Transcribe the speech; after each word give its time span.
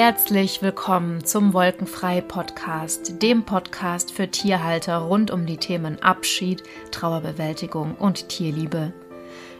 Herzlich 0.00 0.62
willkommen 0.62 1.24
zum 1.24 1.52
Wolkenfrei 1.54 2.20
Podcast, 2.20 3.20
dem 3.20 3.42
Podcast 3.42 4.12
für 4.12 4.28
Tierhalter 4.28 4.98
rund 4.98 5.32
um 5.32 5.44
die 5.44 5.56
Themen 5.56 6.00
Abschied, 6.00 6.62
Trauerbewältigung 6.92 7.96
und 7.96 8.28
Tierliebe. 8.28 8.92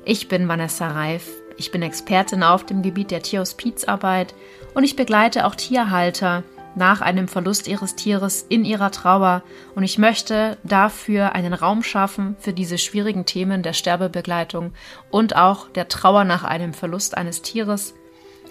Ich 0.04 0.28
bin 0.28 0.46
Vanessa 0.46 0.92
Reif, 0.92 1.28
ich 1.56 1.72
bin 1.72 1.82
Expertin 1.82 2.44
auf 2.44 2.64
dem 2.64 2.82
Gebiet 2.82 3.10
der 3.10 3.20
Tierhospizarbeit 3.20 4.32
und 4.74 4.84
ich 4.84 4.94
begleite 4.94 5.44
auch 5.44 5.56
Tierhalter 5.56 6.44
nach 6.76 7.00
einem 7.00 7.26
Verlust 7.26 7.66
ihres 7.66 7.96
Tieres 7.96 8.46
in 8.48 8.64
ihrer 8.64 8.92
Trauer 8.92 9.42
und 9.74 9.82
ich 9.82 9.98
möchte 9.98 10.56
dafür 10.62 11.32
einen 11.32 11.52
Raum 11.52 11.82
schaffen 11.82 12.36
für 12.38 12.52
diese 12.52 12.78
schwierigen 12.78 13.24
Themen 13.24 13.64
der 13.64 13.72
Sterbebegleitung 13.72 14.72
und 15.10 15.34
auch 15.34 15.68
der 15.68 15.88
Trauer 15.88 16.22
nach 16.22 16.44
einem 16.44 16.74
Verlust 16.74 17.16
eines 17.16 17.42
Tieres, 17.42 17.94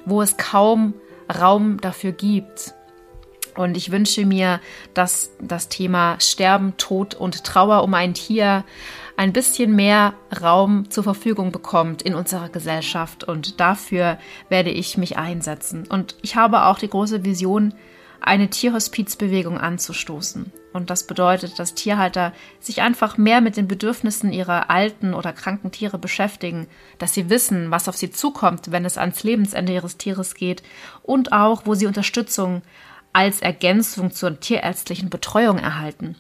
wo 0.06 0.22
es 0.22 0.36
kaum 0.36 0.94
Raum 1.34 1.80
dafür 1.82 2.12
gibt. 2.12 2.74
Und 3.56 3.76
ich 3.76 3.92
wünsche 3.92 4.26
mir, 4.26 4.60
dass 4.94 5.32
das 5.42 5.68
Thema 5.68 6.18
Sterben, 6.20 6.78
Tod 6.78 7.16
und 7.16 7.44
Trauer 7.44 7.84
um 7.84 7.94
ein 7.94 8.14
Tier 8.14 8.64
ein 9.18 9.34
bisschen 9.34 9.76
mehr 9.76 10.14
Raum 10.42 10.92
zur 10.92 11.04
Verfügung 11.04 11.52
bekommt 11.52 12.04
in 12.04 12.14
unserer 12.14 12.50
Gesellschaft. 12.50 13.24
Und 13.24 13.60
dafür 13.60 14.20
werde 14.48 14.70
ich 14.70 14.98
mich 14.98 15.18
einsetzen. 15.18 15.86
Und 15.90 16.16
ich 16.22 16.36
habe 16.36 16.66
auch 16.66 16.78
die 16.78 16.90
große 16.90 17.26
Vision, 17.26 17.74
eine 18.22 18.50
Tierhospizbewegung 18.50 19.58
anzustoßen. 19.58 20.52
Und 20.74 20.90
das 20.90 21.08
bedeutet, 21.08 21.58
dass 21.60 21.74
Tierhalter 21.74 22.34
sich 22.60 22.82
einfach 22.82 23.18
mehr 23.18 23.42
mit 23.42 23.58
den 23.58 23.68
Bedürfnissen 23.68 24.32
ihrer 24.32 24.70
alten 24.70 25.14
oder 25.14 25.34
kranken 25.34 25.72
Tiere 25.72 25.98
beschäftigen, 25.98 26.68
dass 27.00 27.14
sie 27.14 27.30
wissen, 27.30 27.72
was 27.72 27.90
auf 27.90 27.98
sie 27.98 28.12
zukommt, 28.12 28.72
wenn 28.72 28.86
es 28.86 28.98
ans 28.98 29.24
Lebensende 29.24 29.74
ihres 29.74 29.98
Tieres 29.98 30.36
geht 30.36 30.62
und 31.04 31.32
auch, 31.32 31.66
wo 31.66 31.74
sie 31.74 31.88
Unterstützung 31.88 32.62
als 33.14 33.42
Ergänzung 33.42 34.12
zur 34.12 34.40
tierärztlichen 34.40 35.10
Betreuung 35.10 35.58
erhalten. 35.58 36.16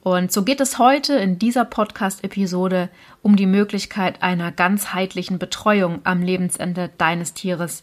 Und 0.00 0.30
so 0.32 0.44
geht 0.44 0.60
es 0.60 0.78
heute 0.78 1.14
in 1.14 1.38
dieser 1.38 1.64
Podcast-Episode 1.64 2.88
um 3.20 3.36
die 3.36 3.46
Möglichkeit 3.46 4.22
einer 4.22 4.52
ganzheitlichen 4.52 5.38
Betreuung 5.38 6.00
am 6.04 6.22
Lebensende 6.22 6.90
deines 6.96 7.34
Tieres 7.34 7.82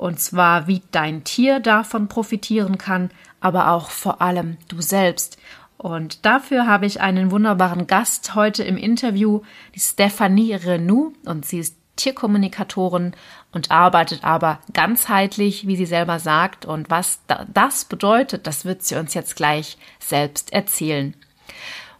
und 0.00 0.18
zwar, 0.18 0.66
wie 0.66 0.80
dein 0.92 1.24
Tier 1.24 1.60
davon 1.60 2.08
profitieren 2.08 2.78
kann, 2.78 3.10
aber 3.38 3.70
auch 3.70 3.90
vor 3.90 4.22
allem 4.22 4.56
du 4.68 4.80
selbst. 4.80 5.36
Und 5.76 6.24
dafür 6.24 6.66
habe 6.66 6.86
ich 6.86 7.02
einen 7.02 7.30
wunderbaren 7.30 7.86
Gast 7.86 8.34
heute 8.34 8.64
im 8.64 8.78
Interview, 8.78 9.42
die 9.74 9.80
Stephanie 9.80 10.54
Renou. 10.54 11.12
Und 11.26 11.44
sie 11.44 11.58
ist 11.58 11.76
Tierkommunikatorin 11.96 13.12
und 13.52 13.70
arbeitet 13.70 14.24
aber 14.24 14.60
ganzheitlich, 14.72 15.66
wie 15.66 15.76
sie 15.76 15.84
selber 15.84 16.18
sagt. 16.18 16.64
Und 16.64 16.88
was 16.88 17.20
das 17.52 17.84
bedeutet, 17.84 18.46
das 18.46 18.64
wird 18.64 18.82
sie 18.82 18.94
uns 18.94 19.12
jetzt 19.12 19.36
gleich 19.36 19.76
selbst 19.98 20.50
erzählen. 20.54 21.14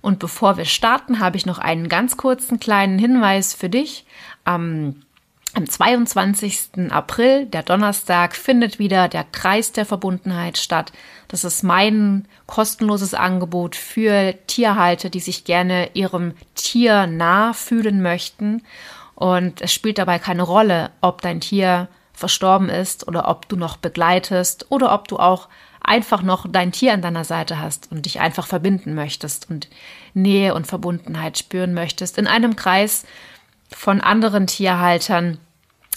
Und 0.01 0.21
bevor 0.21 0.57
wir 0.57 0.65
starten, 0.65 1.21
habe 1.21 1.37
ich 1.37 1.45
noch 1.45 1.59
einen 1.59 1.91
ganz 1.91 2.17
kurzen 2.17 2.61
kleinen 2.61 2.99
Hinweis 2.99 3.53
für 3.53 3.69
dich. 3.69 4.07
Am 4.45 5.03
am 5.55 5.69
22. 5.69 6.91
April, 6.91 7.47
der 7.47 7.63
Donnerstag, 7.63 8.37
findet 8.37 8.79
wieder 8.79 9.09
der 9.09 9.25
Kreis 9.25 9.73
der 9.73 9.85
Verbundenheit 9.85 10.59
statt. 10.59 10.93
Das 11.29 11.45
ist 11.45 11.63
mein 11.63 12.27
kostenloses 12.47 13.15
Angebot 13.15 13.77
für 13.77 14.35
Tierhalter, 14.47 15.11
die 15.11 15.21
sich 15.21 15.45
gerne 15.45 15.91
ihrem 15.95 16.35
Tier 16.55 17.07
nah 17.07 17.53
fühlen 17.53 18.03
möchten. 18.03 18.63
Und 19.15 19.61
es 19.61 19.73
spielt 19.73 19.99
dabei 19.99 20.19
keine 20.19 20.43
Rolle, 20.43 20.91
ob 21.01 21.21
dein 21.23 21.41
Tier 21.41 21.89
verstorben 22.13 22.69
ist 22.69 23.09
oder 23.09 23.29
ob 23.29 23.49
du 23.49 23.57
noch 23.57 23.77
begleitest 23.77 24.67
oder 24.71 24.93
ob 24.93 25.09
du 25.09 25.19
auch 25.19 25.49
einfach 25.83 26.23
noch 26.23 26.47
dein 26.49 26.73
Tier 26.73 26.93
an 26.93 27.03
deiner 27.03 27.25
Seite 27.25 27.59
hast 27.59 27.91
und 27.91 28.05
dich 28.07 28.21
einfach 28.21 28.47
verbinden 28.47 28.95
möchtest 28.95 29.51
und 29.51 29.69
Nähe 30.15 30.55
und 30.55 30.67
Verbundenheit 30.67 31.39
spüren 31.39 31.75
möchtest 31.75 32.19
in 32.19 32.27
einem 32.27 32.57
Kreis, 32.57 33.05
von 33.71 34.01
anderen 34.01 34.47
Tierhaltern, 34.47 35.39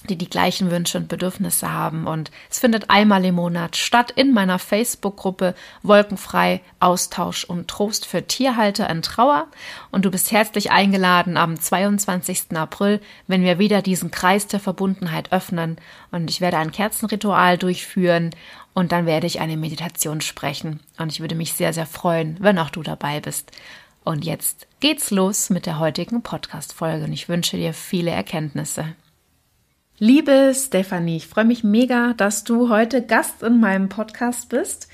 die 0.10 0.18
die 0.18 0.30
gleichen 0.30 0.70
Wünsche 0.70 0.98
und 0.98 1.08
Bedürfnisse 1.08 1.72
haben. 1.72 2.08
Und 2.08 2.32
es 2.50 2.60
findet 2.60 2.90
einmal 2.90 3.24
im 3.24 3.36
Monat 3.36 3.78
statt 3.78 4.12
in 4.12 4.34
meiner 4.34 4.60
Facebook-Gruppe 4.60 5.56
Wolkenfrei 5.82 6.62
Austausch 6.80 7.46
und 7.46 7.70
Trost 7.70 8.06
für 8.06 8.28
Tierhalter 8.28 8.90
in 8.90 9.02
Trauer. 9.02 9.48
Und 9.92 10.06
du 10.06 10.12
bist 10.12 10.32
herzlich 10.32 10.72
eingeladen 10.72 11.38
am 11.38 11.60
22. 11.60 12.56
April, 12.56 13.00
wenn 13.28 13.44
wir 13.44 13.60
wieder 13.60 13.82
diesen 13.82 14.12
Kreis 14.12 14.48
der 14.48 14.60
Verbundenheit 14.60 15.32
öffnen. 15.32 15.78
Und 16.12 16.30
ich 16.30 16.42
werde 16.42 16.58
ein 16.58 16.72
Kerzenritual 16.72 17.58
durchführen 17.58 18.32
und 18.74 18.92
dann 18.92 19.06
werde 19.06 19.28
ich 19.28 19.40
eine 19.40 19.56
Meditation 19.56 20.20
sprechen. 20.22 20.80
Und 20.98 21.12
ich 21.12 21.22
würde 21.22 21.36
mich 21.36 21.54
sehr, 21.54 21.74
sehr 21.74 21.86
freuen, 21.86 22.38
wenn 22.40 22.60
auch 22.60 22.72
du 22.72 22.84
dabei 22.84 23.20
bist. 23.22 23.52
Und 24.04 24.26
jetzt 24.26 24.68
geht's 24.80 25.12
los 25.12 25.50
mit 25.50 25.66
der 25.66 25.80
heutigen 25.80 26.22
Podcast-Folge 26.22 27.06
und 27.06 27.14
ich 27.14 27.30
wünsche 27.30 27.56
dir 27.56 27.74
viele 27.74 28.12
Erkenntnisse. 28.12 28.96
Liebe 29.98 30.54
Stefanie, 30.54 31.18
ich 31.18 31.28
freue 31.28 31.46
mich 31.46 31.64
mega, 31.64 32.14
dass 32.14 32.44
du 32.44 32.70
heute 32.70 33.02
Gast 33.02 33.44
in 33.44 33.62
meinem 33.62 33.88
Podcast 33.88 34.50
bist. 34.50 34.90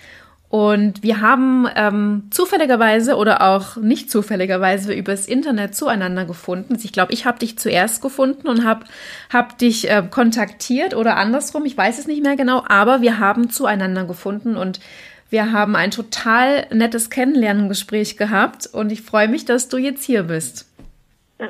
Und 0.50 1.03
wir 1.03 1.22
haben 1.22 1.68
ähm, 1.75 2.24
zufälligerweise 2.31 3.16
oder 3.16 3.42
auch 3.47 3.78
nicht 3.78 4.09
zufälligerweise 4.09 4.94
übers 4.94 5.28
Internet 5.28 5.76
zueinander 5.76 6.26
gefunden. 6.26 6.76
Ich 6.84 6.91
glaube, 6.91 7.14
ich 7.14 7.26
habe 7.26 7.38
dich 7.38 7.58
zuerst 7.58 8.02
gefunden 8.02 8.47
und 8.47 8.66
habe 8.66 8.86
hab 9.31 9.59
dich 9.59 9.90
äh, 9.90 10.03
kontaktiert 10.09 10.96
oder 10.96 11.18
andersrum. 11.18 11.66
Ich 11.66 11.78
weiß 11.78 12.00
es 12.00 12.08
nicht 12.08 12.24
mehr 12.24 12.36
genau, 12.36 12.64
aber 12.68 13.02
wir 13.02 13.20
haben 13.20 13.52
zueinander 13.52 14.06
gefunden 14.06 14.58
und 14.58 14.80
wir 15.29 15.51
haben 15.51 15.75
ein 15.75 15.91
total 15.91 16.67
nettes 16.72 17.09
Kennenlerngespräch 17.09 18.17
gehabt 18.17 18.67
und 18.72 18.91
ich 18.91 19.01
freue 19.01 19.28
mich, 19.28 19.45
dass 19.45 19.69
du 19.69 19.78
jetzt 19.78 20.03
hier 20.03 20.23
bist. 20.23 20.66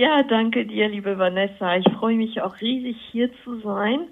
Ja, 0.00 0.22
danke 0.22 0.64
dir, 0.64 0.88
liebe 0.88 1.18
Vanessa. 1.18 1.76
Ich 1.76 1.84
freue 1.98 2.16
mich 2.16 2.40
auch 2.40 2.58
riesig, 2.62 2.96
hier 3.12 3.28
zu 3.44 3.60
sein. 3.60 4.06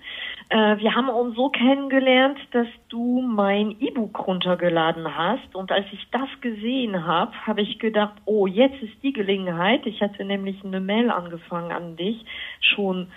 Äh, 0.51 0.79
wir 0.79 0.95
haben 0.95 1.11
uns 1.11 1.37
so 1.37 1.51
kennengelernt, 1.51 2.39
dass 2.53 2.67
du 2.89 3.21
mein 3.21 3.77
E-Book 3.81 4.27
runtergeladen 4.27 5.17
hast. 5.17 5.55
Und 5.55 5.71
als 5.71 5.87
ich 5.93 6.09
das 6.11 6.29
gesehen 6.41 7.07
habe, 7.07 7.33
habe 7.47 7.61
ich 7.61 7.79
gedacht, 7.79 8.15
oh, 8.25 8.47
jetzt 8.47 8.83
ist 8.83 9.03
die 9.03 9.13
Gelegenheit. 9.13 9.85
Ich 9.85 10.01
hatte 10.01 10.25
nämlich 10.25 10.65
eine 10.65 10.81
Mail 10.81 11.11
angefangen 11.11 11.71
an 11.71 11.97
dich, 11.97 12.25
schon 12.61 13.09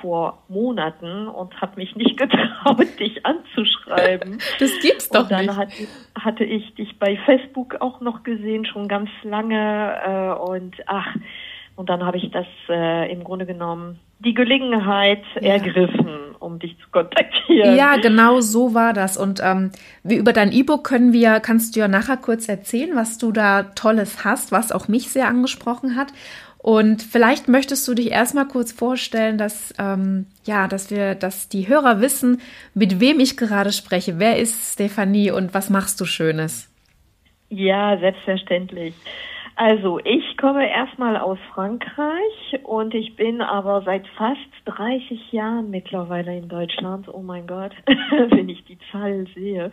vor 0.00 0.42
Monaten 0.48 1.28
und 1.28 1.60
habe 1.60 1.76
mich 1.76 1.94
nicht 1.94 2.16
getraut, 2.16 2.98
dich 2.98 3.24
anzuschreiben. 3.26 4.38
Das 4.58 4.78
gibt's 4.80 5.10
doch 5.10 5.22
und 5.22 5.30
dann 5.30 5.46
nicht. 5.46 5.56
Hatte, 5.56 5.74
hatte 6.18 6.44
ich 6.44 6.74
dich 6.74 6.98
bei 6.98 7.16
Facebook 7.26 7.76
auch 7.80 8.00
noch 8.00 8.22
gesehen, 8.22 8.64
schon 8.64 8.88
ganz 8.88 9.10
lange. 9.24 9.94
Äh, 10.06 10.50
und 10.50 10.76
ach, 10.86 11.14
und 11.76 11.90
dann 11.90 12.04
habe 12.04 12.16
ich 12.16 12.30
das 12.30 12.46
äh, 12.70 13.12
im 13.12 13.24
Grunde 13.24 13.44
genommen 13.44 14.00
die 14.20 14.34
Gelegenheit 14.34 15.22
ja. 15.40 15.54
ergriffen, 15.54 16.34
um 16.40 16.58
dich 16.58 16.76
zu 16.78 16.88
kontaktieren. 16.90 17.76
Ja, 17.76 17.96
genau 17.96 18.40
so 18.40 18.74
war 18.74 18.92
das. 18.92 19.16
Und 19.16 19.40
ähm, 19.42 19.70
wie 20.02 20.16
über 20.16 20.32
dein 20.32 20.52
E-Book 20.52 20.84
können 20.84 21.12
wir, 21.12 21.40
kannst 21.40 21.76
du 21.76 21.80
ja 21.80 21.88
nachher 21.88 22.16
kurz 22.16 22.48
erzählen, 22.48 22.94
was 22.94 23.18
du 23.18 23.32
da 23.32 23.62
Tolles 23.62 24.24
hast, 24.24 24.50
was 24.52 24.72
auch 24.72 24.88
mich 24.88 25.08
sehr 25.10 25.28
angesprochen 25.28 25.96
hat. 25.96 26.12
Und 26.58 27.02
vielleicht 27.02 27.48
möchtest 27.48 27.86
du 27.86 27.94
dich 27.94 28.10
erstmal 28.10 28.48
kurz 28.48 28.72
vorstellen, 28.72 29.38
dass 29.38 29.72
ähm, 29.78 30.26
ja, 30.44 30.66
dass 30.66 30.90
wir, 30.90 31.14
dass 31.14 31.48
die 31.48 31.68
Hörer 31.68 32.00
wissen, 32.00 32.40
mit 32.74 33.00
wem 33.00 33.20
ich 33.20 33.36
gerade 33.36 33.70
spreche. 33.70 34.18
Wer 34.18 34.38
ist 34.38 34.74
Stefanie 34.74 35.30
und 35.30 35.54
was 35.54 35.70
machst 35.70 36.00
du 36.00 36.04
Schönes? 36.04 36.68
Ja, 37.48 37.96
selbstverständlich. 37.98 38.94
Also 39.60 39.98
ich 40.04 40.36
komme 40.36 40.70
erstmal 40.70 41.16
aus 41.16 41.38
Frankreich 41.52 42.60
und 42.62 42.94
ich 42.94 43.16
bin 43.16 43.40
aber 43.40 43.82
seit 43.82 44.06
fast 44.16 44.38
30 44.66 45.32
Jahren 45.32 45.70
mittlerweile 45.70 46.38
in 46.38 46.48
Deutschland. 46.48 47.08
Oh 47.12 47.22
mein 47.22 47.48
Gott, 47.48 47.72
wenn 48.30 48.48
ich 48.48 48.64
die 48.66 48.78
Zahl 48.92 49.26
sehe. 49.34 49.72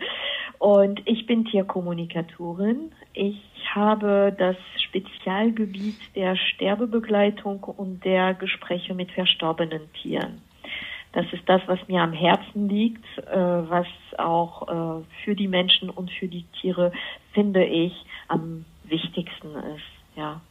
Und 0.57 1.03
ich 1.05 1.27
bin 1.27 1.45
Tierkommunikatorin. 1.45 2.93
Ich 3.13 3.39
habe 3.75 4.35
das 4.35 4.55
Spezialgebiet 4.87 6.15
der 6.15 6.35
Sterbebegleitung 6.35 7.63
und 7.65 8.03
der 8.03 8.33
Gespräche 8.33 8.95
mit 8.95 9.11
verstorbenen 9.11 9.93
Tieren. 10.01 10.41
Das 11.13 11.27
ist 11.31 11.43
das, 11.45 11.61
was 11.67 11.77
mir 11.87 12.01
am 12.01 12.11
Herzen 12.11 12.69
liegt, 12.69 13.05
äh, 13.19 13.35
was 13.35 13.87
auch 14.17 15.01
äh, 15.01 15.03
für 15.23 15.35
die 15.35 15.47
Menschen 15.47 15.91
und 15.91 16.09
für 16.09 16.27
die 16.27 16.45
Tiere, 16.59 16.91
finde 17.33 17.63
ich, 17.63 17.93
am 18.27 18.65
wichtigsten 18.89 19.55
ist, 19.55 20.15
ja. 20.15 20.41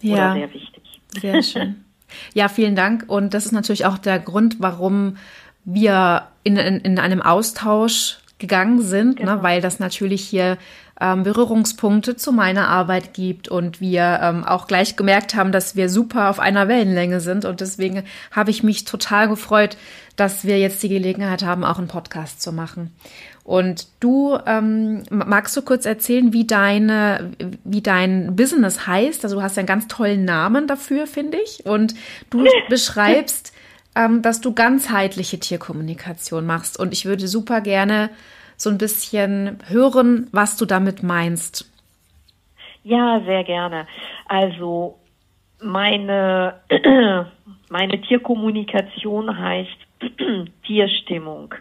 Ja. 0.00 0.32
Oder 0.32 0.34
sehr 0.34 0.54
wichtig. 0.54 0.82
Sehr 1.20 1.42
schön. 1.42 1.84
Ja, 2.32 2.48
vielen 2.48 2.74
Dank. 2.74 3.04
Und 3.08 3.34
das 3.34 3.44
ist 3.44 3.52
natürlich 3.52 3.84
auch 3.84 3.98
der 3.98 4.18
Grund, 4.18 4.56
warum 4.60 5.18
wir 5.64 6.28
in, 6.42 6.56
in, 6.56 6.76
in 6.80 6.98
einem 6.98 7.20
Austausch 7.20 8.18
gegangen 8.38 8.80
sind, 8.80 9.08
ne, 9.08 9.14
genau. 9.16 9.36
ne, 9.36 9.42
weil 9.42 9.60
das 9.60 9.78
natürlich 9.78 10.22
hier 10.26 10.56
ähm, 11.00 11.22
Berührungspunkte 11.22 12.16
zu 12.16 12.32
meiner 12.32 12.68
Arbeit 12.68 13.14
gibt 13.14 13.48
und 13.48 13.80
wir 13.80 14.20
ähm, 14.22 14.44
auch 14.44 14.66
gleich 14.66 14.96
gemerkt 14.96 15.34
haben, 15.34 15.52
dass 15.52 15.76
wir 15.76 15.88
super 15.88 16.30
auf 16.30 16.40
einer 16.40 16.68
Wellenlänge 16.68 17.20
sind 17.20 17.44
und 17.44 17.60
deswegen 17.60 18.04
habe 18.30 18.50
ich 18.50 18.62
mich 18.62 18.84
total 18.84 19.28
gefreut, 19.28 19.76
dass 20.16 20.44
wir 20.44 20.58
jetzt 20.58 20.82
die 20.82 20.88
Gelegenheit 20.88 21.44
haben, 21.44 21.64
auch 21.64 21.78
einen 21.78 21.88
Podcast 21.88 22.40
zu 22.40 22.52
machen. 22.52 22.92
Und 23.48 23.86
du 24.00 24.38
ähm, 24.44 25.04
magst 25.08 25.56
du 25.56 25.62
kurz 25.62 25.86
erzählen, 25.86 26.34
wie 26.34 26.46
deine, 26.46 27.30
wie 27.64 27.80
dein 27.80 28.36
Business 28.36 28.86
heißt? 28.86 29.24
Also 29.24 29.36
du 29.36 29.42
hast 29.42 29.56
ja 29.56 29.62
einen 29.62 29.66
ganz 29.66 29.88
tollen 29.88 30.26
Namen 30.26 30.66
dafür, 30.66 31.06
finde 31.06 31.38
ich. 31.38 31.64
Und 31.64 31.94
du 32.28 32.44
beschreibst, 32.68 33.56
ähm, 33.96 34.20
dass 34.20 34.42
du 34.42 34.52
ganzheitliche 34.52 35.38
Tierkommunikation 35.40 36.44
machst. 36.44 36.78
Und 36.78 36.92
ich 36.92 37.06
würde 37.06 37.26
super 37.26 37.62
gerne 37.62 38.10
so 38.58 38.68
ein 38.68 38.76
bisschen 38.76 39.60
hören, 39.66 40.28
was 40.30 40.58
du 40.58 40.66
damit 40.66 41.02
meinst. 41.02 41.72
Ja, 42.84 43.22
sehr 43.24 43.44
gerne. 43.44 43.86
Also 44.26 44.98
meine, 45.62 46.60
meine 47.70 47.98
Tierkommunikation 48.02 49.38
heißt 49.38 49.78
Tierstimmung 50.66 51.54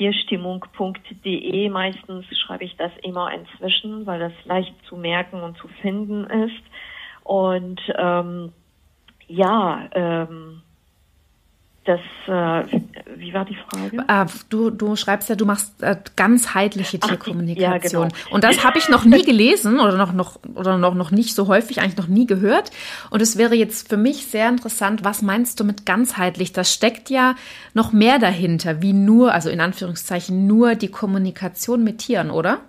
tierstimmung.de. 0.00 1.68
Meistens 1.68 2.24
schreibe 2.38 2.64
ich 2.64 2.74
das 2.76 2.90
immer 3.02 3.30
inzwischen, 3.32 4.06
weil 4.06 4.18
das 4.18 4.32
leicht 4.46 4.74
zu 4.88 4.96
merken 4.96 5.42
und 5.42 5.58
zu 5.58 5.68
finden 5.82 6.24
ist. 6.24 6.62
Und 7.22 7.80
ähm, 7.98 8.52
ja, 9.28 9.88
ähm, 9.92 10.62
das, 11.90 12.00
äh, 12.26 12.80
wie 13.16 13.34
war 13.34 13.44
die 13.44 13.56
Frage? 13.56 14.04
Ah, 14.06 14.26
du, 14.48 14.70
du 14.70 14.94
schreibst 14.94 15.28
ja, 15.28 15.34
du 15.34 15.44
machst 15.44 15.82
äh, 15.82 15.96
ganzheitliche 16.14 17.00
Tierkommunikation. 17.00 18.02
Ja, 18.02 18.08
genau. 18.08 18.34
Und 18.34 18.44
das 18.44 18.64
habe 18.64 18.78
ich 18.78 18.88
noch 18.88 19.04
nie 19.04 19.24
gelesen 19.24 19.80
oder 19.80 19.96
noch, 19.96 20.12
noch, 20.12 20.38
oder 20.54 20.78
noch, 20.78 20.94
noch 20.94 21.10
nicht 21.10 21.34
so 21.34 21.48
häufig, 21.48 21.80
eigentlich 21.80 21.96
noch 21.96 22.06
nie 22.06 22.26
gehört. 22.26 22.70
Und 23.10 23.20
es 23.20 23.36
wäre 23.36 23.54
jetzt 23.54 23.88
für 23.88 23.96
mich 23.96 24.26
sehr 24.26 24.48
interessant, 24.48 25.04
was 25.04 25.22
meinst 25.22 25.58
du 25.58 25.64
mit 25.64 25.84
ganzheitlich? 25.84 26.52
Das 26.52 26.72
steckt 26.72 27.10
ja 27.10 27.34
noch 27.74 27.92
mehr 27.92 28.18
dahinter, 28.18 28.82
wie 28.82 28.92
nur, 28.92 29.34
also 29.34 29.50
in 29.50 29.60
Anführungszeichen, 29.60 30.46
nur 30.46 30.76
die 30.76 30.88
Kommunikation 30.88 31.82
mit 31.82 31.98
Tieren, 31.98 32.30
oder? 32.30 32.60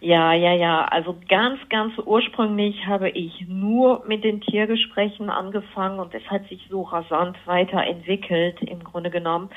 Ja, 0.00 0.32
ja, 0.32 0.54
ja. 0.54 0.84
Also 0.86 1.16
ganz, 1.28 1.58
ganz 1.68 1.92
ursprünglich 1.98 2.86
habe 2.86 3.10
ich 3.10 3.46
nur 3.48 4.04
mit 4.06 4.24
den 4.24 4.40
Tiergesprächen 4.40 5.30
angefangen 5.30 5.98
und 5.98 6.14
es 6.14 6.24
hat 6.30 6.48
sich 6.48 6.66
so 6.70 6.82
rasant 6.82 7.36
weiterentwickelt 7.46 8.62
im 8.62 8.82
Grunde 8.84 9.10
genommen. 9.10 9.50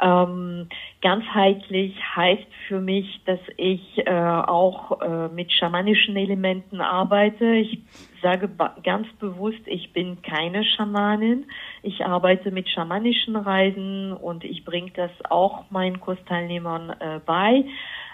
Ähm, 0.00 0.68
ganzheitlich 1.00 1.96
heißt 2.14 2.46
für 2.68 2.80
mich, 2.80 3.22
dass 3.24 3.40
ich 3.56 4.06
äh, 4.06 4.10
auch 4.10 5.00
äh, 5.00 5.28
mit 5.28 5.52
schamanischen 5.52 6.16
Elementen 6.16 6.82
arbeite. 6.82 7.54
Ich 7.54 7.78
sage 8.20 8.50
ganz 8.82 9.06
bewusst, 9.18 9.62
ich 9.66 9.92
bin 9.92 10.20
keine 10.20 10.64
Schamanin. 10.64 11.46
Ich 11.82 12.04
arbeite 12.04 12.50
mit 12.50 12.68
schamanischen 12.68 13.36
Reisen 13.36 14.12
und 14.12 14.44
ich 14.44 14.64
bringe 14.64 14.90
das 14.90 15.12
auch 15.30 15.70
meinen 15.70 16.00
Kursteilnehmern 16.00 16.90
äh, 16.90 17.20
bei. 17.24 17.64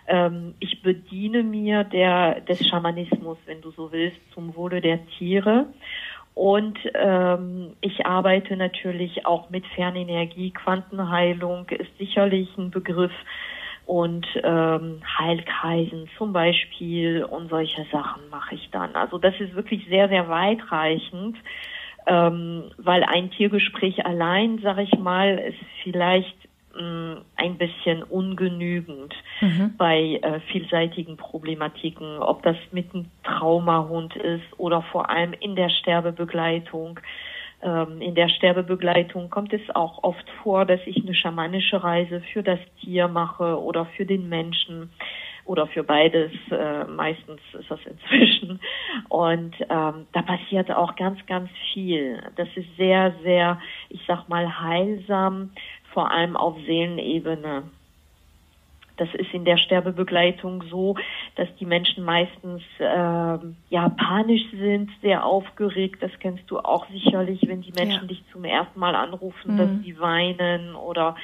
Ähm, 0.06 0.54
ich 0.60 0.82
bediene 0.82 1.42
mir 1.42 1.84
der, 1.84 2.40
des 2.40 2.66
Schamanismus, 2.66 3.38
wenn 3.46 3.60
du 3.60 3.70
so 3.70 3.92
willst, 3.92 4.18
zum 4.32 4.54
Wohle 4.56 4.80
der 4.80 5.06
Tiere. 5.18 5.66
Und 6.34 6.78
ähm, 6.94 7.74
ich 7.80 8.06
arbeite 8.06 8.56
natürlich 8.56 9.26
auch 9.26 9.50
mit 9.50 9.66
Fernenergie. 9.66 10.50
Quantenheilung 10.50 11.68
ist 11.68 11.96
sicherlich 11.98 12.48
ein 12.56 12.70
Begriff 12.70 13.12
und 13.84 14.26
ähm, 14.42 15.02
Heilkreisen 15.18 16.08
zum 16.16 16.32
Beispiel 16.32 17.24
und 17.24 17.50
solche 17.50 17.84
Sachen 17.92 18.22
mache 18.30 18.54
ich 18.54 18.70
dann. 18.70 18.94
Also 18.94 19.18
das 19.18 19.38
ist 19.40 19.54
wirklich 19.54 19.86
sehr, 19.88 20.08
sehr 20.08 20.28
weitreichend, 20.28 21.36
ähm, 22.06 22.70
weil 22.78 23.04
ein 23.04 23.30
Tiergespräch 23.30 24.06
allein, 24.06 24.58
sage 24.60 24.82
ich 24.82 24.98
mal, 24.98 25.38
ist 25.38 25.58
vielleicht 25.82 26.36
ein 26.74 27.58
bisschen 27.58 28.02
ungenügend 28.02 29.14
mhm. 29.40 29.74
bei 29.76 30.20
äh, 30.22 30.40
vielseitigen 30.52 31.16
Problematiken, 31.16 32.18
ob 32.18 32.42
das 32.42 32.56
mit 32.70 32.92
einem 32.94 33.06
Traumahund 33.24 34.16
ist 34.16 34.44
oder 34.58 34.82
vor 34.82 35.10
allem 35.10 35.32
in 35.34 35.56
der 35.56 35.68
Sterbebegleitung. 35.68 37.00
Ähm, 37.62 38.00
in 38.00 38.14
der 38.14 38.28
Sterbebegleitung 38.28 39.30
kommt 39.30 39.52
es 39.52 39.62
auch 39.74 40.02
oft 40.02 40.28
vor, 40.42 40.64
dass 40.64 40.80
ich 40.86 41.02
eine 41.02 41.14
schamanische 41.14 41.82
Reise 41.82 42.22
für 42.32 42.42
das 42.42 42.58
Tier 42.80 43.08
mache 43.08 43.60
oder 43.60 43.86
für 43.96 44.06
den 44.06 44.28
Menschen 44.28 44.90
oder 45.44 45.66
für 45.66 45.82
beides. 45.82 46.32
Äh, 46.50 46.84
meistens 46.84 47.40
ist 47.58 47.70
das 47.70 47.80
inzwischen. 47.86 48.60
Und 49.08 49.54
ähm, 49.68 50.06
da 50.12 50.22
passiert 50.22 50.70
auch 50.70 50.96
ganz, 50.96 51.24
ganz 51.26 51.50
viel. 51.72 52.22
Das 52.36 52.48
ist 52.54 52.68
sehr, 52.76 53.14
sehr, 53.22 53.60
ich 53.88 54.00
sag 54.06 54.28
mal, 54.28 54.60
heilsam 54.60 55.50
vor 55.92 56.10
allem 56.10 56.36
auf 56.36 56.56
Seelenebene. 56.66 57.64
Das 58.98 59.08
ist 59.14 59.32
in 59.32 59.44
der 59.44 59.56
Sterbebegleitung 59.56 60.64
so, 60.70 60.96
dass 61.36 61.48
die 61.58 61.64
Menschen 61.64 62.04
meistens 62.04 62.62
äh, 62.78 62.84
ja 62.84 63.88
panisch 63.96 64.44
sind, 64.52 64.90
sehr 65.00 65.24
aufgeregt. 65.24 66.02
Das 66.02 66.10
kennst 66.20 66.50
du 66.50 66.58
auch 66.58 66.86
sicherlich, 66.90 67.40
wenn 67.46 67.62
die 67.62 67.72
Menschen 67.72 68.02
ja. 68.02 68.08
dich 68.08 68.22
zum 68.30 68.44
ersten 68.44 68.78
Mal 68.78 68.94
anrufen, 68.94 69.54
mhm. 69.54 69.58
dass 69.58 69.70
sie 69.82 69.98
weinen 69.98 70.74
oder 70.74 71.16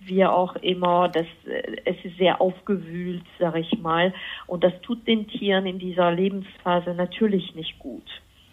wie 0.00 0.24
auch 0.24 0.54
immer. 0.56 1.08
Das, 1.08 1.26
äh, 1.46 1.76
es 1.84 1.96
ist 2.04 2.16
sehr 2.16 2.40
aufgewühlt, 2.40 3.24
sag 3.40 3.56
ich 3.56 3.76
mal. 3.80 4.14
Und 4.46 4.62
das 4.62 4.80
tut 4.82 5.06
den 5.06 5.26
Tieren 5.26 5.66
in 5.66 5.78
dieser 5.80 6.12
Lebensphase 6.12 6.94
natürlich 6.94 7.54
nicht 7.56 7.78
gut. 7.80 8.06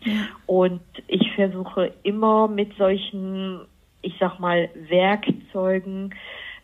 Ja. 0.03 0.13
Und 0.47 0.81
ich 1.07 1.31
versuche 1.33 1.93
immer 2.03 2.47
mit 2.47 2.75
solchen 2.75 3.61
ich 4.03 4.15
sag 4.19 4.39
mal, 4.39 4.69
Werkzeugen 4.75 6.13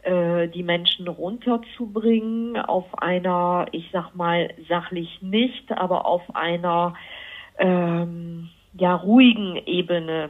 äh, 0.04 0.48
die 0.48 0.64
Menschen 0.64 1.08
runterzubringen 1.08 2.58
auf 2.58 2.86
einer, 3.02 3.66
ich 3.72 3.90
sag 3.92 4.16
mal, 4.16 4.54
sachlich 4.70 5.22
nicht, 5.22 5.72
aber 5.72 6.06
auf 6.06 6.22
einer 6.36 6.94
ähm, 7.58 8.50
ja 8.74 8.96
ruhigen 8.96 9.58
Ebene, 9.66 10.30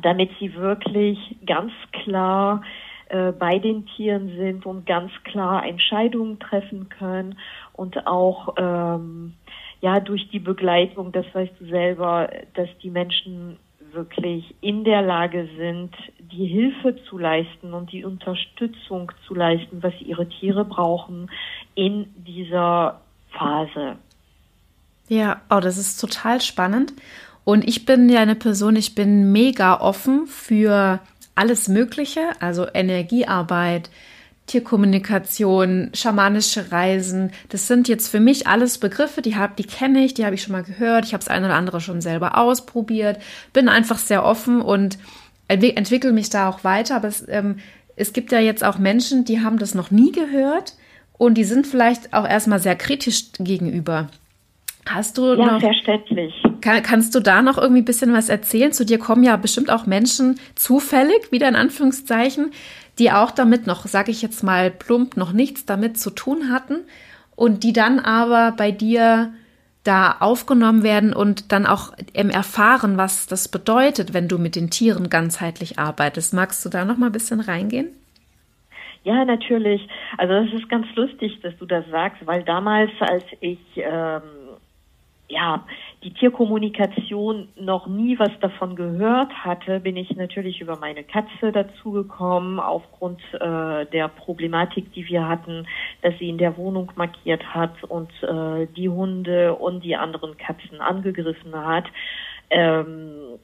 damit 0.00 0.30
sie 0.38 0.54
wirklich 0.54 1.18
ganz 1.44 1.72
klar 1.92 2.62
äh, 3.08 3.32
bei 3.32 3.58
den 3.58 3.86
Tieren 3.86 4.34
sind 4.36 4.66
und 4.66 4.86
ganz 4.86 5.12
klar 5.24 5.66
Entscheidungen 5.66 6.38
treffen 6.38 6.88
können 6.88 7.38
und 7.74 8.06
auch 8.06 8.54
ähm, 8.56 9.34
ja 9.80 10.00
durch 10.00 10.28
die 10.30 10.38
Begleitung, 10.38 11.12
das 11.12 11.26
weißt 11.34 11.52
du 11.60 11.66
selber, 11.66 12.30
dass 12.54 12.68
die 12.82 12.90
Menschen 12.90 13.58
wirklich 13.92 14.54
in 14.60 14.84
der 14.84 15.02
Lage 15.02 15.48
sind, 15.56 15.94
die 16.18 16.46
Hilfe 16.46 16.96
zu 17.08 17.18
leisten 17.18 17.72
und 17.72 17.92
die 17.92 18.04
Unterstützung 18.04 19.12
zu 19.26 19.34
leisten, 19.34 19.82
was 19.82 19.94
ihre 20.00 20.28
Tiere 20.28 20.64
brauchen 20.64 21.30
in 21.74 22.06
dieser 22.26 23.00
Phase. 23.30 23.96
Ja, 25.08 25.40
oh, 25.50 25.60
das 25.60 25.78
ist 25.78 26.00
total 26.00 26.40
spannend. 26.40 26.92
Und 27.44 27.66
ich 27.66 27.84
bin 27.84 28.08
ja 28.08 28.20
eine 28.20 28.34
Person, 28.34 28.74
ich 28.74 28.94
bin 28.94 29.30
mega 29.30 29.80
offen 29.80 30.26
für 30.26 31.00
alles 31.36 31.68
Mögliche, 31.68 32.32
also 32.40 32.66
Energiearbeit, 32.72 33.90
Tierkommunikation, 34.46 35.90
schamanische 35.92 36.70
Reisen. 36.70 37.32
Das 37.48 37.66
sind 37.66 37.88
jetzt 37.88 38.08
für 38.08 38.20
mich 38.20 38.46
alles 38.46 38.78
Begriffe, 38.78 39.22
die 39.22 39.36
hab, 39.36 39.56
die 39.56 39.64
kenne 39.64 40.04
ich, 40.04 40.14
die 40.14 40.24
habe 40.24 40.36
ich 40.36 40.42
schon 40.42 40.52
mal 40.52 40.62
gehört. 40.62 41.04
Ich 41.04 41.12
habe 41.12 41.24
das 41.24 41.28
eine 41.28 41.46
oder 41.46 41.56
andere 41.56 41.80
schon 41.80 42.00
selber 42.00 42.38
ausprobiert. 42.38 43.18
Bin 43.52 43.68
einfach 43.68 43.98
sehr 43.98 44.24
offen 44.24 44.60
und 44.60 44.98
entwickle 45.48 46.12
mich 46.12 46.30
da 46.30 46.48
auch 46.48 46.62
weiter. 46.62 46.96
Aber 46.96 47.08
es, 47.08 47.26
ähm, 47.28 47.56
es 47.96 48.12
gibt 48.12 48.30
ja 48.30 48.38
jetzt 48.38 48.62
auch 48.62 48.78
Menschen, 48.78 49.24
die 49.24 49.40
haben 49.40 49.58
das 49.58 49.74
noch 49.74 49.90
nie 49.90 50.12
gehört 50.12 50.74
und 51.18 51.34
die 51.34 51.44
sind 51.44 51.66
vielleicht 51.66 52.12
auch 52.12 52.28
erstmal 52.28 52.60
sehr 52.60 52.76
kritisch 52.76 53.32
gegenüber. 53.38 54.08
Hast 54.88 55.18
du 55.18 55.34
ja, 55.34 55.44
noch, 55.44 55.60
verständlich. 55.60 56.32
Kann, 56.60 56.82
kannst 56.82 57.14
du 57.14 57.20
da 57.20 57.42
noch 57.42 57.58
irgendwie 57.58 57.82
ein 57.82 57.86
bisschen 57.86 58.12
was 58.12 58.28
erzählen? 58.28 58.72
Zu 58.72 58.84
dir 58.84 58.98
kommen 58.98 59.24
ja 59.24 59.36
bestimmt 59.36 59.70
auch 59.70 59.86
Menschen 59.86 60.38
zufällig, 60.54 61.32
wieder 61.32 61.48
in 61.48 61.56
Anführungszeichen, 61.56 62.52
die 62.98 63.12
auch 63.12 63.30
damit 63.30 63.66
noch, 63.66 63.86
sage 63.86 64.10
ich 64.10 64.22
jetzt 64.22 64.42
mal 64.42 64.70
plump, 64.70 65.16
noch 65.16 65.32
nichts 65.32 65.66
damit 65.66 65.98
zu 65.98 66.10
tun 66.10 66.50
hatten 66.50 66.80
und 67.34 67.62
die 67.62 67.72
dann 67.72 67.98
aber 67.98 68.52
bei 68.56 68.70
dir 68.70 69.32
da 69.84 70.16
aufgenommen 70.18 70.82
werden 70.82 71.12
und 71.12 71.52
dann 71.52 71.64
auch 71.64 71.92
erfahren, 72.12 72.96
was 72.96 73.26
das 73.26 73.48
bedeutet, 73.48 74.14
wenn 74.14 74.26
du 74.26 74.38
mit 74.38 74.56
den 74.56 74.70
Tieren 74.70 75.08
ganzheitlich 75.10 75.78
arbeitest. 75.78 76.34
Magst 76.34 76.64
du 76.64 76.68
da 76.68 76.84
noch 76.84 76.96
mal 76.96 77.06
ein 77.06 77.12
bisschen 77.12 77.40
reingehen? 77.40 77.88
Ja, 79.04 79.24
natürlich. 79.24 79.86
Also 80.18 80.34
es 80.34 80.52
ist 80.60 80.68
ganz 80.68 80.86
lustig, 80.96 81.38
dass 81.40 81.56
du 81.58 81.66
das 81.66 81.84
sagst, 81.90 82.26
weil 82.26 82.42
damals, 82.42 82.90
als 82.98 83.22
ich 83.40 83.60
ähm, 83.76 84.22
ja, 85.28 85.64
die 86.02 86.12
Tierkommunikation 86.12 87.48
noch 87.58 87.86
nie 87.86 88.18
was 88.18 88.30
davon 88.40 88.76
gehört 88.76 89.32
hatte, 89.44 89.80
bin 89.80 89.96
ich 89.96 90.14
natürlich 90.14 90.60
über 90.60 90.78
meine 90.78 91.02
Katze 91.02 91.52
dazugekommen, 91.52 92.60
aufgrund 92.60 93.20
äh, 93.34 93.86
der 93.86 94.08
Problematik, 94.08 94.92
die 94.92 95.08
wir 95.08 95.26
hatten, 95.26 95.66
dass 96.02 96.16
sie 96.18 96.28
in 96.28 96.38
der 96.38 96.56
Wohnung 96.56 96.92
markiert 96.96 97.42
hat 97.54 97.82
und 97.84 98.10
äh, 98.22 98.66
die 98.76 98.88
Hunde 98.88 99.54
und 99.54 99.82
die 99.84 99.96
anderen 99.96 100.36
Katzen 100.36 100.80
angegriffen 100.80 101.54
hat. 101.54 101.86
Ähm, 102.50 103.38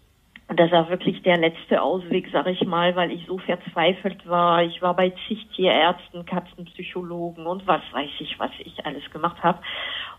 das 0.57 0.71
war 0.71 0.91
wirklich 0.91 1.23
der 1.23 1.39
letzte 1.39 1.81
Ausweg, 1.81 2.29
sag 2.33 2.47
ich 2.47 2.65
mal, 2.65 2.95
weil 2.97 3.11
ich 3.11 3.25
so 3.27 3.39
verzweifelt 3.39 4.29
war. 4.29 4.63
Ich 4.63 4.83
war 4.83 4.95
bei 4.95 5.13
zig 5.27 5.47
Tierärzten, 5.55 6.27
Katzenpsychologen 6.27 7.47
und 7.47 7.67
was 7.67 7.81
weiß 7.93 8.11
ich, 8.19 8.39
was 8.39 8.51
ich 8.59 8.85
alles 8.85 9.09
gemacht 9.11 9.43
habe. 9.43 9.61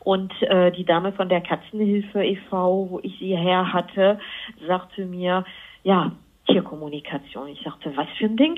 Und 0.04 0.34
äh, 0.44 0.72
die 0.72 0.86
Dame 0.86 1.14
von 1.14 1.30
der 1.30 1.42
Katzenhilfe 1.42 2.24
e.V., 2.24 2.90
wo 2.90 3.00
ich 3.04 3.18
sie 3.20 3.36
her 3.38 3.72
hatte, 3.72 4.20
sagte 4.68 5.06
mir, 5.06 5.46
ja, 5.84 6.12
Tierkommunikation. 6.48 7.48
Ich 7.48 7.62
sagte, 7.64 7.96
was 7.96 8.08
für 8.18 8.26
ein 8.26 8.36
Ding? 8.36 8.56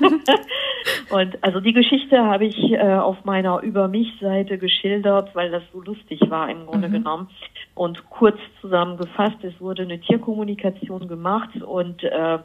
und 1.10 1.42
also 1.42 1.60
die 1.60 1.72
Geschichte 1.72 2.22
habe 2.22 2.44
ich 2.44 2.72
äh, 2.72 2.94
auf 2.94 3.24
meiner 3.24 3.62
Über 3.62 3.88
mich-Seite 3.88 4.58
geschildert, 4.58 5.34
weil 5.34 5.50
das 5.50 5.62
so 5.72 5.80
lustig 5.80 6.20
war 6.28 6.50
im 6.50 6.66
Grunde 6.66 6.88
mhm. 6.88 6.92
genommen. 6.92 7.30
Und 7.74 8.08
kurz 8.10 8.38
zusammengefasst, 8.60 9.42
es 9.42 9.58
wurde 9.60 9.82
eine 9.82 9.98
Tierkommunikation 10.00 11.08
gemacht 11.08 11.56
und 11.62 12.04
äh, 12.04 12.38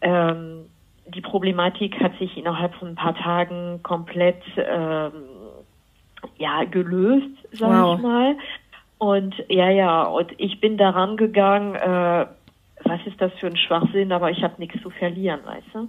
ähm, 0.00 0.66
die 1.14 1.20
Problematik 1.20 2.00
hat 2.00 2.18
sich 2.18 2.36
innerhalb 2.36 2.74
von 2.74 2.88
ein 2.88 2.94
paar 2.94 3.14
Tagen 3.14 3.80
komplett 3.82 4.42
ähm, 4.56 5.12
ja 6.36 6.64
gelöst, 6.64 7.26
sag 7.52 7.70
wow. 7.70 7.96
ich 7.96 8.02
mal. 8.02 8.36
Und 8.98 9.34
ja, 9.48 9.70
ja, 9.70 10.02
und 10.02 10.32
ich 10.38 10.60
bin 10.60 10.76
daran 10.76 11.16
gegangen, 11.16 11.74
äh, 11.76 12.26
was 12.84 13.00
ist 13.06 13.20
das 13.20 13.32
für 13.34 13.46
ein 13.46 13.56
Schwachsinn, 13.56 14.12
aber 14.12 14.30
ich 14.30 14.42
habe 14.42 14.54
nichts 14.58 14.80
zu 14.82 14.90
verlieren, 14.90 15.40
weißt 15.44 15.66
du? 15.74 15.88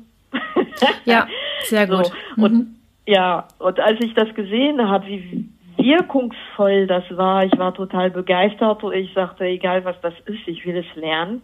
ja, 1.06 1.28
sehr 1.64 1.88
gut. 1.88 2.06
So, 2.06 2.14
mhm. 2.36 2.44
Und 2.44 2.76
ja, 3.06 3.48
und 3.58 3.80
als 3.80 4.00
ich 4.04 4.14
das 4.14 4.34
gesehen 4.36 4.88
habe, 4.88 5.08
wie 5.08 5.50
wirkungsvoll 5.78 6.86
das 6.88 7.04
war, 7.12 7.46
ich 7.46 7.58
war 7.58 7.74
total 7.74 8.12
begeistert 8.12 8.84
und 8.84 8.94
ich 8.94 9.12
sagte, 9.14 9.46
egal 9.46 9.86
was 9.86 10.00
das 10.02 10.14
ist, 10.26 10.48
ich 10.48 10.66
will 10.66 10.78
es 10.78 10.96
lernen. 10.96 11.42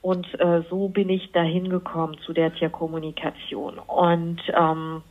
Und 0.00 0.26
äh, 0.38 0.62
so 0.70 0.88
bin 0.88 1.08
ich 1.08 1.32
dahin 1.32 1.68
gekommen 1.68 2.16
zu 2.24 2.32
der 2.32 2.54
Tierkommunikation. 2.54 3.78
Und 3.78 4.40
ähm, 4.54 5.02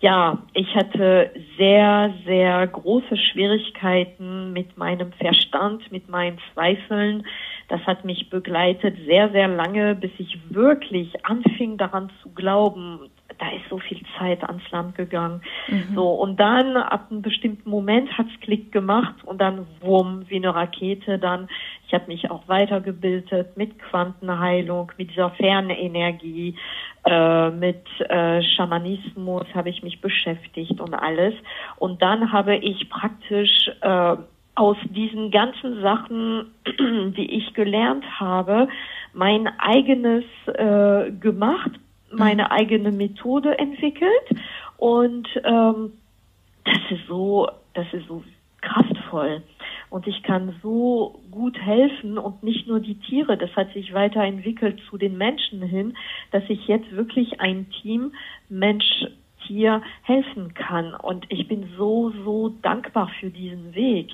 ja, 0.00 0.38
ich 0.54 0.74
hatte 0.76 1.32
sehr, 1.56 2.14
sehr 2.24 2.66
große 2.66 3.16
Schwierigkeiten 3.16 4.52
mit 4.52 4.76
meinem 4.78 5.12
Verstand, 5.12 5.90
mit 5.90 6.08
meinen 6.08 6.38
Zweifeln. 6.52 7.26
Das 7.68 7.80
hat 7.82 8.04
mich 8.04 8.30
begleitet 8.30 8.96
sehr, 9.06 9.30
sehr 9.30 9.48
lange, 9.48 9.96
bis 9.96 10.12
ich 10.18 10.38
wirklich 10.50 11.26
anfing 11.26 11.78
daran 11.78 12.10
zu 12.22 12.30
glauben, 12.30 13.10
da 13.38 13.48
ist 13.50 13.68
so 13.70 13.78
viel 13.78 14.00
Zeit 14.18 14.42
ans 14.42 14.68
Land 14.70 14.94
gegangen. 14.96 15.42
Mhm. 15.68 15.94
So, 15.94 16.10
und 16.10 16.38
dann 16.40 16.76
ab 16.76 17.06
einem 17.10 17.22
bestimmten 17.22 17.70
Moment 17.70 18.16
hat's 18.18 18.32
Klick 18.40 18.72
gemacht 18.72 19.14
und 19.24 19.40
dann 19.40 19.66
wumm, 19.80 20.24
wie 20.28 20.36
eine 20.36 20.54
Rakete 20.54 21.18
dann. 21.18 21.48
Ich 21.86 21.94
habe 21.94 22.06
mich 22.08 22.30
auch 22.30 22.46
weitergebildet 22.48 23.56
mit 23.56 23.78
Quantenheilung, 23.78 24.92
mit 24.98 25.10
dieser 25.10 25.30
Fernenergie, 25.30 26.56
äh, 27.04 27.50
mit 27.50 27.84
äh, 28.08 28.42
Schamanismus 28.42 29.46
habe 29.54 29.70
ich 29.70 29.82
mich 29.82 30.00
beschäftigt 30.00 30.80
und 30.80 30.94
alles. 30.94 31.34
Und 31.76 32.02
dann 32.02 32.32
habe 32.32 32.56
ich 32.56 32.90
praktisch 32.90 33.70
äh, 33.80 34.16
aus 34.54 34.76
diesen 34.90 35.30
ganzen 35.30 35.80
Sachen, 35.80 36.52
die 37.16 37.30
ich 37.38 37.54
gelernt 37.54 38.04
habe, 38.18 38.68
mein 39.14 39.48
eigenes 39.58 40.24
äh, 40.46 41.12
gemacht, 41.12 41.70
meine 42.10 42.44
mhm. 42.44 42.50
eigene 42.50 42.92
Methode 42.92 43.58
entwickelt 43.58 44.28
und 44.76 45.28
ähm, 45.44 45.92
das 46.64 46.78
ist 46.90 47.06
so, 47.06 47.48
das 47.74 47.86
ist 47.92 48.06
so 48.08 48.22
kraftvoll 48.60 49.42
und 49.90 50.06
ich 50.06 50.22
kann 50.22 50.54
so 50.62 51.20
gut 51.30 51.58
helfen 51.58 52.18
und 52.18 52.42
nicht 52.42 52.66
nur 52.66 52.80
die 52.80 52.96
Tiere, 52.96 53.36
das 53.36 53.54
hat 53.56 53.72
sich 53.72 53.94
weiterentwickelt 53.94 54.80
zu 54.90 54.98
den 54.98 55.16
Menschen 55.16 55.62
hin, 55.62 55.96
dass 56.30 56.42
ich 56.48 56.66
jetzt 56.66 56.90
wirklich 56.92 57.40
ein 57.40 57.70
Team 57.70 58.12
Mensch 58.48 59.06
Tier 59.46 59.82
helfen 60.02 60.52
kann 60.52 60.94
und 60.94 61.24
ich 61.30 61.48
bin 61.48 61.70
so 61.78 62.12
so 62.24 62.50
dankbar 62.60 63.10
für 63.18 63.30
diesen 63.30 63.74
Weg. 63.74 64.10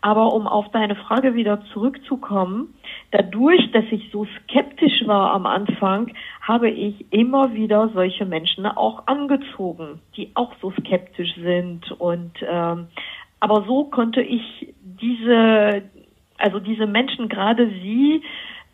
Aber 0.00 0.32
um 0.32 0.46
auf 0.46 0.70
deine 0.70 0.94
Frage 0.94 1.34
wieder 1.34 1.62
zurückzukommen, 1.72 2.74
dadurch, 3.10 3.70
dass 3.72 3.84
ich 3.90 4.10
so 4.12 4.26
skeptisch 4.42 5.06
war 5.06 5.32
am 5.32 5.46
Anfang, 5.46 6.12
habe 6.40 6.70
ich 6.70 7.12
immer 7.12 7.54
wieder 7.54 7.90
solche 7.94 8.24
Menschen 8.24 8.66
auch 8.66 9.06
angezogen, 9.06 10.00
die 10.16 10.30
auch 10.34 10.52
so 10.60 10.72
skeptisch 10.72 11.34
sind. 11.36 11.90
Und 11.92 12.32
ähm, 12.48 12.88
aber 13.40 13.64
so 13.66 13.84
konnte 13.84 14.20
ich 14.20 14.74
diese, 14.82 15.82
also 16.38 16.60
diese 16.60 16.86
Menschen, 16.86 17.28
gerade 17.28 17.68
sie, 17.82 18.22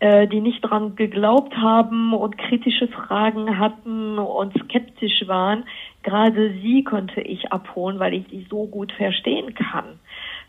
äh, 0.00 0.26
die 0.26 0.40
nicht 0.40 0.61
dran 0.61 0.97
geglaubt 0.97 1.57
haben 1.57 2.12
und 2.12 2.37
kritische 2.37 2.88
Fragen 2.88 3.59
hatten 3.59 4.19
und 4.19 4.52
skeptisch 4.64 5.26
waren, 5.26 5.64
gerade 6.02 6.52
sie 6.62 6.85
konnte 6.85 7.21
ich 7.21 7.50
abholen, 7.52 7.99
weil 7.99 8.14
ich 8.14 8.26
die 8.26 8.47
so 8.50 8.66
gut 8.66 8.93
verstehen 8.93 9.55
kann. 9.55 9.99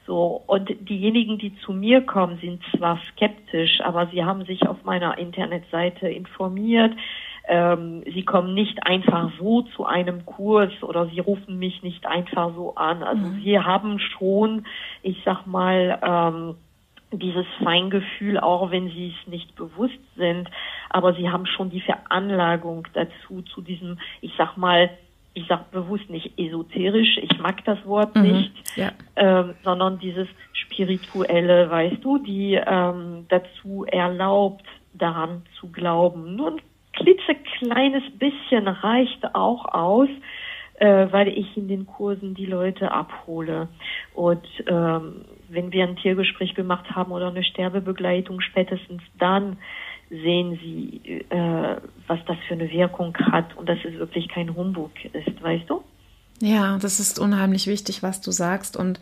So, 0.08 0.42
und 0.48 0.70
diejenigen, 0.90 1.38
die 1.38 1.54
zu 1.58 1.74
mir 1.74 2.00
kommen, 2.02 2.40
sind 2.40 2.64
zwar 2.78 2.98
skeptisch, 3.12 3.82
aber 3.82 4.08
sie 4.08 4.24
haben 4.24 4.46
sich 4.46 4.66
auf 4.66 4.86
meiner 4.86 5.18
Internetseite 5.18 6.08
informiert. 6.08 6.94
Ähm, 7.50 8.04
sie 8.06 8.24
kommen 8.24 8.54
nicht 8.54 8.88
einfach 8.88 9.32
so 9.38 9.64
zu 9.64 9.86
einem 9.86 10.26
Kurs 10.26 10.72
oder 10.82 11.08
sie 11.08 11.20
rufen 11.20 11.60
mich 11.60 11.84
nicht 11.84 12.06
einfach 12.06 12.56
so 12.56 12.76
an. 12.76 13.04
Also 13.04 13.26
mhm. 13.26 13.42
sie 13.44 13.60
haben 13.60 14.00
schon, 14.00 14.66
ich 15.04 15.18
sag 15.26 15.46
mal, 15.46 16.00
ähm, 16.02 16.56
dieses 17.12 17.46
Feingefühl, 17.62 18.40
auch 18.40 18.72
wenn 18.72 18.88
sie 18.88 19.14
es 19.18 19.28
nicht 19.28 19.56
bewusst 19.56 20.00
sind, 20.16 20.50
aber 20.90 21.16
sie 21.16 21.30
haben 21.30 21.46
schon 21.46 21.70
die 21.70 21.82
Veranlagung 21.82 22.88
dazu, 22.94 23.42
zu 23.42 23.62
diesem, 23.62 24.00
ich 24.22 24.32
sag 24.38 24.56
mal, 24.56 24.90
ich 25.38 25.48
sage 25.48 25.66
bewusst 25.72 26.10
nicht 26.10 26.38
esoterisch, 26.40 27.20
ich 27.22 27.38
mag 27.40 27.64
das 27.66 27.78
Wort 27.86 28.16
mhm, 28.16 28.22
nicht, 28.24 28.54
ja. 28.76 28.92
ähm, 29.16 29.54
sondern 29.64 30.00
dieses 30.00 30.28
spirituelle, 30.52 31.70
weißt 31.70 32.04
du, 32.04 32.18
die 32.18 32.56
ähm, 32.56 33.28
dazu 33.30 33.86
erlaubt, 33.86 34.66
daran 34.96 35.44
zu 35.60 35.72
glauben. 35.72 36.36
Nur 36.36 36.54
ein 36.54 36.62
klitzekleines 36.94 38.02
bisschen 38.18 38.68
reicht 38.68 39.36
auch 39.36 39.66
aus, 39.72 40.10
äh, 40.80 41.08
weil 41.12 41.28
ich 41.28 41.56
in 41.56 41.68
den 41.68 41.86
Kursen 41.86 42.34
die 42.34 42.48
Leute 42.48 42.92
abhole. 42.92 43.68
Und 44.16 44.48
ähm, 44.66 45.26
wenn 45.50 45.72
wir 45.72 45.84
ein 45.84 45.98
Tiergespräch 45.98 46.56
gemacht 46.56 46.96
haben 46.96 47.12
oder 47.12 47.28
eine 47.28 47.44
Sterbebegleitung, 47.44 48.42
spätestens 48.42 49.04
dann 49.20 49.58
sehen 50.10 50.58
sie, 50.62 51.26
äh, 51.30 51.76
was 52.08 52.20
das 52.28 52.38
für 52.48 52.54
eine 52.54 52.70
Wirkung 52.70 53.16
hat 53.18 53.56
und 53.58 53.68
dass 53.68 53.80
es 53.84 53.98
wirklich 54.00 54.30
kein 54.30 54.56
Humbug 54.56 54.92
ist, 55.04 55.42
weißt 55.42 55.70
du? 55.70 55.84
Ja, 56.40 56.78
das 56.78 57.00
ist 57.00 57.20
unheimlich 57.20 57.68
wichtig, 57.68 58.04
was 58.04 58.22
du 58.22 58.32
sagst. 58.32 58.78
Und 58.78 59.00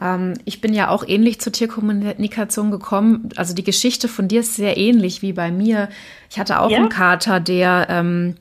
ähm, 0.00 0.34
ich 0.44 0.60
bin 0.60 0.72
ja 0.72 0.88
auch 0.88 1.06
ähnlich 1.06 1.40
zur 1.40 1.52
Tierkommunikation 1.52 2.70
gekommen. 2.70 3.28
Also 3.36 3.54
die 3.54 3.64
Geschichte 3.64 4.08
von 4.08 4.28
dir 4.28 4.40
ist 4.40 4.56
sehr 4.56 4.76
ähnlich 4.76 5.22
wie 5.22 5.32
bei 5.32 5.50
mir. 5.50 5.88
Ich 6.30 6.38
hatte 6.38 6.60
auch 6.60 6.70
ja? 6.70 6.78
einen 6.78 6.88
Kater, 6.88 7.38
der, 7.38 7.86
ähm, 7.90 8.36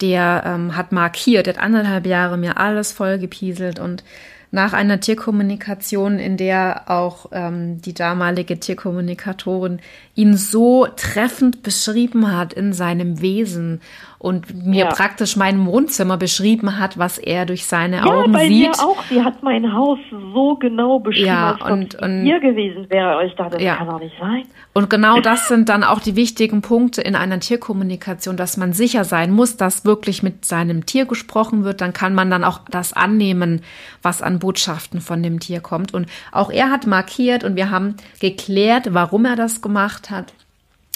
der 0.00 0.44
ähm, 0.46 0.76
hat 0.76 0.92
markiert, 0.92 1.46
der 1.46 1.54
hat 1.54 1.62
anderthalb 1.62 2.06
Jahre 2.06 2.38
mir 2.38 2.56
alles 2.56 2.92
vollgepieselt 2.92 3.80
und 3.80 4.04
nach 4.52 4.72
einer 4.72 5.00
Tierkommunikation, 5.00 6.18
in 6.18 6.36
der 6.36 6.90
auch 6.90 7.26
ähm, 7.32 7.80
die 7.80 7.94
damalige 7.94 8.58
Tierkommunikatorin 8.58 9.80
ihn 10.14 10.36
so 10.36 10.86
treffend 10.96 11.62
beschrieben 11.62 12.36
hat 12.36 12.52
in 12.52 12.72
seinem 12.72 13.20
Wesen 13.20 13.80
und 14.20 14.66
mir 14.66 14.84
ja. 14.84 14.90
praktisch 14.90 15.34
mein 15.34 15.64
Wohnzimmer 15.64 16.18
beschrieben 16.18 16.78
hat, 16.78 16.98
was 16.98 17.16
er 17.16 17.46
durch 17.46 17.64
seine 17.64 17.96
ja, 17.96 18.04
Augen 18.04 18.32
bei 18.32 18.48
sieht. 18.48 18.68
Mir 18.68 18.84
auch. 18.84 19.02
Sie 19.04 19.24
hat 19.24 19.42
mein 19.42 19.72
Haus 19.72 19.98
so 20.10 20.56
genau 20.56 20.98
beschrieben, 20.98 21.26
ja, 21.26 21.56
als 21.58 21.72
und, 21.72 21.94
ob 21.94 22.02
und, 22.02 22.24
hier 22.24 22.38
gewesen 22.38 22.90
wäre. 22.90 23.24
Ich 23.24 23.34
dachte, 23.34 23.52
das 23.52 23.62
ja. 23.62 23.76
kann 23.76 23.86
doch 23.86 23.98
nicht 23.98 24.14
sein. 24.20 24.42
Und 24.74 24.90
genau 24.90 25.20
das 25.20 25.48
sind 25.48 25.70
dann 25.70 25.82
auch 25.82 26.00
die 26.00 26.16
wichtigen 26.16 26.60
Punkte 26.60 27.00
in 27.00 27.16
einer 27.16 27.40
Tierkommunikation, 27.40 28.36
dass 28.36 28.58
man 28.58 28.74
sicher 28.74 29.04
sein 29.04 29.30
muss, 29.30 29.56
dass 29.56 29.86
wirklich 29.86 30.22
mit 30.22 30.44
seinem 30.44 30.84
Tier 30.84 31.06
gesprochen 31.06 31.64
wird. 31.64 31.80
Dann 31.80 31.94
kann 31.94 32.14
man 32.14 32.30
dann 32.30 32.44
auch 32.44 32.60
das 32.70 32.92
annehmen, 32.92 33.62
was 34.02 34.20
an 34.20 34.38
Botschaften 34.38 35.00
von 35.00 35.22
dem 35.22 35.40
Tier 35.40 35.60
kommt. 35.60 35.94
Und 35.94 36.06
auch 36.30 36.50
er 36.50 36.70
hat 36.70 36.86
markiert 36.86 37.42
und 37.42 37.56
wir 37.56 37.70
haben 37.70 37.96
geklärt, 38.20 38.92
warum 38.92 39.24
er 39.24 39.36
das 39.36 39.62
gemacht 39.62 40.10
hat 40.10 40.34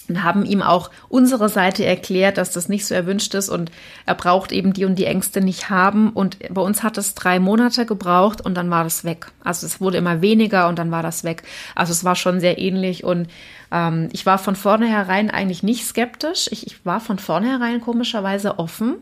und 0.08 0.22
haben 0.22 0.44
ihm 0.44 0.62
auch 0.62 0.90
unsere 1.08 1.48
Seite 1.48 1.84
erklärt, 1.84 2.38
dass 2.38 2.50
das 2.50 2.68
nicht 2.68 2.86
so 2.86 2.94
erwünscht 2.94 3.34
ist 3.34 3.48
und 3.48 3.70
er 4.06 4.14
braucht 4.14 4.52
eben 4.52 4.72
die 4.72 4.84
und 4.84 4.96
die 4.96 5.06
Ängste 5.06 5.40
nicht 5.40 5.70
haben. 5.70 6.10
Und 6.10 6.38
bei 6.52 6.60
uns 6.60 6.82
hat 6.82 6.98
es 6.98 7.14
drei 7.14 7.38
Monate 7.38 7.86
gebraucht 7.86 8.40
und 8.40 8.54
dann 8.54 8.70
war 8.70 8.84
das 8.84 9.04
weg. 9.04 9.32
Also 9.42 9.66
es 9.66 9.80
wurde 9.80 9.98
immer 9.98 10.20
weniger 10.20 10.68
und 10.68 10.78
dann 10.78 10.90
war 10.90 11.02
das 11.02 11.24
weg. 11.24 11.42
Also 11.74 11.92
es 11.92 12.04
war 12.04 12.16
schon 12.16 12.40
sehr 12.40 12.58
ähnlich 12.58 13.04
und 13.04 13.28
ähm, 13.72 14.08
ich 14.12 14.26
war 14.26 14.38
von 14.38 14.56
vornherein 14.56 15.30
eigentlich 15.30 15.62
nicht 15.62 15.84
skeptisch. 15.86 16.48
Ich, 16.50 16.66
ich 16.66 16.84
war 16.84 17.00
von 17.00 17.18
vornherein 17.18 17.80
komischerweise 17.80 18.58
offen, 18.58 18.96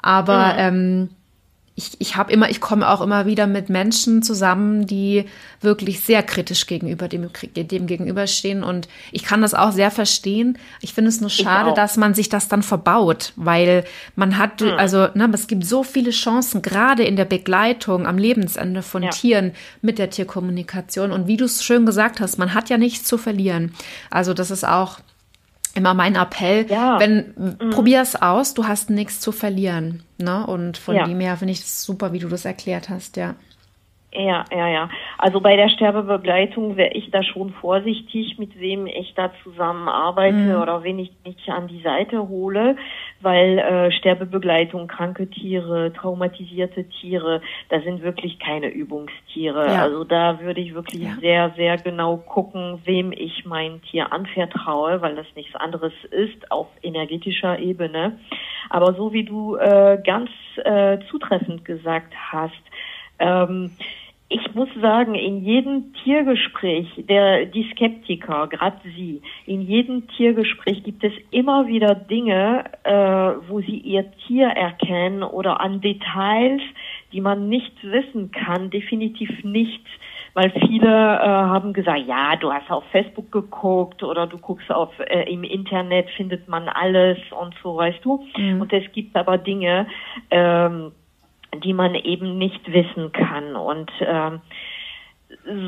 aber 0.00 0.54
mhm. 0.54 0.58
ähm, 0.58 1.08
ich, 1.74 1.92
ich 2.00 2.16
habe 2.16 2.30
immer, 2.30 2.50
ich 2.50 2.60
komme 2.60 2.88
auch 2.88 3.00
immer 3.00 3.24
wieder 3.24 3.46
mit 3.46 3.70
Menschen 3.70 4.22
zusammen, 4.22 4.86
die 4.86 5.24
wirklich 5.62 6.00
sehr 6.00 6.22
kritisch 6.22 6.66
gegenüber 6.66 7.08
dem, 7.08 7.30
dem 7.56 7.86
gegenüberstehen. 7.86 8.62
Und 8.62 8.88
ich 9.10 9.24
kann 9.24 9.40
das 9.40 9.54
auch 9.54 9.72
sehr 9.72 9.90
verstehen. 9.90 10.58
Ich 10.82 10.92
finde 10.92 11.08
es 11.08 11.22
nur 11.22 11.30
schade, 11.30 11.72
dass 11.74 11.96
man 11.96 12.12
sich 12.12 12.28
das 12.28 12.48
dann 12.48 12.62
verbaut, 12.62 13.32
weil 13.36 13.84
man 14.16 14.36
hat, 14.36 14.60
hm. 14.60 14.72
also, 14.76 15.08
ne, 15.14 15.30
es 15.32 15.46
gibt 15.46 15.64
so 15.64 15.82
viele 15.82 16.10
Chancen, 16.10 16.60
gerade 16.60 17.04
in 17.04 17.16
der 17.16 17.24
Begleitung 17.24 18.06
am 18.06 18.18
Lebensende 18.18 18.82
von 18.82 19.04
ja. 19.04 19.10
Tieren 19.10 19.52
mit 19.80 19.98
der 19.98 20.10
Tierkommunikation. 20.10 21.10
Und 21.10 21.26
wie 21.26 21.38
du 21.38 21.46
es 21.46 21.64
schön 21.64 21.86
gesagt 21.86 22.20
hast, 22.20 22.38
man 22.38 22.52
hat 22.52 22.68
ja 22.68 22.76
nichts 22.76 23.04
zu 23.06 23.16
verlieren. 23.16 23.74
Also, 24.10 24.34
das 24.34 24.50
ist 24.50 24.68
auch 24.68 24.98
immer 25.74 25.94
mein 25.94 26.16
Appell, 26.16 26.66
ja. 26.68 26.98
wenn 27.00 27.34
mhm. 27.36 27.70
probier 27.70 28.02
es 28.02 28.20
aus, 28.20 28.54
du 28.54 28.64
hast 28.64 28.90
nichts 28.90 29.20
zu 29.20 29.32
verlieren, 29.32 30.02
ne? 30.18 30.46
Und 30.46 30.76
von 30.76 30.94
ja. 30.94 31.04
dem 31.04 31.20
her 31.20 31.36
finde 31.36 31.52
ich 31.52 31.60
es 31.60 31.82
super, 31.82 32.12
wie 32.12 32.18
du 32.18 32.28
das 32.28 32.44
erklärt 32.44 32.88
hast, 32.88 33.16
ja. 33.16 33.34
Ja, 34.14 34.44
ja, 34.50 34.68
ja. 34.68 34.90
Also 35.16 35.40
bei 35.40 35.56
der 35.56 35.70
Sterbebegleitung 35.70 36.76
wäre 36.76 36.92
ich 36.92 37.10
da 37.10 37.22
schon 37.22 37.54
vorsichtig, 37.54 38.38
mit 38.38 38.58
wem 38.60 38.86
ich 38.86 39.14
da 39.14 39.32
zusammenarbeite 39.42 40.36
mhm. 40.36 40.60
oder 40.60 40.82
wen 40.82 40.98
ich 40.98 41.12
mich 41.24 41.50
an 41.50 41.66
die 41.66 41.80
Seite 41.80 42.28
hole, 42.28 42.76
weil 43.22 43.58
äh, 43.58 43.92
Sterbebegleitung, 43.92 44.88
kranke 44.88 45.28
Tiere, 45.28 45.92
traumatisierte 45.92 46.88
Tiere, 46.88 47.40
da 47.68 47.80
sind 47.80 48.02
wirklich 48.02 48.38
keine 48.38 48.68
Übungstiere. 48.68 49.66
Ja. 49.66 49.82
Also 49.82 50.04
da 50.04 50.40
würde 50.40 50.60
ich 50.60 50.74
wirklich 50.74 51.02
ja. 51.02 51.16
sehr, 51.20 51.52
sehr 51.56 51.76
genau 51.78 52.16
gucken, 52.16 52.80
wem 52.84 53.12
ich 53.12 53.44
mein 53.44 53.80
Tier 53.82 54.12
anvertraue, 54.12 55.00
weil 55.00 55.16
das 55.16 55.26
nichts 55.36 55.54
anderes 55.54 55.92
ist 56.10 56.50
auf 56.50 56.68
energetischer 56.82 57.58
Ebene. 57.58 58.18
Aber 58.70 58.94
so 58.94 59.12
wie 59.12 59.24
du 59.24 59.56
äh, 59.56 59.98
ganz 60.04 60.30
äh, 60.64 60.98
zutreffend 61.10 61.64
gesagt 61.64 62.12
hast, 62.30 62.62
ähm, 63.18 63.70
ich 64.32 64.54
muss 64.54 64.68
sagen, 64.80 65.14
in 65.14 65.44
jedem 65.44 65.92
Tiergespräch, 66.04 67.04
der, 67.08 67.46
die 67.46 67.68
Skeptiker, 67.72 68.46
gerade 68.46 68.78
Sie, 68.96 69.20
in 69.44 69.60
jedem 69.60 70.08
Tiergespräch 70.08 70.82
gibt 70.82 71.04
es 71.04 71.12
immer 71.30 71.66
wieder 71.66 71.94
Dinge, 71.94 72.64
äh, 72.84 72.92
wo 73.48 73.60
Sie 73.60 73.76
Ihr 73.76 74.10
Tier 74.26 74.48
erkennen 74.48 75.22
oder 75.22 75.60
an 75.60 75.80
Details, 75.80 76.62
die 77.12 77.20
man 77.20 77.48
nicht 77.48 77.72
wissen 77.82 78.30
kann, 78.30 78.70
definitiv 78.70 79.44
nicht. 79.44 79.84
Weil 80.34 80.50
viele 80.66 80.88
äh, 80.88 81.26
haben 81.26 81.74
gesagt, 81.74 82.06
ja, 82.06 82.36
du 82.36 82.50
hast 82.50 82.70
auf 82.70 82.84
Facebook 82.90 83.30
geguckt 83.30 84.02
oder 84.02 84.26
du 84.26 84.38
guckst 84.38 84.72
auf 84.72 84.88
äh, 84.98 85.30
im 85.30 85.44
Internet 85.44 86.08
findet 86.16 86.48
man 86.48 86.70
alles 86.70 87.18
und 87.38 87.54
so, 87.62 87.76
weißt 87.76 88.02
du. 88.02 88.24
Mhm. 88.38 88.62
Und 88.62 88.72
es 88.72 88.90
gibt 88.92 89.14
aber 89.14 89.36
Dinge, 89.36 89.86
ähm, 90.30 90.92
die 91.54 91.72
man 91.72 91.94
eben 91.94 92.38
nicht 92.38 92.72
wissen 92.72 93.12
kann. 93.12 93.56
Und 93.56 93.90
äh, 94.00 94.30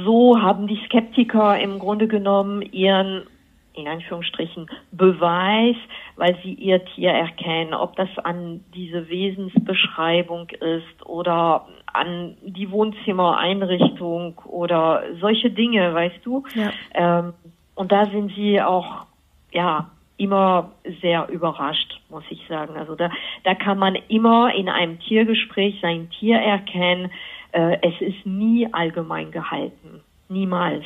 so 0.05 0.41
haben 0.41 0.67
die 0.67 0.81
Skeptiker 0.87 1.59
im 1.59 1.79
Grunde 1.79 2.09
genommen 2.09 2.63
ihren 2.63 3.27
in 3.75 3.89
Anführungsstrichen 3.89 4.69
Beweis, 4.93 5.77
weil 6.17 6.39
sie 6.43 6.55
ihr 6.55 6.85
Tier 6.85 7.11
erkennen, 7.11 7.75
ob 7.75 7.97
das 7.97 8.09
an 8.23 8.65
diese 8.73 9.09
Wesensbeschreibung 9.09 10.49
ist 10.51 11.05
oder 11.05 11.67
an 11.93 12.37
die 12.43 12.71
Wohnzimmereinrichtung 12.71 14.39
oder 14.47 15.03
solche 15.21 15.51
Dinge, 15.51 15.93
weißt 15.93 16.25
du. 16.25 16.45
Ja. 16.55 16.73
Ähm, 16.95 17.35
und 17.75 17.91
da 17.91 18.07
sind 18.07 18.33
sie 18.37 18.63
auch 18.63 19.07
ja 19.53 19.91
immer 20.17 20.73
sehr 21.01 21.29
überrascht, 21.29 22.01
muss 22.09 22.25
ich 22.31 22.41
sagen. 22.49 22.77
Also 22.77 22.95
da, 22.95 23.11
da 23.43 23.55
kann 23.55 23.79
man 23.79 23.97
immer 24.09 24.55
in 24.55 24.69
einem 24.69 24.99
Tiergespräch 25.01 25.79
sein 25.83 26.09
Tier 26.11 26.39
erkennen. 26.39 27.11
Äh, 27.53 27.79
es 27.83 28.01
ist 28.01 28.25
nie 28.25 28.69
allgemein 28.73 29.31
gehalten. 29.31 30.01
Niemals. 30.29 30.85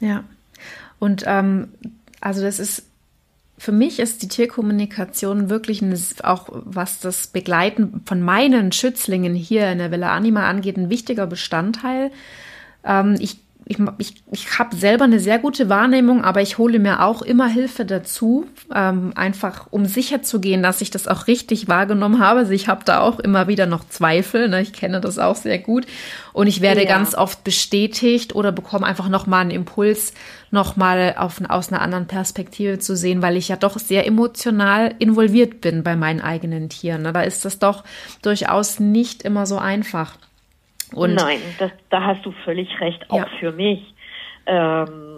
Ja. 0.00 0.24
Und 0.98 1.24
ähm, 1.26 1.74
also 2.20 2.42
das 2.42 2.58
ist 2.60 2.88
für 3.58 3.70
mich 3.70 4.00
ist 4.00 4.22
die 4.22 4.28
Tierkommunikation 4.28 5.48
wirklich 5.48 5.82
ein, 5.82 5.96
auch 6.24 6.48
was 6.50 6.98
das 6.98 7.28
Begleiten 7.28 8.02
von 8.06 8.20
meinen 8.20 8.72
Schützlingen 8.72 9.36
hier 9.36 9.70
in 9.70 9.78
der 9.78 9.92
Villa 9.92 10.12
Anima 10.16 10.48
angeht, 10.48 10.76
ein 10.76 10.90
wichtiger 10.90 11.28
Bestandteil. 11.28 12.10
Ähm, 12.84 13.14
ich 13.20 13.36
ich, 13.64 13.78
ich, 13.98 14.14
ich 14.32 14.58
habe 14.58 14.74
selber 14.74 15.04
eine 15.04 15.20
sehr 15.20 15.38
gute 15.38 15.68
Wahrnehmung, 15.68 16.24
aber 16.24 16.42
ich 16.42 16.58
hole 16.58 16.78
mir 16.78 17.02
auch 17.02 17.22
immer 17.22 17.46
Hilfe 17.46 17.84
dazu, 17.84 18.46
ähm, 18.74 19.12
einfach 19.14 19.68
um 19.70 19.86
sicher 19.86 20.22
zu 20.22 20.40
gehen, 20.40 20.62
dass 20.62 20.80
ich 20.80 20.90
das 20.90 21.06
auch 21.06 21.26
richtig 21.26 21.68
wahrgenommen 21.68 22.18
habe. 22.18 22.40
Also 22.40 22.52
ich 22.52 22.68
habe 22.68 22.84
da 22.84 23.00
auch 23.00 23.20
immer 23.20 23.46
wieder 23.46 23.66
noch 23.66 23.88
Zweifel, 23.88 24.48
ne? 24.48 24.62
ich 24.62 24.72
kenne 24.72 25.00
das 25.00 25.18
auch 25.18 25.36
sehr 25.36 25.58
gut 25.58 25.86
und 26.32 26.48
ich 26.48 26.60
werde 26.60 26.82
ja. 26.82 26.88
ganz 26.88 27.14
oft 27.14 27.44
bestätigt 27.44 28.34
oder 28.34 28.50
bekomme 28.50 28.86
einfach 28.86 29.08
nochmal 29.08 29.42
einen 29.42 29.50
Impuls, 29.50 30.12
nochmal 30.50 31.14
aus 31.16 31.72
einer 31.72 31.82
anderen 31.82 32.06
Perspektive 32.06 32.78
zu 32.78 32.96
sehen, 32.96 33.22
weil 33.22 33.36
ich 33.36 33.48
ja 33.48 33.56
doch 33.56 33.78
sehr 33.78 34.06
emotional 34.06 34.94
involviert 34.98 35.60
bin 35.60 35.82
bei 35.82 35.94
meinen 35.94 36.20
eigenen 36.20 36.68
Tieren. 36.68 37.02
Ne? 37.02 37.12
Da 37.12 37.22
ist 37.22 37.44
das 37.44 37.58
doch 37.58 37.84
durchaus 38.22 38.80
nicht 38.80 39.22
immer 39.22 39.46
so 39.46 39.58
einfach. 39.58 40.16
Und 40.94 41.14
Nein, 41.14 41.40
das, 41.58 41.70
da 41.90 42.04
hast 42.04 42.24
du 42.24 42.32
völlig 42.44 42.80
recht, 42.80 43.10
auch 43.10 43.18
ja. 43.18 43.26
für 43.38 43.52
mich. 43.52 43.94
Ähm, 44.46 45.12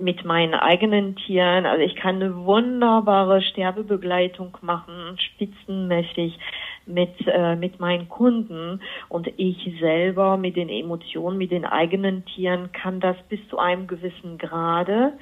mit 0.00 0.24
meinen 0.24 0.54
eigenen 0.54 1.16
Tieren, 1.16 1.66
also 1.66 1.82
ich 1.82 1.96
kann 1.96 2.16
eine 2.16 2.34
wunderbare 2.44 3.42
Sterbebegleitung 3.42 4.56
machen, 4.62 5.18
spitzenmäßig 5.18 6.38
mit, 6.86 7.14
äh, 7.26 7.56
mit 7.56 7.78
meinen 7.80 8.08
Kunden 8.08 8.80
und 9.08 9.28
ich 9.36 9.78
selber 9.80 10.36
mit 10.36 10.56
den 10.56 10.68
Emotionen, 10.68 11.36
mit 11.36 11.50
den 11.50 11.64
eigenen 11.64 12.24
Tieren 12.24 12.72
kann 12.72 13.00
das 13.00 13.16
bis 13.28 13.40
zu 13.48 13.58
einem 13.58 13.86
gewissen 13.86 14.38
Grade 14.38 15.12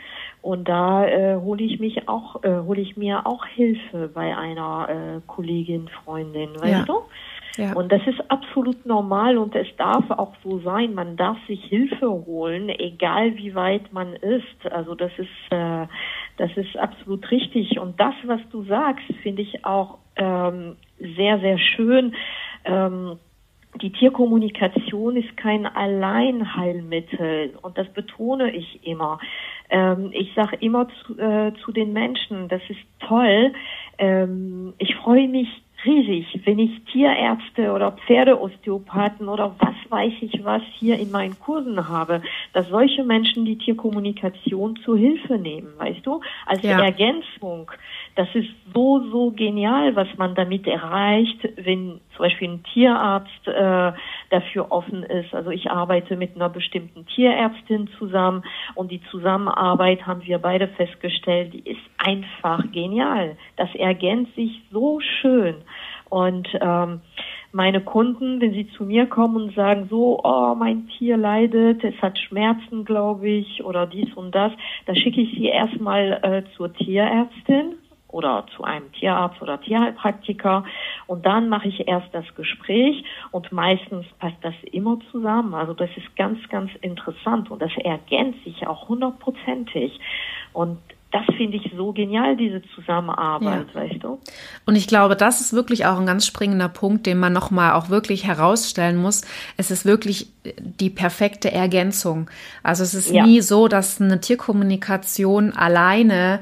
und 0.42 0.68
da 0.68 1.06
äh, 1.06 1.36
hole 1.36 1.64
ich 1.64 1.80
mich 1.80 2.08
auch, 2.08 2.42
äh, 2.44 2.60
hole 2.60 2.80
ich 2.80 2.96
mir 2.96 3.26
auch 3.26 3.44
Hilfe 3.46 4.08
bei 4.12 4.36
einer 4.36 4.88
äh, 4.88 5.20
Kollegin, 5.26 5.88
Freundin, 5.88 6.50
weißt 6.54 6.70
ja. 6.70 6.84
du? 6.84 7.02
Ja. 7.56 7.72
Und 7.72 7.90
das 7.90 8.06
ist 8.06 8.30
absolut 8.30 8.84
normal 8.84 9.38
und 9.38 9.54
es 9.54 9.68
darf 9.76 10.10
auch 10.10 10.34
so 10.42 10.58
sein. 10.60 10.94
Man 10.94 11.16
darf 11.16 11.38
sich 11.46 11.62
Hilfe 11.64 12.08
holen, 12.08 12.68
egal 12.68 13.36
wie 13.36 13.54
weit 13.54 13.92
man 13.92 14.14
ist. 14.14 14.70
Also 14.70 14.94
das 14.94 15.12
ist, 15.18 15.28
äh, 15.50 15.86
das 16.36 16.54
ist 16.56 16.76
absolut 16.76 17.30
richtig. 17.30 17.78
Und 17.78 17.98
das, 17.98 18.14
was 18.24 18.40
du 18.50 18.64
sagst, 18.64 19.06
finde 19.22 19.42
ich 19.42 19.64
auch 19.64 19.98
ähm, 20.16 20.76
sehr, 20.98 21.40
sehr 21.40 21.58
schön. 21.58 22.14
Ähm, 22.64 23.18
die 23.82 23.92
Tierkommunikation 23.92 25.16
ist 25.16 25.36
kein 25.36 25.66
Alleinheilmittel 25.66 27.58
und 27.60 27.76
das 27.76 27.88
betone 27.92 28.50
ich 28.54 28.86
immer. 28.86 29.18
Ähm, 29.68 30.10
ich 30.12 30.32
sage 30.34 30.56
immer 30.60 30.88
zu, 30.88 31.18
äh, 31.18 31.52
zu 31.64 31.72
den 31.72 31.92
Menschen, 31.92 32.48
das 32.48 32.62
ist 32.68 32.80
toll. 33.00 33.52
Ähm, 33.98 34.74
ich 34.78 34.94
freue 34.96 35.28
mich 35.28 35.48
riesig, 35.86 36.40
wenn 36.44 36.58
ich 36.58 36.84
Tierärzte 36.92 37.72
oder 37.72 37.92
Pferdeosteopathen 37.92 39.28
oder 39.28 39.54
was 39.58 39.74
weiß 39.88 40.12
ich 40.20 40.44
was 40.44 40.62
hier 40.78 40.98
in 40.98 41.10
meinen 41.10 41.38
Kursen 41.38 41.88
habe, 41.88 42.22
dass 42.52 42.68
solche 42.68 43.04
Menschen 43.04 43.44
die 43.44 43.58
Tierkommunikation 43.58 44.76
zu 44.84 44.96
Hilfe 44.96 45.38
nehmen, 45.38 45.72
weißt 45.78 46.04
du, 46.04 46.20
als 46.46 46.62
ja. 46.62 46.80
Ergänzung. 46.80 47.70
Das 48.16 48.28
ist 48.34 48.48
so, 48.72 49.00
so 49.10 49.30
genial, 49.30 49.94
was 49.94 50.08
man 50.16 50.34
damit 50.34 50.66
erreicht, 50.66 51.38
wenn 51.56 52.00
zum 52.16 52.18
Beispiel 52.18 52.48
ein 52.48 52.64
Tierarzt 52.72 53.46
äh, 53.46 53.92
dafür 54.30 54.72
offen 54.72 55.02
ist. 55.02 55.34
Also 55.34 55.50
ich 55.50 55.70
arbeite 55.70 56.16
mit 56.16 56.34
einer 56.34 56.48
bestimmten 56.48 57.06
Tierärztin 57.06 57.90
zusammen 57.98 58.42
und 58.74 58.90
die 58.90 59.02
Zusammenarbeit 59.10 60.06
haben 60.06 60.24
wir 60.24 60.38
beide 60.38 60.66
festgestellt, 60.66 61.52
die 61.52 61.70
ist 61.70 61.80
einfach 61.98 62.64
genial. 62.72 63.36
Das 63.56 63.68
ergänzt 63.74 64.34
sich 64.34 64.62
so 64.72 64.98
schön. 65.20 65.56
Und 66.08 66.48
ähm, 66.58 67.02
meine 67.52 67.82
Kunden, 67.82 68.40
wenn 68.40 68.52
sie 68.52 68.68
zu 68.78 68.84
mir 68.84 69.06
kommen 69.06 69.36
und 69.36 69.54
sagen 69.54 69.88
so, 69.90 70.20
oh, 70.24 70.54
mein 70.54 70.88
Tier 70.96 71.18
leidet, 71.18 71.84
es 71.84 72.00
hat 72.00 72.18
Schmerzen, 72.18 72.86
glaube 72.86 73.28
ich, 73.28 73.62
oder 73.62 73.86
dies 73.86 74.12
und 74.14 74.34
das, 74.34 74.52
da 74.86 74.94
schicke 74.94 75.20
ich 75.20 75.32
sie 75.32 75.48
erstmal 75.48 76.18
äh, 76.22 76.56
zur 76.56 76.72
Tierärztin 76.72 77.74
oder 78.08 78.46
zu 78.56 78.64
einem 78.64 78.92
Tierarzt 78.92 79.40
oder 79.42 79.60
Tierheilpraktiker 79.60 80.64
und 81.06 81.26
dann 81.26 81.48
mache 81.48 81.68
ich 81.68 81.86
erst 81.86 82.08
das 82.12 82.24
Gespräch 82.34 83.04
und 83.30 83.52
meistens 83.52 84.06
passt 84.18 84.38
das 84.42 84.54
immer 84.72 84.98
zusammen. 85.10 85.54
Also 85.54 85.74
das 85.74 85.90
ist 85.96 86.16
ganz, 86.16 86.38
ganz 86.48 86.70
interessant 86.80 87.50
und 87.50 87.60
das 87.60 87.72
ergänzt 87.82 88.42
sich 88.44 88.66
auch 88.66 88.88
hundertprozentig. 88.88 89.98
Und 90.52 90.78
das 91.12 91.24
finde 91.36 91.56
ich 91.56 91.72
so 91.76 91.92
genial, 91.92 92.36
diese 92.36 92.62
Zusammenarbeit, 92.74 93.66
ja. 93.72 93.80
weißt 93.80 94.02
du? 94.02 94.18
Und 94.66 94.76
ich 94.76 94.86
glaube, 94.86 95.16
das 95.16 95.40
ist 95.40 95.52
wirklich 95.52 95.86
auch 95.86 95.98
ein 95.98 96.06
ganz 96.06 96.26
springender 96.26 96.68
Punkt, 96.68 97.06
den 97.06 97.18
man 97.18 97.32
nochmal 97.32 97.72
auch 97.72 97.88
wirklich 97.88 98.26
herausstellen 98.26 98.96
muss. 98.96 99.22
Es 99.56 99.70
ist 99.70 99.86
wirklich 99.86 100.28
die 100.58 100.90
perfekte 100.90 101.52
Ergänzung. 101.52 102.28
Also 102.62 102.82
es 102.82 102.92
ist 102.92 103.10
ja. 103.10 103.24
nie 103.24 103.40
so, 103.40 103.68
dass 103.68 104.00
eine 104.00 104.20
Tierkommunikation 104.20 105.52
alleine 105.52 106.40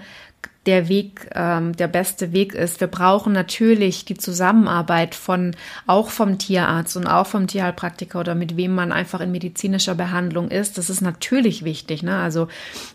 der 0.66 0.88
Weg, 0.88 1.28
ähm, 1.34 1.76
der 1.76 1.88
beste 1.88 2.32
Weg 2.32 2.54
ist. 2.54 2.80
Wir 2.80 2.88
brauchen 2.88 3.32
natürlich 3.32 4.04
die 4.04 4.16
Zusammenarbeit 4.16 5.14
von, 5.14 5.54
auch 5.86 6.08
vom 6.08 6.38
Tierarzt 6.38 6.96
und 6.96 7.06
auch 7.06 7.26
vom 7.26 7.46
Tierheilpraktiker 7.46 8.20
oder 8.20 8.34
mit 8.34 8.56
wem 8.56 8.74
man 8.74 8.92
einfach 8.92 9.20
in 9.20 9.30
medizinischer 9.30 9.94
Behandlung 9.94 10.50
ist. 10.50 10.78
Das 10.78 10.88
ist 10.88 11.00
natürlich 11.00 11.64
wichtig. 11.64 12.02
Ne? 12.02 12.16
Also 12.16 12.48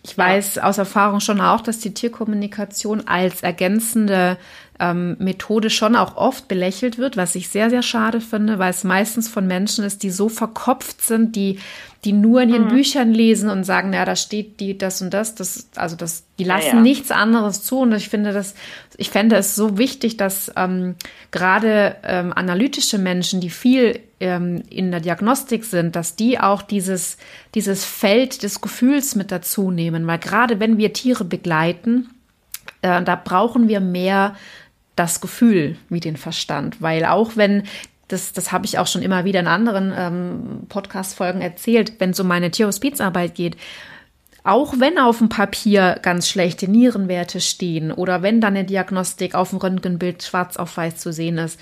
ich 0.04 0.18
weiß 0.18 0.58
aus 0.60 0.78
Erfahrung 0.78 1.20
schon 1.20 1.42
auch, 1.42 1.62
dass 1.62 1.80
die 1.80 1.94
Tierkommunikation 1.94 3.08
als 3.08 3.44
ergänzende 3.44 4.38
ähm, 4.80 5.18
Methode 5.20 5.70
schon 5.70 5.96
auch 5.96 6.16
oft 6.16 6.48
belächelt 6.48 6.98
wird, 6.98 7.18
was 7.18 7.36
ich 7.36 7.50
sehr, 7.50 7.70
sehr 7.70 7.82
schade 7.82 8.22
finde, 8.22 8.60
weil 8.60 8.72
es 8.72 8.84
meistens 8.84 9.28
von 9.28 9.46
Menschen 9.46 9.84
ist, 9.84 10.04
die 10.04 10.10
so 10.10 10.30
verkopft 10.30 11.02
sind, 11.02 11.36
die, 11.36 11.60
die 12.06 12.14
nur 12.14 12.42
in 12.42 12.50
ihren 12.50 12.66
mhm. 12.66 12.70
Büchern 12.70 13.14
lesen 13.14 13.50
und 13.50 13.66
sagen, 13.66 13.92
ja, 13.92 14.06
da 14.06 14.16
steht 14.16 14.62
die, 14.62 14.78
das 14.78 15.02
und 15.02 15.14
das, 15.14 15.36
das, 15.36 15.70
also 15.76 15.98
das, 15.98 16.24
die 16.40 16.46
lassen 16.46 16.68
ja, 16.68 16.76
ja. 16.76 16.82
nichts 16.82 17.12
anderes 17.12 17.64
zu. 17.64 17.80
Und 17.80 17.92
ich 17.92 18.08
finde 18.08 18.32
das, 18.32 18.56
ich 18.96 19.10
fände 19.10 19.36
es 19.36 19.56
so 19.56 19.78
wichtig, 19.78 20.16
dass 20.16 20.52
ähm, 20.56 20.96
gerade 21.32 21.98
ähm, 22.04 22.32
analytische 22.32 22.98
Menschen, 22.98 23.42
die 23.42 23.50
viel 23.50 24.00
ähm, 24.22 24.64
in 24.70 24.92
der 24.92 25.02
Diagnostik 25.02 25.66
sind, 25.66 25.98
dass 25.98 26.16
die 26.16 26.40
auch 26.40 26.62
dieses, 26.62 27.18
dieses 27.54 27.84
Feld 27.84 28.44
des 28.44 28.62
Gefühls 28.62 29.16
mit 29.16 29.30
dazu 29.32 29.70
nehmen. 29.72 30.08
Weil 30.08 30.20
gerade 30.20 30.62
wenn 30.62 30.78
wir 30.78 30.94
Tiere 30.94 31.26
begleiten, 31.26 32.10
äh, 32.82 33.04
da 33.04 33.16
brauchen 33.16 33.68
wir 33.68 33.80
mehr 33.80 34.36
das 35.00 35.22
Gefühl 35.22 35.78
wie 35.88 36.02
den 36.02 36.18
Verstand, 36.18 36.82
weil 36.82 37.06
auch 37.06 37.32
wenn 37.36 37.64
das, 38.10 38.34
das 38.34 38.52
habe 38.52 38.66
ich 38.66 38.78
auch 38.80 38.88
schon 38.88 39.02
immer 39.02 39.24
wieder 39.24 39.40
in 39.40 39.48
anderen 39.48 39.94
ähm, 39.96 40.68
Podcast-Folgen 40.68 41.42
erzählt, 41.42 41.94
wenn 42.00 42.10
es 42.10 42.20
um 42.20 42.28
meine 42.28 42.52
Tierhospizarbeit 42.52 43.36
geht, 43.36 43.56
auch 44.44 44.80
wenn 44.80 44.98
auf 44.98 45.20
dem 45.20 45.30
Papier 45.30 46.00
ganz 46.02 46.28
schlechte 46.28 46.68
Nierenwerte 46.68 47.40
stehen 47.40 47.92
oder 47.92 48.22
wenn 48.22 48.42
dann 48.42 48.56
eine 48.56 48.66
Diagnostik 48.66 49.36
auf 49.36 49.52
dem 49.52 49.60
Röntgenbild 49.60 50.24
schwarz 50.24 50.58
auf 50.58 50.76
weiß 50.76 50.98
zu 50.98 51.14
sehen 51.14 51.38
ist, 51.38 51.60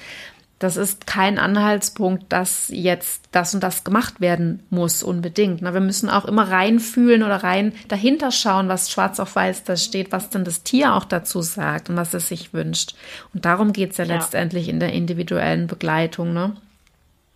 das 0.59 0.75
ist 0.75 1.05
kein 1.05 1.37
Anhaltspunkt, 1.37 2.25
dass 2.29 2.69
jetzt 2.69 3.25
das 3.31 3.53
und 3.53 3.61
das 3.61 3.83
gemacht 3.83 4.19
werden 4.21 4.63
muss 4.69 5.03
unbedingt. 5.03 5.61
wir 5.61 5.79
müssen 5.79 6.09
auch 6.09 6.25
immer 6.25 6.49
reinfühlen 6.49 7.21
oder 7.23 7.43
rein 7.43 7.73
dahinter 7.87 8.31
schauen, 8.31 8.67
was 8.67 8.89
schwarz 8.89 9.19
auf 9.19 9.35
weiß 9.35 9.65
da 9.65 9.77
steht, 9.77 10.11
was 10.11 10.29
denn 10.29 10.43
das 10.43 10.63
Tier 10.63 10.95
auch 10.95 11.05
dazu 11.05 11.41
sagt 11.41 11.89
und 11.89 11.95
was 11.95 12.13
es 12.15 12.27
sich 12.27 12.53
wünscht. 12.53 12.95
Und 13.33 13.45
darum 13.45 13.71
geht 13.71 13.91
es 13.91 13.97
ja, 13.97 14.05
ja, 14.05 14.15
letztendlich 14.15 14.67
in 14.67 14.79
der 14.79 14.93
individuellen 14.93 15.67
Begleitung. 15.67 16.33
Ne? 16.33 16.55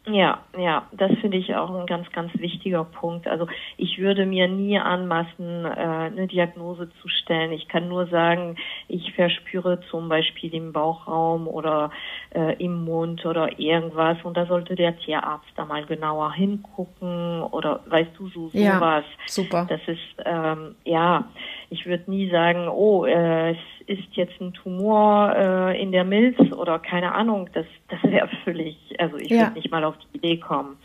Ja, 0.07 0.39
ja, 0.57 0.87
das 0.93 1.11
finde 1.21 1.37
ich 1.37 1.53
auch 1.53 1.69
ein 1.69 1.85
ganz, 1.85 2.11
ganz 2.11 2.31
wichtiger 2.39 2.83
Punkt. 2.83 3.27
Also 3.27 3.45
ich 3.77 3.99
würde 3.99 4.25
mir 4.25 4.47
nie 4.47 4.79
anmaßen, 4.79 5.65
äh, 5.65 5.69
eine 5.69 6.25
Diagnose 6.25 6.89
zu 7.01 7.07
stellen. 7.07 7.51
Ich 7.51 7.67
kann 7.67 7.87
nur 7.87 8.07
sagen, 8.07 8.55
ich 8.87 9.13
verspüre 9.13 9.79
zum 9.91 10.09
Beispiel 10.09 10.55
im 10.55 10.73
Bauchraum 10.73 11.47
oder 11.47 11.91
äh, 12.33 12.55
im 12.55 12.83
Mund 12.83 13.27
oder 13.27 13.59
irgendwas 13.59 14.17
und 14.23 14.35
da 14.35 14.47
sollte 14.47 14.75
der 14.75 14.97
Tierarzt 14.97 15.51
da 15.55 15.65
mal 15.65 15.85
genauer 15.85 16.33
hingucken 16.33 17.43
oder 17.43 17.81
weißt 17.85 18.11
du 18.17 18.27
so 18.29 18.47
sowas. 18.47 18.53
Ja, 18.55 19.03
super. 19.27 19.67
Das 19.69 19.81
ist 19.85 19.99
ähm, 20.25 20.75
ja, 20.83 21.29
ich 21.69 21.85
würde 21.85 22.09
nie 22.09 22.27
sagen, 22.31 22.67
oh, 22.69 23.05
äh, 23.05 23.55
ist 23.91 24.07
jetzt 24.13 24.39
ein 24.39 24.53
Tumor 24.53 25.35
äh, 25.35 25.81
in 25.81 25.91
der 25.91 26.03
Milz 26.03 26.39
oder 26.53 26.79
keine 26.79 27.13
Ahnung, 27.13 27.49
das, 27.53 27.65
das 27.89 28.01
wäre 28.03 28.29
völlig, 28.43 28.77
also 28.97 29.17
ich 29.17 29.29
ja. 29.29 29.41
würde 29.41 29.53
nicht 29.53 29.71
mal 29.71 29.83
auf 29.83 29.95
die 29.97 30.17
Idee 30.17 30.37
kommen. 30.37 30.77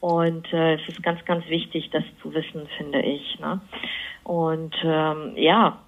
Und 0.00 0.52
äh, 0.52 0.74
es 0.74 0.88
ist 0.88 1.02
ganz, 1.02 1.24
ganz 1.24 1.46
wichtig, 1.48 1.90
das 1.90 2.04
zu 2.22 2.32
wissen, 2.32 2.66
finde 2.76 3.00
ich. 3.00 3.38
Ne? 3.40 3.60
Und 4.24 4.74
ähm, 4.84 5.32
ja, 5.36 5.78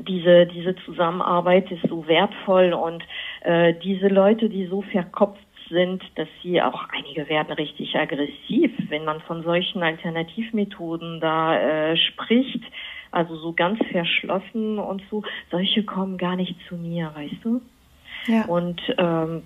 diese, 0.00 0.46
diese 0.46 0.76
Zusammenarbeit 0.84 1.70
ist 1.70 1.86
so 1.88 2.06
wertvoll 2.06 2.72
und 2.72 3.02
äh, 3.42 3.74
diese 3.82 4.08
Leute, 4.08 4.48
die 4.48 4.66
so 4.66 4.82
verkopft 4.82 5.40
sind, 5.68 6.02
dass 6.14 6.28
sie 6.42 6.62
auch 6.62 6.88
einige 6.96 7.28
werden 7.28 7.52
richtig 7.52 7.96
aggressiv, 7.96 8.70
wenn 8.88 9.04
man 9.04 9.20
von 9.22 9.42
solchen 9.42 9.82
Alternativmethoden 9.82 11.20
da 11.20 11.58
äh, 11.58 11.96
spricht 11.96 12.62
also 13.16 13.34
so 13.36 13.52
ganz 13.52 13.78
verschlossen 13.90 14.78
und 14.78 15.02
so. 15.10 15.22
Solche 15.50 15.84
kommen 15.84 16.18
gar 16.18 16.36
nicht 16.36 16.54
zu 16.68 16.76
mir, 16.76 17.12
weißt 17.14 17.44
du? 17.44 17.62
Ja. 18.26 18.44
Und 18.44 18.80
ähm, 18.98 19.42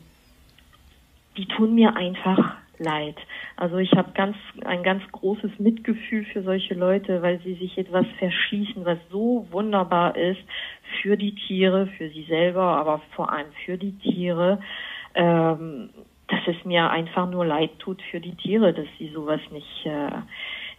die 1.37 1.47
tun 1.47 1.75
mir 1.75 1.95
einfach 1.95 2.57
leid. 2.79 3.17
Also 3.57 3.77
ich 3.77 3.93
habe 3.93 4.11
ganz 4.13 4.37
ein 4.65 4.83
ganz 4.83 5.03
großes 5.13 5.59
Mitgefühl 5.59 6.25
für 6.25 6.43
solche 6.43 6.75
Leute, 6.75 7.23
weil 7.23 7.39
sie 7.41 7.55
sich 7.55 7.79
etwas 7.79 8.07
verschließen, 8.19 8.85
was 8.85 8.99
so 9.11 9.47
wunderbar 9.51 10.17
ist 10.17 10.41
für 11.01 11.17
die 11.17 11.35
Tiere, 11.35 11.87
für 11.99 12.09
sie 12.09 12.25
selber, 12.25 12.63
aber 12.63 13.03
vor 13.15 13.33
allem 13.33 13.53
für 13.65 13.79
die 13.79 13.97
Tiere. 13.99 14.61
Ähm, 15.15 15.91
dass 16.31 16.41
es 16.47 16.65
mir 16.65 16.89
einfach 16.91 17.29
nur 17.29 17.45
leid 17.45 17.79
tut 17.81 18.01
für 18.11 18.21
die 18.21 18.37
Tiere, 18.37 18.73
dass 18.73 18.87
sie 18.99 19.09
sowas 19.09 19.41
nicht 19.51 19.85
äh, 19.85 20.11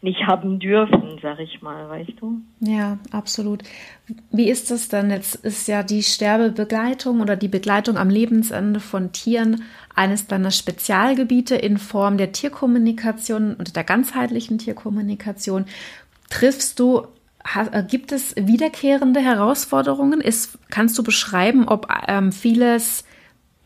nicht 0.01 0.25
haben 0.25 0.59
dürfen, 0.59 1.19
sag 1.21 1.39
ich 1.39 1.61
mal, 1.61 1.87
weißt 1.89 2.13
du? 2.19 2.41
Ja, 2.59 2.97
absolut. 3.11 3.63
Wie 4.31 4.49
ist 4.49 4.71
das 4.71 4.87
denn? 4.87 5.11
Jetzt 5.11 5.35
ist 5.35 5.67
ja 5.67 5.83
die 5.83 6.01
Sterbebegleitung 6.01 7.21
oder 7.21 7.35
die 7.35 7.47
Begleitung 7.47 7.97
am 7.97 8.09
Lebensende 8.09 8.79
von 8.79 9.11
Tieren 9.11 9.63
eines 9.95 10.27
deiner 10.27 10.51
Spezialgebiete 10.51 11.55
in 11.55 11.77
Form 11.77 12.17
der 12.17 12.31
Tierkommunikation 12.31 13.53
und 13.53 13.75
der 13.75 13.83
ganzheitlichen 13.83 14.57
Tierkommunikation. 14.57 15.65
Triffst 16.29 16.79
du 16.79 17.07
äh, 17.71 17.83
Gibt 17.83 18.11
es 18.11 18.35
wiederkehrende 18.35 19.19
Herausforderungen? 19.19 20.21
Ist, 20.21 20.57
kannst 20.69 20.97
du 20.97 21.03
beschreiben, 21.03 21.67
ob 21.67 21.87
ähm, 22.07 22.31
vieles, 22.31 23.03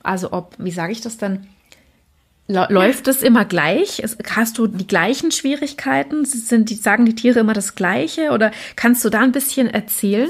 also 0.04 0.32
ob, 0.34 0.56
wie 0.58 0.72
sage 0.72 0.92
ich 0.92 1.02
das 1.02 1.18
denn, 1.18 1.48
Läuft 2.48 3.08
es 3.08 3.24
immer 3.24 3.44
gleich? 3.44 4.04
Hast 4.36 4.60
du 4.60 4.68
die 4.68 4.86
gleichen 4.86 5.32
Schwierigkeiten? 5.32 6.26
Sind 6.26 6.70
die, 6.70 6.76
sagen 6.76 7.06
die 7.06 7.16
Tiere 7.16 7.40
immer 7.40 7.54
das 7.54 7.74
Gleiche? 7.74 8.32
Oder 8.32 8.52
kannst 8.76 9.04
du 9.04 9.10
da 9.10 9.22
ein 9.22 9.32
bisschen 9.32 9.68
erzählen? 9.68 10.30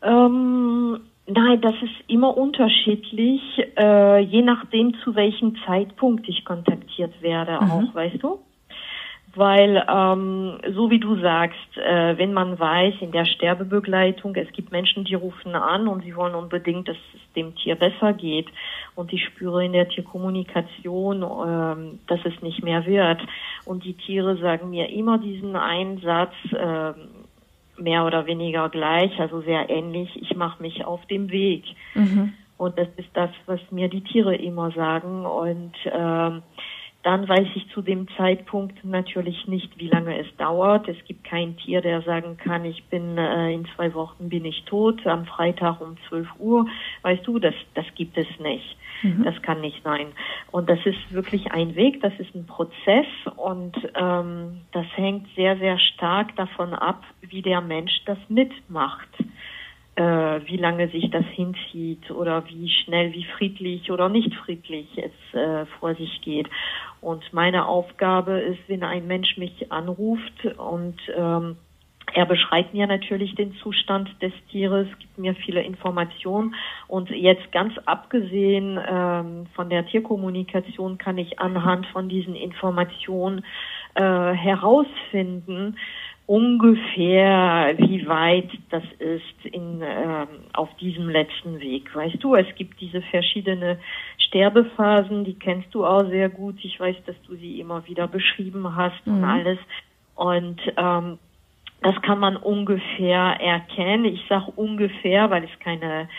Ähm, 0.00 1.00
nein, 1.26 1.60
das 1.60 1.74
ist 1.82 2.08
immer 2.08 2.36
unterschiedlich, 2.36 3.40
äh, 3.76 4.20
je 4.20 4.42
nachdem, 4.42 4.94
zu 5.02 5.16
welchem 5.16 5.56
Zeitpunkt 5.66 6.28
ich 6.28 6.44
kontaktiert 6.44 7.20
werde, 7.20 7.58
mhm. 7.64 7.70
auch, 7.70 7.94
weißt 7.94 8.22
du? 8.22 8.38
Weil 9.34 9.84
ähm, 9.88 10.58
so 10.74 10.90
wie 10.90 10.98
du 10.98 11.20
sagst, 11.20 11.76
äh, 11.76 12.16
wenn 12.16 12.32
man 12.32 12.58
weiß 12.58 12.94
in 13.00 13.12
der 13.12 13.24
Sterbebegleitung, 13.24 14.34
es 14.36 14.50
gibt 14.52 14.72
Menschen, 14.72 15.04
die 15.04 15.14
rufen 15.14 15.54
an 15.54 15.86
und 15.86 16.02
sie 16.02 16.16
wollen 16.16 16.34
unbedingt, 16.34 16.88
dass 16.88 16.96
es 17.14 17.32
dem 17.34 17.54
Tier 17.56 17.76
besser 17.76 18.14
geht 18.14 18.46
und 18.94 19.12
ich 19.12 19.24
spüre 19.24 19.64
in 19.64 19.72
der 19.72 19.88
Tierkommunikation, 19.88 21.22
ähm, 21.22 21.98
dass 22.06 22.20
es 22.24 22.40
nicht 22.42 22.62
mehr 22.62 22.86
wird 22.86 23.20
und 23.64 23.84
die 23.84 23.94
Tiere 23.94 24.36
sagen 24.38 24.70
mir 24.70 24.88
immer 24.90 25.18
diesen 25.18 25.56
Einsatz 25.56 26.32
äh, 26.52 26.92
mehr 27.80 28.04
oder 28.04 28.26
weniger 28.26 28.68
gleich, 28.70 29.18
also 29.20 29.40
sehr 29.42 29.70
ähnlich. 29.70 30.10
Ich 30.20 30.34
mache 30.36 30.62
mich 30.62 30.84
auf 30.84 31.04
dem 31.06 31.30
Weg 31.30 31.64
mhm. 31.94 32.32
und 32.56 32.78
das 32.78 32.88
ist 32.96 33.10
das, 33.14 33.30
was 33.46 33.60
mir 33.70 33.88
die 33.88 34.02
Tiere 34.02 34.34
immer 34.34 34.70
sagen 34.72 35.26
und 35.26 35.74
ähm, 35.84 36.42
dann 37.08 37.26
weiß 37.26 37.48
ich 37.54 37.66
zu 37.70 37.80
dem 37.80 38.06
Zeitpunkt 38.18 38.84
natürlich 38.84 39.46
nicht, 39.46 39.78
wie 39.78 39.88
lange 39.88 40.18
es 40.18 40.26
dauert. 40.36 40.88
Es 40.88 41.02
gibt 41.06 41.24
kein 41.24 41.56
Tier, 41.56 41.80
der 41.80 42.02
sagen 42.02 42.36
kann, 42.36 42.66
ich 42.66 42.84
bin 42.90 43.16
äh, 43.16 43.50
in 43.50 43.66
zwei 43.74 43.94
Wochen 43.94 44.28
bin 44.28 44.44
ich 44.44 44.62
tot, 44.64 45.06
am 45.06 45.24
Freitag 45.24 45.80
um 45.80 45.96
12 46.10 46.28
Uhr. 46.38 46.66
Weißt 47.00 47.26
du, 47.26 47.38
das, 47.38 47.54
das 47.72 47.86
gibt 47.94 48.18
es 48.18 48.26
nicht. 48.40 48.76
Mhm. 49.02 49.24
Das 49.24 49.40
kann 49.40 49.62
nicht 49.62 49.82
sein. 49.82 50.08
Und 50.50 50.68
das 50.68 50.80
ist 50.84 50.98
wirklich 51.10 51.50
ein 51.50 51.76
Weg, 51.76 52.02
das 52.02 52.12
ist 52.18 52.34
ein 52.34 52.46
Prozess 52.46 53.06
und 53.36 53.74
ähm, 53.94 54.60
das 54.72 54.84
hängt 54.94 55.28
sehr, 55.34 55.56
sehr 55.56 55.78
stark 55.78 56.36
davon 56.36 56.74
ab, 56.74 57.04
wie 57.22 57.40
der 57.40 57.62
Mensch 57.62 58.02
das 58.04 58.18
mitmacht 58.28 59.08
wie 60.02 60.56
lange 60.56 60.88
sich 60.88 61.10
das 61.10 61.24
hinzieht 61.26 62.10
oder 62.10 62.44
wie 62.48 62.68
schnell, 62.70 63.12
wie 63.12 63.24
friedlich 63.36 63.90
oder 63.90 64.08
nicht 64.08 64.34
friedlich 64.34 64.86
es 64.96 65.38
äh, 65.38 65.66
vor 65.78 65.94
sich 65.94 66.20
geht. 66.22 66.48
Und 67.00 67.32
meine 67.32 67.66
Aufgabe 67.66 68.38
ist, 68.40 68.60
wenn 68.68 68.82
ein 68.82 69.06
Mensch 69.06 69.36
mich 69.36 69.70
anruft 69.70 70.44
und 70.56 70.96
ähm, 71.16 71.56
er 72.14 72.26
beschreibt 72.26 72.74
mir 72.74 72.86
natürlich 72.86 73.34
den 73.34 73.54
Zustand 73.56 74.10
des 74.22 74.32
Tieres, 74.50 74.88
gibt 74.98 75.18
mir 75.18 75.34
viele 75.34 75.62
Informationen 75.62 76.54
und 76.86 77.10
jetzt 77.10 77.52
ganz 77.52 77.74
abgesehen 77.84 78.80
ähm, 78.88 79.46
von 79.54 79.68
der 79.68 79.86
Tierkommunikation 79.86 80.98
kann 80.98 81.18
ich 81.18 81.38
anhand 81.38 81.86
von 81.88 82.08
diesen 82.08 82.34
Informationen 82.34 83.44
äh, 83.94 84.02
herausfinden, 84.02 85.76
ungefähr, 86.28 87.74
wie 87.78 88.06
weit 88.06 88.50
das 88.68 88.84
ist 88.98 89.46
in, 89.50 89.80
ähm, 89.82 90.28
auf 90.52 90.68
diesem 90.76 91.08
letzten 91.08 91.58
Weg. 91.58 91.94
Weißt 91.96 92.22
du, 92.22 92.34
es 92.34 92.46
gibt 92.54 92.78
diese 92.82 93.00
verschiedenen 93.00 93.78
Sterbephasen, 94.18 95.24
die 95.24 95.38
kennst 95.38 95.74
du 95.74 95.86
auch 95.86 96.06
sehr 96.10 96.28
gut. 96.28 96.56
Ich 96.62 96.78
weiß, 96.78 96.96
dass 97.06 97.16
du 97.22 97.34
sie 97.36 97.58
immer 97.60 97.88
wieder 97.88 98.06
beschrieben 98.08 98.76
hast 98.76 99.06
mhm. 99.06 99.14
und 99.14 99.24
alles. 99.24 99.58
Und 100.16 100.60
ähm, 100.76 101.18
das 101.80 101.94
kann 102.02 102.18
man 102.18 102.36
ungefähr 102.36 103.40
erkennen. 103.40 104.04
Ich 104.04 104.20
sage 104.28 104.52
ungefähr, 104.54 105.30
weil 105.30 105.44
es 105.44 105.60
keine, 105.60 106.10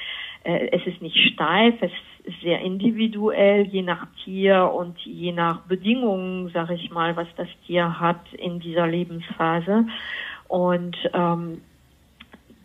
äh, 0.43 0.69
es 0.71 0.87
ist 0.87 1.03
nicht 1.03 1.17
steif, 1.33 1.75
es 1.81 1.91
sehr 2.41 2.61
individuell, 2.61 3.63
je 3.67 3.81
nach 3.81 4.07
Tier 4.23 4.71
und 4.71 4.97
je 4.99 5.31
nach 5.31 5.61
Bedingungen, 5.61 6.49
sage 6.49 6.75
ich 6.75 6.91
mal, 6.91 7.15
was 7.15 7.27
das 7.35 7.47
Tier 7.65 7.99
hat 7.99 8.33
in 8.33 8.59
dieser 8.59 8.87
Lebensphase. 8.87 9.85
Und 10.47 10.97
ähm, 11.13 11.61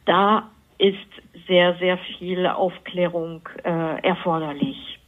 da 0.05 0.50
ist 0.79 0.98
sehr, 1.46 1.74
sehr 1.79 1.98
viel 2.18 2.46
Aufklärung 2.46 3.48
äh, 3.62 4.03
erforderlich. 4.03 4.98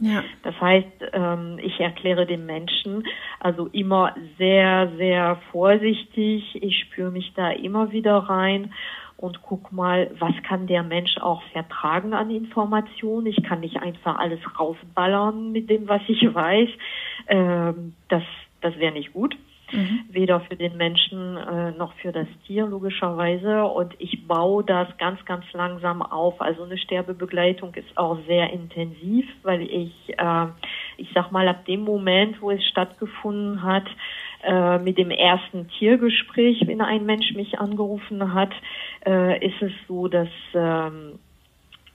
Ja. 0.00 0.22
Das 0.42 0.58
heißt, 0.60 1.10
ähm, 1.12 1.58
ich 1.60 1.80
erkläre 1.80 2.24
dem 2.24 2.46
Menschen 2.46 3.04
also 3.40 3.66
immer 3.66 4.14
sehr, 4.38 4.92
sehr 4.96 5.40
vorsichtig. 5.50 6.62
Ich 6.62 6.78
spüre 6.78 7.10
mich 7.10 7.32
da 7.34 7.50
immer 7.50 7.90
wieder 7.90 8.16
rein 8.16 8.72
und 9.18 9.42
guck 9.42 9.72
mal, 9.72 10.10
was 10.20 10.32
kann 10.44 10.68
der 10.68 10.84
Mensch 10.84 11.18
auch 11.18 11.42
vertragen 11.52 12.14
an 12.14 12.30
Informationen. 12.30 13.26
Ich 13.26 13.42
kann 13.42 13.60
nicht 13.60 13.82
einfach 13.82 14.16
alles 14.16 14.38
rausballern 14.58 15.50
mit 15.50 15.68
dem, 15.68 15.88
was 15.88 16.02
ich 16.06 16.22
weiß. 16.32 16.68
Ähm, 17.26 17.94
das, 18.08 18.22
das 18.60 18.78
wäre 18.78 18.92
nicht 18.92 19.12
gut. 19.12 19.36
Mhm. 19.72 20.04
Weder 20.08 20.40
für 20.40 20.54
den 20.54 20.76
Menschen 20.76 21.36
äh, 21.36 21.72
noch 21.72 21.94
für 21.94 22.12
das 22.12 22.28
Tier 22.46 22.66
logischerweise. 22.66 23.64
Und 23.64 23.92
ich 23.98 24.26
baue 24.28 24.62
das 24.62 24.86
ganz, 24.98 25.22
ganz 25.24 25.44
langsam 25.52 26.00
auf. 26.00 26.40
Also 26.40 26.62
eine 26.62 26.78
Sterbebegleitung 26.78 27.74
ist 27.74 27.98
auch 27.98 28.18
sehr 28.28 28.52
intensiv, 28.52 29.26
weil 29.42 29.62
ich, 29.62 30.16
äh, 30.16 30.46
ich 30.96 31.10
sag 31.12 31.32
mal, 31.32 31.48
ab 31.48 31.64
dem 31.66 31.80
Moment, 31.80 32.40
wo 32.40 32.52
es 32.52 32.64
stattgefunden 32.64 33.64
hat, 33.64 33.88
äh, 34.44 34.78
mit 34.78 34.98
dem 34.98 35.10
ersten 35.10 35.68
Tiergespräch, 35.78 36.66
wenn 36.66 36.80
ein 36.80 37.04
Mensch 37.06 37.34
mich 37.34 37.58
angerufen 37.58 38.34
hat, 38.34 38.52
äh, 39.06 39.44
ist 39.44 39.60
es 39.60 39.72
so, 39.86 40.08
dass, 40.08 40.28
ähm, 40.54 41.18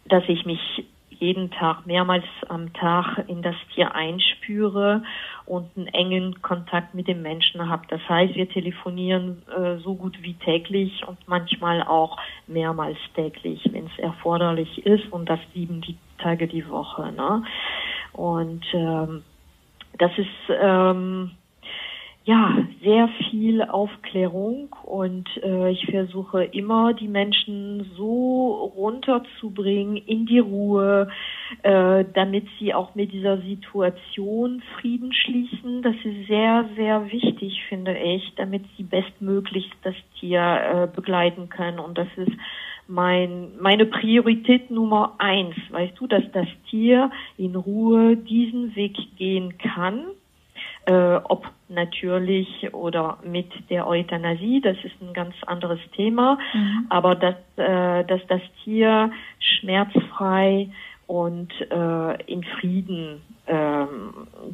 dass 0.06 0.24
ich 0.28 0.46
mich 0.46 0.86
jeden 1.24 1.52
Tag, 1.52 1.86
mehrmals 1.86 2.26
am 2.50 2.74
Tag 2.74 3.24
in 3.28 3.42
das 3.42 3.56
Tier 3.74 3.96
einspüre 3.96 5.04
und 5.46 5.70
einen 5.78 5.88
engen 5.88 6.42
Kontakt 6.42 6.94
mit 6.94 7.08
dem 7.08 7.22
Menschen 7.22 7.70
habe. 7.70 7.84
Das 7.88 8.02
heißt, 8.10 8.36
wir 8.36 8.50
telefonieren 8.50 9.42
äh, 9.48 9.78
so 9.78 9.96
gut 9.96 10.18
wie 10.22 10.34
täglich 10.34 11.08
und 11.08 11.18
manchmal 11.28 11.82
auch 11.84 12.18
mehrmals 12.48 12.98
täglich, 13.16 13.62
wenn 13.72 13.86
es 13.86 14.00
erforderlich 14.00 14.86
ist 14.86 15.12
und 15.14 15.30
das 15.30 15.40
sieben 15.54 15.80
die 15.80 15.98
Tage 16.18 16.48
die 16.48 16.68
Woche. 16.70 17.14
Ne? 17.14 17.44
Und 18.12 18.66
ähm, 18.74 19.24
das 19.98 20.12
ist 20.18 20.28
ähm, 20.50 21.32
ja, 22.26 22.58
sehr 22.82 23.10
viel 23.30 23.62
Aufklärung 23.64 24.74
und 24.84 25.28
äh, 25.44 25.72
ich 25.72 25.86
versuche 25.88 26.46
immer, 26.46 26.94
die 26.94 27.10
Menschen 27.10 27.92
so 27.98 28.72
runterzubringen 28.78 29.98
in 29.98 30.26
die 30.26 30.40
Ruhe, 30.40 31.10
äh, 31.64 32.06
damit 32.14 32.46
sie 32.60 32.74
auch 32.74 32.96
mit 32.96 33.12
dieser 33.12 33.40
Situation 33.42 34.64
Frieden 34.80 35.12
schließen. 35.12 35.82
Das 35.82 35.96
ist 35.96 36.28
sehr, 36.28 36.70
sehr 36.78 37.12
wichtig, 37.12 37.62
finde 37.68 37.98
ich, 37.98 38.34
damit 38.38 38.64
sie 38.78 38.84
bestmöglichst 38.84 39.76
das 39.84 39.96
Tier 40.20 40.40
äh, 40.42 40.88
begleiten 40.96 41.50
können. 41.50 41.80
Und 41.80 41.98
das 41.98 42.08
ist 42.16 42.32
mein, 42.88 43.52
meine 43.60 43.86
Priorität 43.86 44.72
Nummer 44.72 45.16
eins, 45.18 45.56
weißt 45.72 46.00
du, 46.00 46.08
dass 46.08 46.24
das 46.32 46.48
Tier 46.70 47.12
in 47.38 47.58
Ruhe 47.58 48.16
diesen 48.16 48.78
Weg 48.78 48.96
gehen 49.18 49.58
kann 49.58 50.06
äh, 50.86 51.16
ob 51.24 51.48
natürlich 51.70 52.74
oder 52.74 53.18
mit 53.24 53.52
der 53.70 53.88
Euthanasie, 53.88 54.62
das 54.62 54.78
ist 54.84 55.02
ein 55.02 55.14
ganz 55.14 55.36
anderes 55.46 55.80
Thema, 55.96 56.38
mhm. 56.54 56.86
aber 56.90 57.16
dass, 57.16 57.36
äh, 57.56 58.04
dass 58.06 58.22
das 58.28 58.42
Tier 58.64 59.12
schmerzfrei 59.40 60.70
und 61.08 61.52
äh, 61.70 62.24
in 62.32 62.44
Frieden 62.44 63.22
äh, 63.46 63.86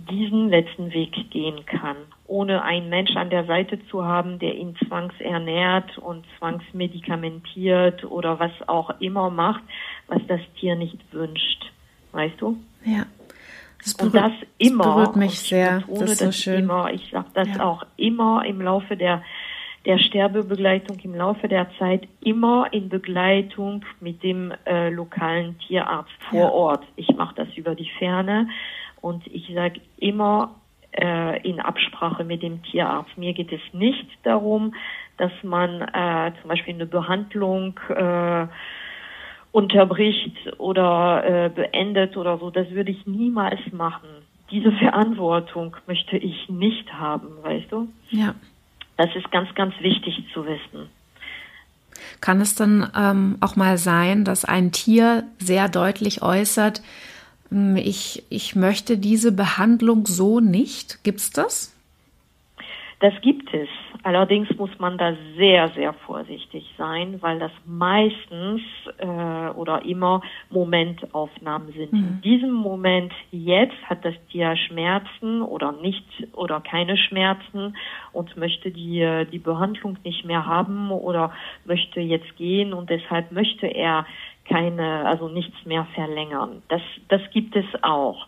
diesen 0.09 0.49
letzten 0.49 0.91
Weg 0.93 1.29
gehen 1.29 1.65
kann, 1.65 1.97
ohne 2.25 2.63
einen 2.63 2.89
Mensch 2.89 3.15
an 3.15 3.29
der 3.29 3.45
Seite 3.45 3.79
zu 3.87 4.03
haben, 4.03 4.39
der 4.39 4.55
ihn 4.55 4.75
zwangsernährt 4.87 5.97
und 5.99 6.25
zwangsmedikamentiert 6.37 8.03
oder 8.03 8.39
was 8.39 8.51
auch 8.67 8.99
immer 8.99 9.29
macht, 9.29 9.61
was 10.07 10.21
das 10.27 10.41
Tier 10.59 10.75
nicht 10.75 10.97
wünscht. 11.13 11.71
Weißt 12.11 12.41
du? 12.41 12.57
Ja. 12.83 13.05
Das 13.83 13.95
berührt, 13.95 14.13
und 14.13 14.21
das 14.21 14.31
immer. 14.57 14.83
Das 14.83 14.93
berührt 14.93 15.15
mich 15.15 15.39
sehr. 15.39 15.83
das 15.87 16.11
ist 16.11 16.19
so 16.19 16.31
schön. 16.31 16.63
Immer, 16.63 16.91
ich 16.91 17.09
sage 17.11 17.29
das 17.33 17.47
ja. 17.47 17.63
auch 17.63 17.85
immer 17.97 18.45
im 18.45 18.61
Laufe 18.61 18.97
der 18.97 19.23
der 19.85 19.97
Sterbebegleitung 19.97 20.99
im 20.99 21.15
Laufe 21.15 21.47
der 21.47 21.67
Zeit 21.79 22.07
immer 22.21 22.67
in 22.71 22.89
Begleitung 22.89 23.85
mit 24.01 24.21
dem 24.23 24.53
äh, 24.65 24.89
lokalen 24.89 25.57
Tierarzt 25.59 26.11
vor 26.29 26.39
ja. 26.39 26.49
Ort. 26.49 26.83
Ich 26.95 27.07
mache 27.15 27.35
das 27.35 27.47
über 27.55 27.75
die 27.75 27.89
Ferne 27.97 28.49
und 29.01 29.25
ich 29.27 29.49
sage 29.53 29.79
immer 29.97 30.55
äh, 30.91 31.41
in 31.47 31.59
Absprache 31.59 32.23
mit 32.23 32.43
dem 32.43 32.61
Tierarzt. 32.63 33.17
Mir 33.17 33.33
geht 33.33 33.51
es 33.51 33.61
nicht 33.73 34.07
darum, 34.23 34.75
dass 35.17 35.31
man 35.43 35.81
äh, 35.81 36.31
zum 36.41 36.49
Beispiel 36.49 36.73
eine 36.73 36.85
Behandlung 36.85 37.79
äh, 37.89 38.47
unterbricht 39.51 40.35
oder 40.57 41.23
äh, 41.25 41.49
beendet 41.49 42.17
oder 42.17 42.37
so. 42.37 42.51
Das 42.51 42.69
würde 42.71 42.91
ich 42.91 43.05
niemals 43.07 43.59
machen. 43.71 44.09
Diese 44.51 44.71
Verantwortung 44.71 45.75
möchte 45.87 46.17
ich 46.17 46.49
nicht 46.49 46.91
haben, 46.93 47.27
weißt 47.43 47.71
du? 47.71 47.87
Ja. 48.09 48.35
Das 48.97 49.15
ist 49.15 49.31
ganz, 49.31 49.53
ganz 49.55 49.73
wichtig 49.79 50.23
zu 50.33 50.45
wissen. 50.45 50.89
Kann 52.21 52.41
es 52.41 52.55
dann 52.55 52.91
ähm, 52.95 53.37
auch 53.41 53.55
mal 53.55 53.77
sein, 53.77 54.25
dass 54.25 54.45
ein 54.45 54.71
Tier 54.71 55.23
sehr 55.37 55.69
deutlich 55.69 56.21
äußert, 56.21 56.81
hm, 57.49 57.75
ich, 57.77 58.23
ich 58.29 58.55
möchte 58.55 58.97
diese 58.97 59.31
Behandlung 59.31 60.05
so 60.05 60.39
nicht? 60.39 61.03
Gibt's 61.03 61.31
das? 61.31 61.75
Das 62.99 63.13
gibt 63.21 63.53
es. 63.53 63.69
Allerdings 64.03 64.49
muss 64.57 64.69
man 64.79 64.97
da 64.97 65.13
sehr, 65.35 65.69
sehr 65.69 65.93
vorsichtig 65.93 66.73
sein, 66.77 67.21
weil 67.21 67.37
das 67.37 67.51
meistens 67.65 68.61
äh, 68.97 69.05
oder 69.05 69.83
immer 69.83 70.21
Momentaufnahmen 70.49 71.73
sind. 71.73 71.91
Mhm. 71.91 71.99
In 71.99 72.21
diesem 72.21 72.53
Moment 72.53 73.11
jetzt 73.31 73.77
hat 73.89 74.05
das 74.05 74.15
Tier 74.31 74.55
Schmerzen 74.55 75.41
oder 75.41 75.73
nicht 75.73 76.05
oder 76.33 76.61
keine 76.61 76.95
Schmerzen 76.95 77.75
und 78.13 78.37
möchte 78.37 78.71
die, 78.71 79.25
die 79.31 79.39
Behandlung 79.39 79.97
nicht 80.03 80.23
mehr 80.23 80.45
haben 80.45 80.91
oder 80.91 81.33
möchte 81.65 81.99
jetzt 81.99 82.37
gehen 82.37 82.73
und 82.73 82.89
deshalb 82.89 83.33
möchte 83.33 83.67
er 83.67 84.05
keine, 84.45 85.05
also 85.05 85.27
nichts 85.27 85.65
mehr 85.65 85.85
verlängern. 85.93 86.61
Das, 86.69 86.81
das 87.09 87.21
gibt 87.31 87.55
es 87.55 87.65
auch. 87.81 88.27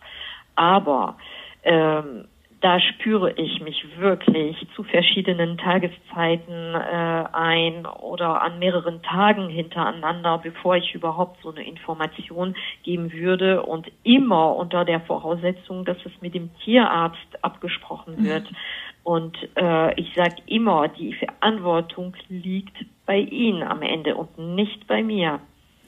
Aber 0.54 1.16
ähm, 1.64 2.26
da 2.62 2.78
spüre 2.78 3.32
ich 3.32 3.60
mich 3.60 3.84
wirklich 3.98 4.56
zu 4.76 4.84
verschiedenen 4.84 5.58
Tageszeiten 5.58 6.74
äh, 6.74 7.24
ein 7.32 7.84
oder 7.86 8.40
an 8.40 8.60
mehreren 8.60 9.02
Tagen 9.02 9.48
hintereinander, 9.48 10.38
bevor 10.38 10.76
ich 10.76 10.94
überhaupt 10.94 11.42
so 11.42 11.50
eine 11.50 11.64
Information 11.66 12.54
geben 12.84 13.12
würde 13.12 13.64
und 13.64 13.90
immer 14.04 14.54
unter 14.54 14.84
der 14.84 15.00
Voraussetzung, 15.00 15.84
dass 15.84 15.96
es 16.06 16.12
mit 16.20 16.34
dem 16.34 16.50
Tierarzt 16.64 17.42
abgesprochen 17.42 18.14
mhm. 18.18 18.24
wird. 18.24 18.50
Mhm. 18.50 18.56
Und 19.02 19.36
äh, 19.56 20.00
ich 20.00 20.14
sage 20.14 20.36
immer, 20.46 20.86
die 20.86 21.14
Verantwortung 21.14 22.16
liegt 22.28 22.76
bei 23.06 23.18
Ihnen 23.18 23.64
am 23.64 23.82
Ende 23.82 24.14
und 24.14 24.38
nicht 24.38 24.86
bei 24.86 25.02
mir. 25.02 25.40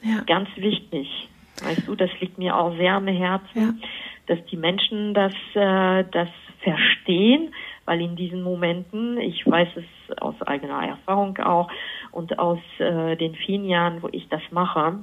Ja. 0.03 0.21
Ganz 0.27 0.49
wichtig. 0.57 1.29
Weißt 1.63 1.87
du, 1.87 1.95
das 1.95 2.09
liegt 2.19 2.37
mir 2.37 2.57
auch 2.57 2.75
sehr 2.75 2.95
am 2.95 3.07
Herzen, 3.07 3.79
ja. 3.79 4.35
dass 4.35 4.45
die 4.47 4.57
Menschen 4.57 5.13
das, 5.13 5.33
äh, 5.53 6.03
das 6.11 6.27
verstehen, 6.65 7.53
weil 7.85 8.01
in 8.01 8.15
diesen 8.15 8.41
Momenten, 8.41 9.17
ich 9.19 9.45
weiß 9.45 9.69
es 9.75 10.17
aus 10.17 10.41
eigener 10.41 10.85
Erfahrung 10.85 11.37
auch 11.37 11.69
und 12.11 12.37
aus 12.39 12.59
äh, 12.79 13.15
den 13.15 13.35
vielen 13.35 13.65
Jahren, 13.65 14.01
wo 14.01 14.09
ich 14.11 14.27
das 14.29 14.41
mache, 14.51 14.99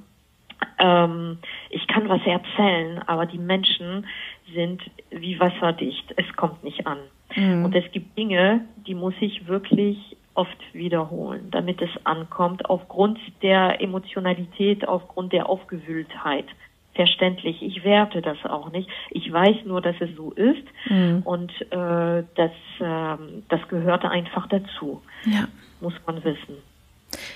ähm, 0.79 1.38
ich 1.70 1.87
kann 1.87 2.09
was 2.09 2.20
erzählen, 2.27 3.01
aber 3.07 3.27
die 3.27 3.38
Menschen 3.38 4.07
sind 4.53 4.83
wie 5.11 5.38
wasserdicht. 5.38 6.12
Es 6.16 6.37
kommt 6.37 6.62
nicht 6.64 6.87
an. 6.87 6.98
Mhm. 7.35 7.64
Und 7.64 7.75
es 7.75 7.90
gibt 7.92 8.18
Dinge, 8.18 8.66
die 8.87 8.94
muss 8.94 9.14
ich 9.20 9.46
wirklich 9.46 10.16
oft 10.35 10.59
wiederholen, 10.72 11.48
damit 11.51 11.81
es 11.83 11.90
ankommt, 12.05 12.68
aufgrund 12.68 13.18
der 13.42 13.81
Emotionalität, 13.81 14.87
aufgrund 14.88 15.33
der 15.33 15.48
Aufgewühltheit 15.48 16.46
verständlich. 16.94 17.62
Ich 17.62 17.85
werte 17.85 18.22
das 18.22 18.38
auch 18.44 18.70
nicht. 18.70 18.88
Ich 19.11 19.33
weiß 19.33 19.64
nur, 19.64 19.81
dass 19.81 19.96
es 20.00 20.11
so 20.16 20.33
ist 20.33 20.64
mhm. 20.88 21.22
und 21.24 21.50
äh, 21.70 22.24
das, 22.35 22.52
äh, 22.81 23.16
das 23.48 23.61
gehörte 23.68 24.11
einfach 24.11 24.48
dazu. 24.48 25.02
Ja. 25.24 25.48
Muss 25.81 25.94
man 26.07 26.22
wissen. 26.24 26.57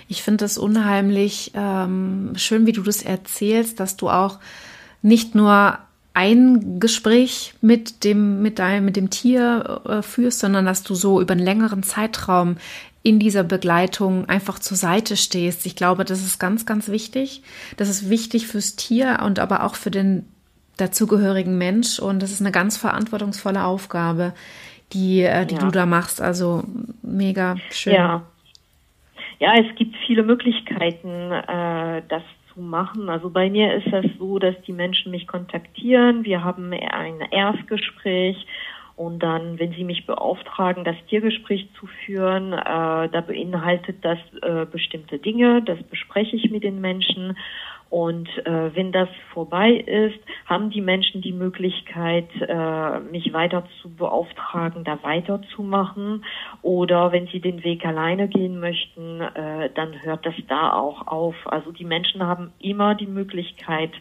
Ich 0.08 0.22
finde 0.22 0.44
es 0.44 0.56
unheimlich 0.56 1.52
ähm, 1.54 2.32
schön, 2.36 2.66
wie 2.66 2.72
du 2.72 2.82
das 2.82 3.02
erzählst, 3.02 3.80
dass 3.80 3.96
du 3.96 4.08
auch 4.08 4.38
nicht 5.02 5.34
nur 5.34 5.78
ein 6.14 6.80
Gespräch 6.80 7.54
mit 7.60 8.02
dem, 8.02 8.40
mit 8.40 8.58
deinem, 8.58 8.86
mit 8.86 8.96
dem 8.96 9.10
Tier 9.10 9.82
äh, 9.86 10.02
führst, 10.02 10.38
sondern 10.38 10.64
dass 10.64 10.82
du 10.82 10.94
so 10.94 11.20
über 11.20 11.32
einen 11.32 11.44
längeren 11.44 11.82
Zeitraum 11.82 12.56
in 13.06 13.20
dieser 13.20 13.44
Begleitung 13.44 14.28
einfach 14.28 14.58
zur 14.58 14.76
Seite 14.76 15.16
stehst. 15.16 15.64
Ich 15.64 15.76
glaube, 15.76 16.04
das 16.04 16.22
ist 16.22 16.40
ganz, 16.40 16.66
ganz 16.66 16.90
wichtig. 16.90 17.40
Das 17.76 17.88
ist 17.88 18.10
wichtig 18.10 18.48
fürs 18.48 18.74
Tier 18.74 19.20
und 19.24 19.38
aber 19.38 19.62
auch 19.62 19.76
für 19.76 19.92
den 19.92 20.26
dazugehörigen 20.76 21.56
Mensch. 21.56 22.00
Und 22.00 22.20
das 22.20 22.32
ist 22.32 22.40
eine 22.40 22.50
ganz 22.50 22.76
verantwortungsvolle 22.76 23.62
Aufgabe, 23.62 24.34
die, 24.92 25.22
äh, 25.22 25.46
die 25.46 25.54
ja. 25.54 25.60
du 25.60 25.70
da 25.70 25.86
machst. 25.86 26.20
Also 26.20 26.64
mega 27.00 27.54
schön. 27.70 27.94
Ja. 27.94 28.22
Ja, 29.38 29.54
es 29.54 29.72
gibt 29.76 29.94
viele 30.04 30.24
Möglichkeiten, 30.24 31.30
äh, 31.30 32.02
das 32.08 32.22
zu 32.52 32.60
machen. 32.60 33.08
Also 33.08 33.30
bei 33.30 33.48
mir 33.48 33.72
ist 33.74 33.86
das 33.92 34.04
so, 34.18 34.40
dass 34.40 34.56
die 34.66 34.72
Menschen 34.72 35.12
mich 35.12 35.28
kontaktieren. 35.28 36.24
Wir 36.24 36.42
haben 36.42 36.72
ein 36.72 37.20
Erstgespräch 37.30 38.36
und 38.96 39.22
dann, 39.22 39.58
wenn 39.58 39.72
Sie 39.72 39.84
mich 39.84 40.06
beauftragen, 40.06 40.82
das 40.82 40.96
Tiergespräch 41.08 41.68
zu 41.78 41.86
führen, 41.86 42.54
äh, 42.54 42.56
da 42.64 43.24
beinhaltet 43.26 44.02
das 44.02 44.18
äh, 44.40 44.64
bestimmte 44.64 45.18
Dinge, 45.18 45.62
das 45.62 45.82
bespreche 45.84 46.34
ich 46.34 46.50
mit 46.50 46.64
den 46.64 46.80
Menschen. 46.80 47.36
Und 47.88 48.28
äh, 48.44 48.74
wenn 48.74 48.90
das 48.90 49.08
vorbei 49.32 49.70
ist, 49.70 50.18
haben 50.46 50.70
die 50.70 50.80
Menschen 50.80 51.20
die 51.20 51.32
Möglichkeit, 51.32 52.28
äh, 52.40 53.00
mich 53.00 53.32
weiter 53.32 53.64
zu 53.80 53.94
beauftragen, 53.94 54.82
da 54.82 54.98
weiterzumachen. 55.02 56.24
Oder 56.62 57.12
wenn 57.12 57.28
sie 57.28 57.40
den 57.40 57.62
Weg 57.62 57.86
alleine 57.86 58.26
gehen 58.28 58.58
möchten, 58.58 59.20
äh, 59.20 59.70
dann 59.74 60.02
hört 60.02 60.26
das 60.26 60.34
da 60.48 60.72
auch 60.72 61.06
auf. 61.06 61.36
Also 61.44 61.70
die 61.70 61.84
Menschen 61.84 62.26
haben 62.26 62.50
immer 62.58 62.96
die 62.96 63.06
Möglichkeit, 63.06 63.92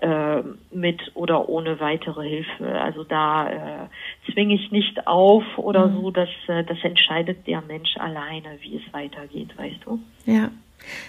äh, 0.00 0.42
mit 0.70 1.00
oder 1.14 1.48
ohne 1.48 1.80
weitere 1.80 2.28
Hilfe. 2.28 2.80
Also 2.80 3.04
da 3.04 3.50
äh, 3.50 4.30
zwinge 4.30 4.54
ich 4.54 4.70
nicht 4.70 5.06
auf 5.06 5.44
oder 5.56 5.86
mhm. 5.86 5.94
so, 5.94 6.10
dass 6.10 6.28
äh, 6.48 6.64
das 6.64 6.78
entscheidet 6.82 7.46
der 7.46 7.62
Mensch 7.62 7.96
alleine, 7.96 8.58
wie 8.60 8.76
es 8.76 8.92
weitergeht, 8.92 9.56
weißt 9.56 9.80
du? 9.84 10.00
Ja. 10.26 10.50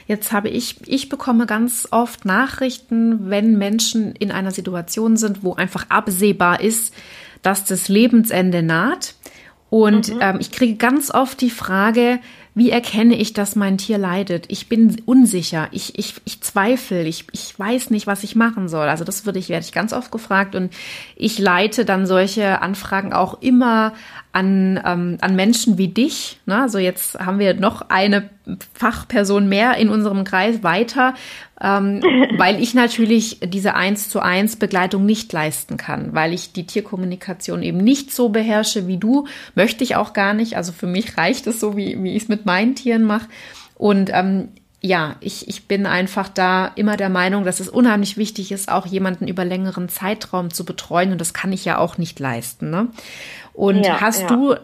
Jetzt 0.08 0.32
habe 0.32 0.50
ich, 0.50 0.88
ich 0.88 1.10
bekomme 1.10 1.46
ganz 1.46 1.88
oft 1.92 2.26
Nachrichten, 2.26 3.30
wenn 3.30 3.58
Menschen 3.58 4.16
in 4.16 4.32
einer 4.32 4.52
Situation 4.52 5.18
sind, 5.18 5.44
wo 5.44 5.54
einfach 5.54 5.90
absehbar 5.90 6.62
ist, 6.62 6.96
dass 7.42 7.66
das 7.66 7.90
Lebensende 7.90 8.64
naht. 8.64 9.16
Und 9.70 10.14
mhm. 10.14 10.20
ähm, 10.22 10.38
ich 10.40 10.52
kriege 10.52 10.76
ganz 10.76 11.14
oft 11.14 11.42
die 11.42 11.50
Frage, 11.50 12.20
wie 12.58 12.72
erkenne 12.72 13.16
ich, 13.16 13.34
dass 13.34 13.56
mein 13.56 13.78
Tier 13.78 14.00
leidet? 14.00 14.46
Ich 14.48 14.68
bin 14.68 15.00
unsicher, 15.06 15.68
ich, 15.70 16.00
ich, 16.00 16.16
ich 16.26 16.42
zweifle, 16.42 17.04
ich, 17.04 17.26
ich 17.32 17.58
weiß 17.58 17.92
nicht, 17.92 18.08
was 18.08 18.24
ich 18.24 18.36
machen 18.36 18.68
soll. 18.68 18.88
Also 18.90 19.04
das 19.04 19.28
würde 19.28 19.38
ich, 19.38 19.50
werde 19.50 19.64
ich 19.64 19.72
ganz 19.72 19.94
oft 19.94 20.12
gefragt 20.12 20.56
und 20.56 20.74
ich 21.16 21.38
leite 21.38 21.86
dann 21.86 22.08
solche 22.08 22.64
Anfragen 22.64 23.14
auch 23.14 23.44
immer 23.44 23.94
an, 24.38 24.80
ähm, 24.86 25.18
an 25.20 25.36
Menschen 25.36 25.80
wie 25.80 25.88
dich. 25.88 26.40
Ne? 26.46 26.62
Also 26.62 26.78
jetzt 26.78 27.20
haben 27.20 27.40
wir 27.40 27.56
noch 27.56 27.90
eine 27.90 28.30
Fachperson 28.76 29.50
mehr 29.50 29.78
in 29.78 29.90
unserem 29.90 30.24
Kreis 30.26 30.62
weiter, 30.62 31.16
ähm, 31.60 32.04
weil 32.38 32.62
ich 32.62 32.76
natürlich 32.76 33.40
diese 33.44 33.74
eins 33.74 34.10
zu 34.10 34.20
eins 34.20 34.56
Begleitung 34.56 35.08
nicht 35.08 35.34
leisten 35.34 35.76
kann, 35.78 36.14
weil 36.14 36.34
ich 36.34 36.54
die 36.54 36.68
Tierkommunikation 36.68 37.64
eben 37.64 37.80
nicht 37.80 38.14
so 38.14 38.30
beherrsche 38.30 38.86
wie 38.86 38.98
du, 38.98 39.26
möchte 39.56 39.84
ich 39.84 39.96
auch 39.96 40.14
gar 40.14 40.36
nicht. 40.36 40.56
Also 40.56 40.72
für 40.72 40.88
mich 40.88 41.18
reicht 41.18 41.48
es 41.48 41.60
so, 41.60 41.76
wie, 41.76 42.04
wie 42.04 42.16
ich 42.16 42.24
es 42.24 42.30
mit 42.30 42.46
meinen 42.46 42.76
Tieren 42.76 43.06
mache. 43.06 43.28
Und 43.74 44.12
ähm, 44.14 44.50
ja, 44.82 45.16
ich, 45.22 45.48
ich 45.48 45.68
bin 45.68 45.88
einfach 45.88 46.30
da 46.30 46.68
immer 46.76 46.98
der 46.98 47.10
Meinung, 47.10 47.44
dass 47.44 47.60
es 47.60 47.68
unheimlich 47.68 48.16
wichtig 48.18 48.52
ist, 48.52 48.70
auch 48.70 48.86
jemanden 48.86 49.28
über 49.28 49.44
längeren 49.44 49.90
Zeitraum 49.90 50.54
zu 50.54 50.66
betreuen. 50.66 51.12
Und 51.12 51.20
das 51.20 51.34
kann 51.34 51.52
ich 51.52 51.66
ja 51.66 51.80
auch 51.80 51.98
nicht 51.98 52.20
leisten. 52.20 52.70
Ne? 52.70 52.90
Und 53.58 53.84
ja, 53.84 54.00
hast 54.00 54.22
ja. 54.22 54.28
du 54.28 54.56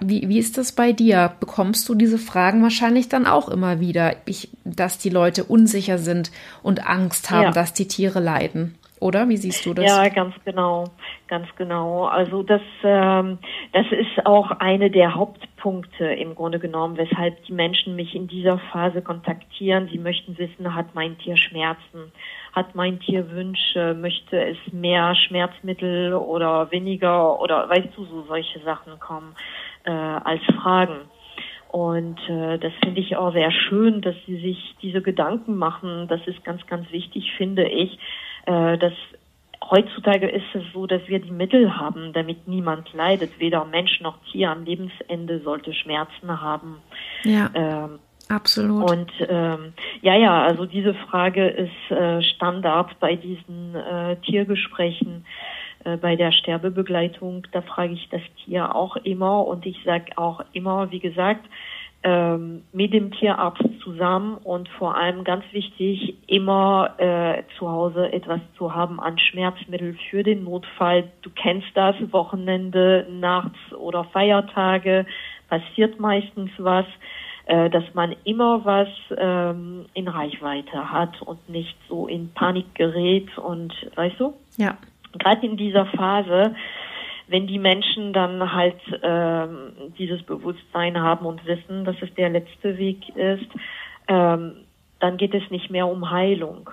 wie, 0.00 0.28
wie 0.28 0.38
ist 0.38 0.58
das 0.58 0.72
bei 0.72 0.92
dir? 0.92 1.32
Bekommst 1.40 1.88
du 1.88 1.94
diese 1.94 2.18
Fragen 2.18 2.62
wahrscheinlich 2.62 3.08
dann 3.08 3.26
auch 3.26 3.48
immer 3.48 3.80
wieder, 3.80 4.14
ich, 4.26 4.48
dass 4.64 4.98
die 4.98 5.10
Leute 5.10 5.44
unsicher 5.44 5.98
sind 5.98 6.30
und 6.62 6.88
Angst 6.88 7.30
haben, 7.30 7.44
ja. 7.44 7.50
dass 7.50 7.72
die 7.72 7.88
Tiere 7.88 8.20
leiden? 8.20 8.78
Oder 9.00 9.28
wie 9.28 9.36
siehst 9.36 9.66
du 9.66 9.74
das? 9.74 9.84
Ja, 9.84 10.08
ganz 10.08 10.34
genau, 10.44 10.84
ganz 11.28 11.48
genau. 11.56 12.04
Also 12.04 12.42
das, 12.42 12.62
ähm, 12.82 13.38
das 13.72 13.86
ist 13.90 14.24
auch 14.24 14.52
eine 14.52 14.90
der 14.90 15.14
Hauptpunkte 15.14 16.06
im 16.06 16.34
Grunde 16.34 16.58
genommen, 16.58 16.96
weshalb 16.96 17.44
die 17.44 17.52
Menschen 17.52 17.94
mich 17.96 18.14
in 18.14 18.26
dieser 18.26 18.58
Phase 18.72 19.02
kontaktieren. 19.02 19.88
Sie 19.92 19.98
möchten 19.98 20.38
wissen, 20.38 20.74
hat 20.74 20.94
mein 20.94 21.18
Tier 21.18 21.36
Schmerzen? 21.36 22.12
Hat 22.56 22.74
mein 22.74 22.98
Tier 23.00 23.30
Wünsche? 23.32 23.92
Möchte 23.92 24.42
es 24.42 24.56
mehr 24.72 25.14
Schmerzmittel 25.14 26.14
oder 26.14 26.70
weniger? 26.70 27.38
Oder 27.38 27.68
weißt 27.68 27.90
du, 27.94 28.06
so 28.06 28.22
solche 28.22 28.60
Sachen 28.60 28.98
kommen 28.98 29.34
äh, 29.84 29.90
als 29.90 30.40
Fragen. 30.62 31.00
Und 31.68 32.18
äh, 32.30 32.58
das 32.58 32.72
finde 32.82 33.02
ich 33.02 33.14
auch 33.14 33.34
sehr 33.34 33.50
schön, 33.50 34.00
dass 34.00 34.14
sie 34.24 34.40
sich 34.40 34.74
diese 34.80 35.02
Gedanken 35.02 35.56
machen. 35.56 36.08
Das 36.08 36.26
ist 36.26 36.42
ganz, 36.44 36.66
ganz 36.66 36.90
wichtig, 36.90 37.30
finde 37.36 37.68
ich, 37.68 37.98
äh, 38.46 38.78
dass 38.78 38.94
heutzutage 39.70 40.26
ist 40.26 40.54
es 40.54 40.62
so, 40.72 40.86
dass 40.86 41.06
wir 41.08 41.18
die 41.18 41.30
Mittel 41.30 41.76
haben, 41.76 42.14
damit 42.14 42.48
niemand 42.48 42.90
leidet. 42.94 43.38
Weder 43.38 43.66
Mensch 43.66 44.00
noch 44.00 44.16
Tier 44.32 44.50
am 44.50 44.64
Lebensende 44.64 45.40
sollte 45.40 45.74
Schmerzen 45.74 46.40
haben. 46.40 46.78
Ja. 47.24 47.50
Ähm, 47.54 47.98
Absolut. 48.28 48.90
Und 48.90 49.12
ähm, 49.28 49.72
ja, 50.02 50.16
ja, 50.16 50.42
also 50.42 50.66
diese 50.66 50.94
Frage 50.94 51.46
ist 51.46 51.90
äh, 51.90 52.22
Standard 52.22 52.98
bei 52.98 53.14
diesen 53.14 53.74
äh, 53.74 54.16
Tiergesprächen. 54.16 55.24
Äh, 55.86 55.96
bei 55.96 56.16
der 56.16 56.32
Sterbebegleitung, 56.32 57.46
da 57.52 57.62
frage 57.62 57.92
ich 57.94 58.08
das 58.10 58.22
Tier 58.44 58.74
auch 58.74 58.96
immer 58.96 59.46
und 59.46 59.64
ich 59.66 59.78
sage 59.84 60.06
auch 60.16 60.42
immer, 60.52 60.90
wie 60.90 60.98
gesagt, 60.98 61.46
ähm, 62.02 62.62
mit 62.72 62.92
dem 62.92 63.12
Tierarzt 63.12 63.62
zusammen 63.82 64.36
und 64.38 64.68
vor 64.68 64.96
allem 64.96 65.24
ganz 65.24 65.44
wichtig, 65.52 66.16
immer 66.26 66.94
äh, 66.98 67.42
zu 67.58 67.68
Hause 67.70 68.12
etwas 68.12 68.40
zu 68.58 68.74
haben 68.74 69.00
an 69.00 69.18
Schmerzmittel 69.18 69.96
für 70.10 70.22
den 70.22 70.44
Notfall. 70.44 71.04
Du 71.22 71.30
kennst 71.30 71.68
das, 71.74 71.94
Wochenende, 72.10 73.06
nachts 73.08 73.58
oder 73.78 74.04
Feiertage 74.04 75.06
passiert 75.48 76.00
meistens 76.00 76.50
was, 76.58 76.86
äh, 77.46 77.70
dass 77.70 77.84
man 77.94 78.14
immer 78.24 78.64
was 78.64 78.88
ähm, 79.16 79.86
in 79.94 80.08
Reichweite 80.08 80.92
hat 80.92 81.22
und 81.22 81.48
nicht 81.48 81.76
so 81.88 82.06
in 82.06 82.30
Panik 82.34 82.74
gerät 82.74 83.36
und 83.38 83.72
weißt 83.96 84.20
du? 84.20 84.34
Ja 84.56 84.76
gerade 85.18 85.46
in 85.46 85.56
dieser 85.56 85.86
Phase, 85.86 86.54
wenn 87.28 87.46
die 87.46 87.58
Menschen 87.58 88.12
dann 88.12 88.52
halt 88.52 88.80
ähm, 89.02 89.72
dieses 89.98 90.22
Bewusstsein 90.22 91.00
haben 91.00 91.26
und 91.26 91.44
wissen, 91.46 91.84
dass 91.84 91.96
es 92.00 92.12
der 92.14 92.30
letzte 92.30 92.78
Weg 92.78 93.08
ist, 93.16 93.46
ähm, 94.08 94.52
dann 95.00 95.16
geht 95.16 95.34
es 95.34 95.50
nicht 95.50 95.70
mehr 95.70 95.86
um 95.86 96.10
Heilung. 96.10 96.70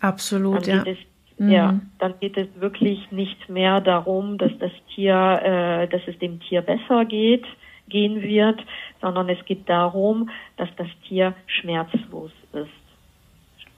Absolut, 0.00 0.66
ja. 0.66 0.84
Es, 0.86 0.98
mhm. 1.38 1.50
Ja, 1.50 1.80
dann 1.98 2.14
geht 2.20 2.36
es 2.36 2.46
wirklich 2.60 3.10
nicht 3.10 3.48
mehr 3.48 3.80
darum, 3.80 4.38
dass 4.38 4.52
das 4.58 4.70
Tier, 4.94 5.40
äh, 5.42 5.88
dass 5.88 6.02
es 6.06 6.18
dem 6.18 6.40
Tier 6.40 6.62
besser 6.62 7.04
geht, 7.04 7.44
gehen 7.88 8.22
wird, 8.22 8.60
sondern 9.00 9.28
es 9.28 9.44
geht 9.44 9.68
darum, 9.68 10.30
dass 10.56 10.68
das 10.76 10.88
Tier 11.06 11.34
schmerzlos 11.46 12.32
ist 12.52 12.70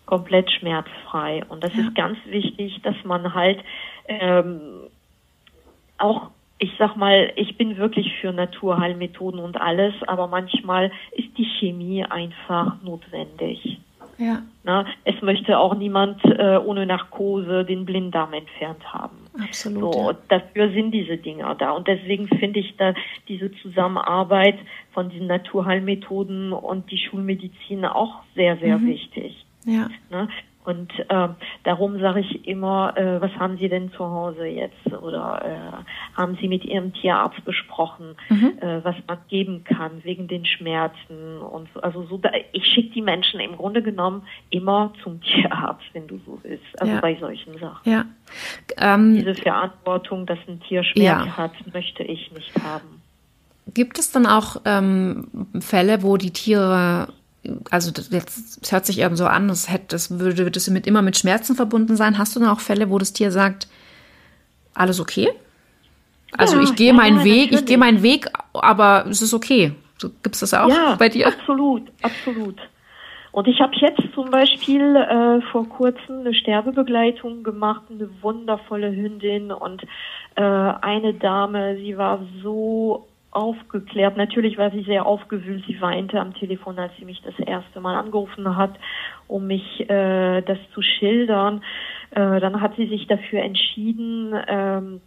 komplett 0.09 0.51
schmerzfrei. 0.51 1.45
Und 1.51 1.63
das 1.63 1.75
ja. 1.75 1.83
ist 1.83 1.95
ganz 1.95 2.17
wichtig, 2.25 2.81
dass 2.83 2.97
man 3.05 3.35
halt 3.35 3.61
ähm, 4.09 4.89
auch 5.99 6.31
ich 6.59 6.73
sag 6.77 6.97
mal, 6.97 7.33
ich 7.37 7.57
bin 7.57 7.77
wirklich 7.77 8.13
für 8.21 8.33
Naturheilmethoden 8.33 9.39
und 9.39 9.61
alles, 9.61 9.95
aber 10.09 10.27
manchmal 10.27 10.91
ist 11.13 11.29
die 11.39 11.45
Chemie 11.45 12.05
einfach 12.05 12.83
notwendig. 12.83 13.79
Ja. 14.19 14.43
Na, 14.65 14.85
es 15.05 15.23
möchte 15.23 15.57
auch 15.57 15.77
niemand 15.77 16.25
äh, 16.25 16.57
ohne 16.57 16.85
Narkose 16.85 17.65
den 17.65 17.85
Blinddarm 17.85 18.33
entfernt 18.33 18.93
haben. 18.93 19.28
Absolut. 19.39 19.95
So. 19.95 20.15
Dafür 20.29 20.71
sind 20.73 20.91
diese 20.93 21.17
Dinger 21.17 21.55
da. 21.55 21.73
Und 21.73 21.89
deswegen 21.89 22.29
finde 22.29 22.61
ich 22.61 22.77
da 22.77 22.95
diese 23.29 23.53
Zusammenarbeit 23.63 24.59
von 24.93 25.11
den 25.11 25.27
Naturheilmethoden 25.27 26.53
und 26.53 26.91
die 26.91 26.99
Schulmedizin 26.99 27.85
auch 27.85 28.23
sehr, 28.35 28.57
sehr 28.59 28.79
mhm. 28.79 28.89
wichtig. 28.89 29.45
Ja. 29.65 29.89
Ne? 30.11 30.29
Und 30.65 30.93
äh, 31.09 31.29
darum 31.65 31.99
sage 31.99 32.21
ich 32.21 32.47
immer, 32.47 32.95
äh, 32.97 33.21
was 33.23 33.31
haben 33.39 33.57
Sie 33.57 33.71
denn 33.71 33.91
zu 33.93 34.05
Hause 34.05 34.45
jetzt? 34.45 34.87
Oder 35.01 35.43
äh, 35.43 36.17
haben 36.17 36.37
Sie 36.41 36.47
mit 36.49 36.65
Ihrem 36.65 36.93
Tierarzt 36.93 37.43
besprochen, 37.45 38.17
mhm. 38.29 38.59
äh, 38.61 38.85
was 38.85 38.97
man 39.07 39.19
geben 39.29 39.65
kann 39.65 40.05
wegen 40.05 40.29
den 40.29 40.45
Schmerzen 40.45 41.39
und 41.39 41.69
so. 41.73 41.81
Also 41.81 42.05
so, 42.05 42.21
ich 42.53 42.67
schicke 42.67 42.93
die 42.93 43.01
Menschen 43.01 43.41
im 43.41 43.57
Grunde 43.57 43.83
genommen 43.83 44.27
immer 44.51 44.93
zum 45.03 45.21
Tierarzt, 45.23 45.87
wenn 45.95 46.07
du 46.07 46.21
so 46.27 46.39
willst. 46.43 46.65
Also 46.79 46.93
ja. 46.93 47.01
bei 47.01 47.17
solchen 47.19 47.59
Sachen. 47.59 47.91
Ja. 47.91 48.05
Ähm, 48.77 49.17
Diese 49.17 49.37
Verantwortung, 49.37 50.27
dass 50.27 50.39
ein 50.49 50.61
Tier 50.61 50.85
Schmerz 50.85 51.25
ja. 51.25 51.37
hat, 51.37 51.53
möchte 51.73 52.03
ich 52.03 52.31
nicht 52.33 52.55
haben. 52.63 53.01
Gibt 53.73 53.99
es 53.99 54.13
dann 54.13 54.27
auch 54.27 54.57
ähm, 54.65 55.29
Fälle, 55.61 56.03
wo 56.03 56.17
die 56.17 56.31
Tiere 56.31 57.09
also 57.71 57.91
das, 57.91 58.11
das 58.11 58.73
hört 58.73 58.87
sich 58.87 59.01
eben 59.01 59.17
so 59.17 59.27
an, 59.27 59.49
das, 59.49 59.71
hätte, 59.71 59.87
das 59.89 60.19
würde 60.19 60.51
das 60.51 60.69
mit, 60.69 60.87
immer 60.87 61.03
mit 61.03 61.17
Schmerzen 61.17 61.55
verbunden 61.55 61.97
sein. 61.97 62.19
Hast 62.19 62.37
du 62.37 62.41
dann 62.41 62.49
auch 62.49 62.61
Fälle, 62.61 62.91
wo 62.91 62.99
das 62.99 63.13
Tier 63.13 63.31
sagt, 63.31 63.69
alles 64.75 65.01
okay? 65.01 65.29
Also 66.37 66.57
ja, 66.57 66.63
ich 66.63 66.75
gehe 66.75 66.89
ja, 66.89 66.93
meinen 66.93 67.19
ja, 67.19 67.25
Weg, 67.25 67.53
ich 67.53 67.65
gehe 67.65 67.79
meinen 67.79 68.03
Weg, 68.03 68.27
aber 68.53 69.07
es 69.09 69.23
ist 69.23 69.33
okay. 69.33 69.73
Gibt 70.01 70.35
es 70.35 70.41
das 70.41 70.55
auch 70.55 70.69
ja, 70.69 70.95
bei 70.97 71.09
dir? 71.09 71.27
Absolut, 71.29 71.83
absolut. 72.03 72.57
Und 73.33 73.47
ich 73.47 73.61
habe 73.61 73.73
jetzt 73.77 74.03
zum 74.15 74.31
Beispiel 74.31 74.97
äh, 74.97 75.41
vor 75.53 75.69
kurzem 75.69 76.21
eine 76.21 76.35
Sterbebegleitung 76.35 77.43
gemacht, 77.43 77.83
eine 77.91 78.09
wundervolle 78.23 78.91
Hündin 78.91 79.53
und 79.53 79.83
äh, 80.35 80.43
eine 80.43 81.15
Dame, 81.15 81.77
sie 81.77 81.97
war 81.97 82.21
so 82.43 83.07
aufgeklärt. 83.39 84.17
Natürlich 84.17 84.59
war 84.59 84.71
sie 84.71 84.83
sehr 84.83 85.07
aufgewühlt. 85.07 85.65
Sie 85.67 85.81
weinte 85.81 86.21
am 86.21 86.35
Telefon, 86.35 86.79
als 86.79 86.93
sie 86.99 87.05
mich 87.05 87.23
das 87.23 87.39
erste 87.39 87.81
Mal 87.81 87.97
angerufen 87.97 88.57
hat, 88.57 88.79
um 89.29 89.47
mich 89.47 89.89
äh, 89.89 90.43
das 90.43 90.59
zu 90.75 90.83
schildern. 90.83 91.63
Äh, 92.11 92.41
dann 92.41 92.61
hat 92.61 92.75
sie 92.77 92.89
sich 92.89 93.07
dafür 93.07 93.43
entschieden, 93.43 94.35
ähm, 94.49 95.01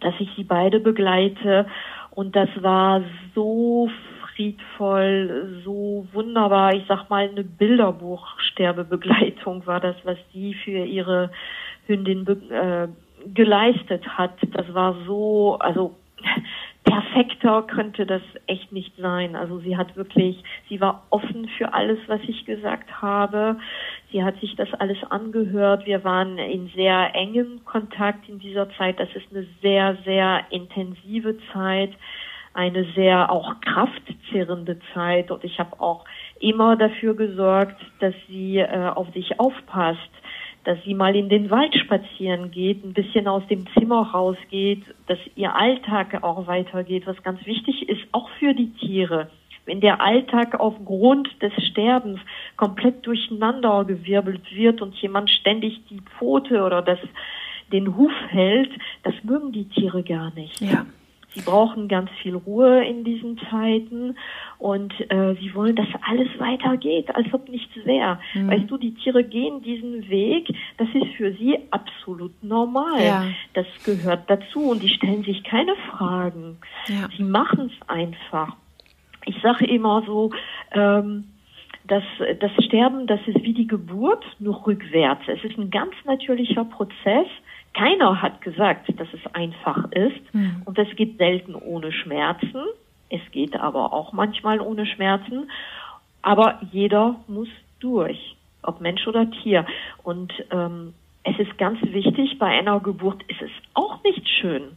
dass 0.00 0.14
ich 0.18 0.28
sie 0.36 0.44
beide 0.44 0.80
begleite. 0.80 1.66
Und 2.10 2.36
das 2.36 2.50
war 2.60 3.00
so 3.34 3.88
friedvoll, 4.34 5.62
so 5.64 6.06
wunderbar. 6.12 6.74
Ich 6.74 6.84
sag 6.88 7.08
mal, 7.08 7.26
eine 7.28 7.44
Bilderbuchsterbebegleitung 7.44 9.66
war 9.66 9.80
das, 9.80 9.96
was 10.04 10.18
sie 10.32 10.52
für 10.54 10.84
ihre 10.84 11.30
Hündin 11.86 12.26
äh, 12.50 12.88
geleistet 13.32 14.06
hat. 14.18 14.34
Das 14.52 14.74
war 14.74 14.96
so, 15.06 15.56
also 15.58 15.94
perfekter 16.84 17.62
könnte 17.62 18.06
das 18.06 18.22
echt 18.46 18.72
nicht 18.72 18.96
sein. 18.96 19.36
Also 19.36 19.58
sie 19.60 19.76
hat 19.76 19.96
wirklich, 19.96 20.42
sie 20.68 20.80
war 20.80 21.06
offen 21.10 21.48
für 21.56 21.72
alles, 21.72 21.98
was 22.06 22.20
ich 22.26 22.44
gesagt 22.44 23.00
habe. 23.00 23.56
Sie 24.10 24.22
hat 24.22 24.38
sich 24.40 24.56
das 24.56 24.72
alles 24.74 24.98
angehört. 25.10 25.86
Wir 25.86 26.04
waren 26.04 26.38
in 26.38 26.68
sehr 26.74 27.14
engem 27.14 27.64
Kontakt 27.64 28.28
in 28.28 28.38
dieser 28.38 28.68
Zeit. 28.76 28.98
Das 28.98 29.08
ist 29.14 29.26
eine 29.30 29.46
sehr, 29.62 29.96
sehr 30.04 30.44
intensive 30.50 31.36
Zeit, 31.52 31.92
eine 32.54 32.84
sehr 32.94 33.30
auch 33.30 33.60
kraftzerrende 33.60 34.78
Zeit. 34.92 35.30
Und 35.30 35.44
ich 35.44 35.58
habe 35.58 35.80
auch 35.80 36.04
immer 36.40 36.76
dafür 36.76 37.14
gesorgt, 37.14 37.80
dass 38.00 38.14
sie 38.28 38.58
äh, 38.58 38.90
auf 38.94 39.10
dich 39.12 39.38
aufpasst 39.38 40.10
dass 40.64 40.78
sie 40.84 40.94
mal 40.94 41.16
in 41.16 41.28
den 41.28 41.50
Wald 41.50 41.74
spazieren 41.74 42.50
geht, 42.50 42.84
ein 42.84 42.92
bisschen 42.92 43.26
aus 43.26 43.46
dem 43.48 43.66
Zimmer 43.74 44.10
rausgeht, 44.10 44.82
dass 45.06 45.18
ihr 45.34 45.54
Alltag 45.54 46.22
auch 46.22 46.46
weitergeht, 46.46 47.06
was 47.06 47.22
ganz 47.22 47.44
wichtig 47.46 47.88
ist, 47.88 48.02
auch 48.12 48.28
für 48.38 48.54
die 48.54 48.70
Tiere. 48.70 49.30
Wenn 49.64 49.80
der 49.80 50.00
Alltag 50.00 50.58
aufgrund 50.58 51.28
des 51.40 51.52
Sterbens 51.66 52.20
komplett 52.56 53.06
durcheinandergewirbelt 53.06 54.54
wird 54.54 54.82
und 54.82 54.94
jemand 54.96 55.30
ständig 55.30 55.80
die 55.88 56.00
Pfote 56.00 56.64
oder 56.64 56.82
das, 56.82 56.98
den 57.72 57.96
Huf 57.96 58.12
hält, 58.28 58.70
das 59.02 59.14
mögen 59.22 59.52
die 59.52 59.68
Tiere 59.68 60.02
gar 60.02 60.32
nicht. 60.34 60.60
Ja. 60.60 60.84
Sie 61.34 61.40
brauchen 61.40 61.88
ganz 61.88 62.10
viel 62.22 62.36
Ruhe 62.36 62.84
in 62.84 63.04
diesen 63.04 63.38
Zeiten 63.50 64.16
und 64.58 64.92
äh, 65.10 65.34
sie 65.40 65.54
wollen, 65.54 65.76
dass 65.76 65.88
alles 66.06 66.28
weitergeht, 66.38 67.14
als 67.14 67.32
ob 67.32 67.48
nichts 67.48 67.74
wäre. 67.84 68.18
Mhm. 68.34 68.50
Weißt 68.50 68.70
du, 68.70 68.76
die 68.76 68.94
Tiere 68.94 69.24
gehen 69.24 69.62
diesen 69.62 70.08
Weg, 70.08 70.48
das 70.76 70.88
ist 70.94 71.14
für 71.16 71.32
sie 71.34 71.58
absolut 71.70 72.32
normal. 72.42 73.04
Ja. 73.04 73.24
Das 73.54 73.66
gehört 73.84 74.28
dazu 74.28 74.70
und 74.70 74.82
die 74.82 74.88
stellen 74.88 75.24
sich 75.24 75.42
keine 75.44 75.74
Fragen. 75.90 76.58
Ja. 76.86 77.08
Sie 77.16 77.22
machen 77.22 77.70
es 77.72 77.88
einfach. 77.88 78.56
Ich 79.24 79.36
sage 79.40 79.64
immer 79.66 80.02
so, 80.04 80.30
ähm, 80.72 81.24
das, 81.86 82.02
das 82.40 82.52
Sterben, 82.64 83.06
das 83.06 83.20
ist 83.26 83.42
wie 83.42 83.54
die 83.54 83.66
Geburt, 83.66 84.24
nur 84.38 84.66
rückwärts. 84.66 85.22
Es 85.26 85.42
ist 85.44 85.58
ein 85.58 85.70
ganz 85.70 85.94
natürlicher 86.04 86.64
Prozess 86.64 87.26
keiner 87.74 88.20
hat 88.20 88.40
gesagt, 88.42 88.88
dass 88.98 89.08
es 89.12 89.34
einfach 89.34 89.90
ist 89.92 90.34
mhm. 90.34 90.62
und 90.64 90.78
es 90.78 90.94
geht 90.96 91.18
selten 91.18 91.54
ohne 91.54 91.92
Schmerzen. 91.92 92.62
Es 93.08 93.20
geht 93.30 93.56
aber 93.58 93.92
auch 93.92 94.12
manchmal 94.12 94.60
ohne 94.60 94.86
Schmerzen. 94.86 95.50
Aber 96.22 96.60
jeder 96.70 97.16
muss 97.28 97.48
durch, 97.80 98.36
ob 98.62 98.80
Mensch 98.80 99.06
oder 99.06 99.30
Tier. 99.30 99.66
Und 100.02 100.32
ähm, 100.50 100.94
es 101.24 101.38
ist 101.38 101.58
ganz 101.58 101.80
wichtig, 101.82 102.38
bei 102.38 102.46
einer 102.46 102.80
Geburt 102.80 103.22
ist 103.28 103.42
es 103.42 103.50
auch 103.74 104.02
nicht 104.02 104.28
schön. 104.28 104.76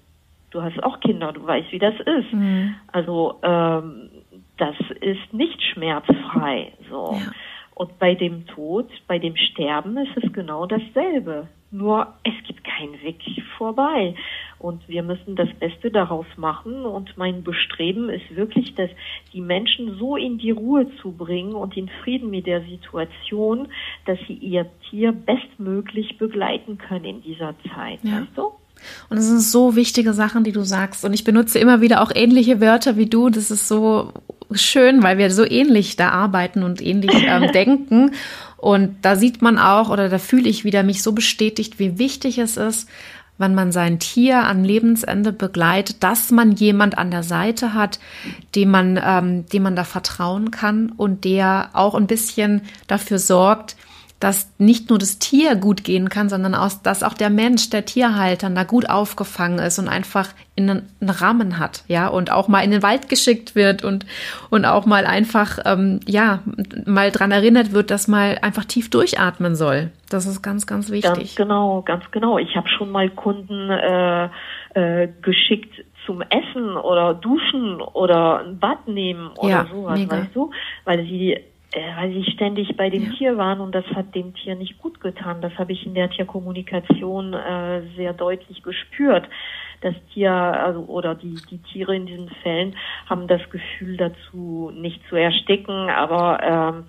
Du 0.51 0.61
hast 0.61 0.81
auch 0.83 0.99
Kinder, 0.99 1.33
du 1.33 1.45
weißt, 1.45 1.71
wie 1.71 1.79
das 1.79 1.95
ist. 1.95 2.33
Mhm. 2.33 2.75
Also 2.91 3.39
ähm, 3.43 4.09
das 4.57 4.75
ist 5.01 5.33
nicht 5.33 5.61
schmerzfrei. 5.61 6.71
So. 6.89 7.13
Ja. 7.19 7.31
Und 7.75 7.99
bei 7.99 8.15
dem 8.15 8.47
Tod, 8.47 8.89
bei 9.07 9.19
dem 9.19 9.35
Sterben 9.35 9.97
ist 9.97 10.15
es 10.15 10.31
genau 10.31 10.65
dasselbe. 10.65 11.47
Nur 11.75 12.07
es 12.23 12.33
gibt 12.47 12.63
keinen 12.63 12.93
Weg 13.03 13.21
vorbei. 13.57 14.15
Und 14.59 14.87
wir 14.87 15.03
müssen 15.03 15.35
das 15.35 15.49
Beste 15.59 15.91
daraus 15.91 16.25
machen. 16.37 16.85
Und 16.85 17.17
mein 17.17 17.43
Bestreben 17.43 18.09
ist 18.09 18.35
wirklich, 18.35 18.73
dass 18.75 18.89
die 19.33 19.41
Menschen 19.41 19.97
so 19.99 20.15
in 20.15 20.37
die 20.37 20.51
Ruhe 20.51 20.87
zu 21.01 21.11
bringen 21.11 21.53
und 21.53 21.75
in 21.75 21.89
Frieden 22.03 22.29
mit 22.29 22.47
der 22.47 22.61
Situation, 22.61 23.67
dass 24.05 24.17
sie 24.27 24.35
ihr 24.35 24.67
Tier 24.89 25.11
bestmöglich 25.11 26.17
begleiten 26.17 26.77
können 26.77 27.05
in 27.05 27.21
dieser 27.21 27.53
Zeit. 27.73 27.99
Ja. 28.03 28.21
Weißt 28.21 28.37
du? 28.37 28.51
Und 29.09 29.17
es 29.17 29.27
sind 29.27 29.41
so 29.41 29.75
wichtige 29.75 30.13
Sachen, 30.13 30.43
die 30.43 30.51
du 30.51 30.61
sagst. 30.61 31.03
Und 31.03 31.13
ich 31.13 31.23
benutze 31.23 31.59
immer 31.59 31.81
wieder 31.81 32.01
auch 32.01 32.11
ähnliche 32.13 32.61
Wörter 32.61 32.95
wie 32.95 33.07
du. 33.07 33.29
Das 33.29 33.51
ist 33.51 33.67
so 33.67 34.13
schön, 34.51 35.03
weil 35.03 35.17
wir 35.17 35.31
so 35.31 35.45
ähnlich 35.45 35.95
da 35.95 36.09
arbeiten 36.09 36.63
und 36.63 36.81
ähnlich 36.81 37.25
ähm, 37.27 37.51
denken. 37.53 38.11
Und 38.57 38.97
da 39.03 39.15
sieht 39.15 39.41
man 39.41 39.57
auch 39.59 39.89
oder 39.89 40.09
da 40.09 40.17
fühle 40.17 40.49
ich 40.49 40.63
wieder 40.63 40.83
mich 40.83 41.03
so 41.03 41.11
bestätigt, 41.11 41.77
wie 41.79 41.99
wichtig 41.99 42.37
es 42.37 42.57
ist, 42.57 42.89
wenn 43.37 43.53
man 43.53 43.71
sein 43.71 43.99
Tier 43.99 44.43
an 44.43 44.63
Lebensende 44.63 45.33
begleitet, 45.33 45.97
dass 46.03 46.31
man 46.31 46.53
jemand 46.53 46.97
an 46.97 47.11
der 47.11 47.23
Seite 47.23 47.73
hat, 47.73 47.99
dem 48.55 48.71
man, 48.71 48.99
ähm, 49.03 49.45
dem 49.47 49.63
man 49.63 49.75
da 49.75 49.83
vertrauen 49.83 50.51
kann 50.51 50.89
und 50.95 51.25
der 51.25 51.69
auch 51.73 51.95
ein 51.95 52.07
bisschen 52.07 52.61
dafür 52.87 53.19
sorgt, 53.19 53.75
dass 54.19 54.49
nicht 54.57 54.89
nur 54.89 54.97
das 54.97 55.19
Tier 55.19 55.55
gut 55.55 55.83
gehen 55.83 56.09
kann, 56.09 56.29
sondern 56.29 56.55
auch, 56.55 56.71
dass 56.81 57.03
auch 57.03 57.13
der 57.13 57.29
Mensch, 57.29 57.69
der 57.69 57.85
Tierhalter, 57.85 58.49
da 58.49 58.63
gut 58.63 58.89
aufgefangen 58.89 59.59
ist 59.59 59.77
und 59.77 59.89
einfach 59.89 60.29
in 60.55 60.69
einen, 60.69 60.89
Rahmen 61.01 61.59
hat, 61.59 61.83
ja, 61.87 62.07
und 62.07 62.31
auch 62.31 62.47
mal 62.47 62.61
in 62.61 62.71
den 62.71 62.81
Wald 62.81 63.09
geschickt 63.09 63.55
wird 63.55 63.83
und, 63.83 64.05
und 64.49 64.65
auch 64.65 64.85
mal 64.85 65.05
einfach, 65.05 65.59
ähm, 65.65 65.99
ja, 66.07 66.39
mal 66.85 67.11
dran 67.11 67.31
erinnert 67.31 67.73
wird, 67.73 67.91
dass 67.91 68.07
mal 68.07 68.39
einfach 68.41 68.65
tief 68.65 68.89
durchatmen 68.89 69.55
soll. 69.55 69.91
Das 70.09 70.25
ist 70.25 70.41
ganz, 70.41 70.65
ganz 70.65 70.89
wichtig. 70.89 71.13
Ganz 71.13 71.35
genau, 71.35 71.81
ganz 71.81 72.09
genau. 72.11 72.37
Ich 72.37 72.55
habe 72.55 72.69
schon 72.69 72.91
mal 72.91 73.09
Kunden 73.09 73.69
äh, 73.69 74.29
äh, 74.75 75.09
geschickt 75.21 75.83
zum 76.05 76.21
Essen 76.21 76.77
oder 76.77 77.13
duschen 77.13 77.81
oder 77.81 78.39
ein 78.39 78.59
Bad 78.59 78.87
nehmen 78.87 79.31
oder 79.37 79.49
ja, 79.49 79.67
sowas, 79.69 79.99
mega. 79.99 80.17
weißt 80.17 80.35
du, 80.35 80.51
weil 80.85 81.03
sie 81.03 81.37
weil 81.97 82.11
sie 82.11 82.31
ständig 82.31 82.75
bei 82.77 82.89
dem 82.89 83.05
ja. 83.05 83.11
Tier 83.17 83.37
waren 83.37 83.59
und 83.59 83.73
das 83.73 83.85
hat 83.87 84.15
dem 84.15 84.33
Tier 84.33 84.55
nicht 84.55 84.77
gut 84.79 84.99
getan. 85.01 85.41
Das 85.41 85.53
habe 85.57 85.73
ich 85.73 85.85
in 85.85 85.93
der 85.93 86.09
Tierkommunikation 86.09 87.33
äh, 87.33 87.81
sehr 87.95 88.13
deutlich 88.13 88.63
gespürt. 88.63 89.27
Das 89.81 89.95
Tier 90.13 90.31
also, 90.31 90.81
oder 90.81 91.15
die, 91.15 91.37
die 91.49 91.57
Tiere 91.59 91.95
in 91.95 92.05
diesen 92.05 92.29
Fällen 92.41 92.75
haben 93.07 93.27
das 93.27 93.41
Gefühl 93.49 93.97
dazu, 93.97 94.71
nicht 94.73 95.01
zu 95.09 95.15
ersticken, 95.15 95.89
aber 95.89 96.39
ähm, 96.41 96.83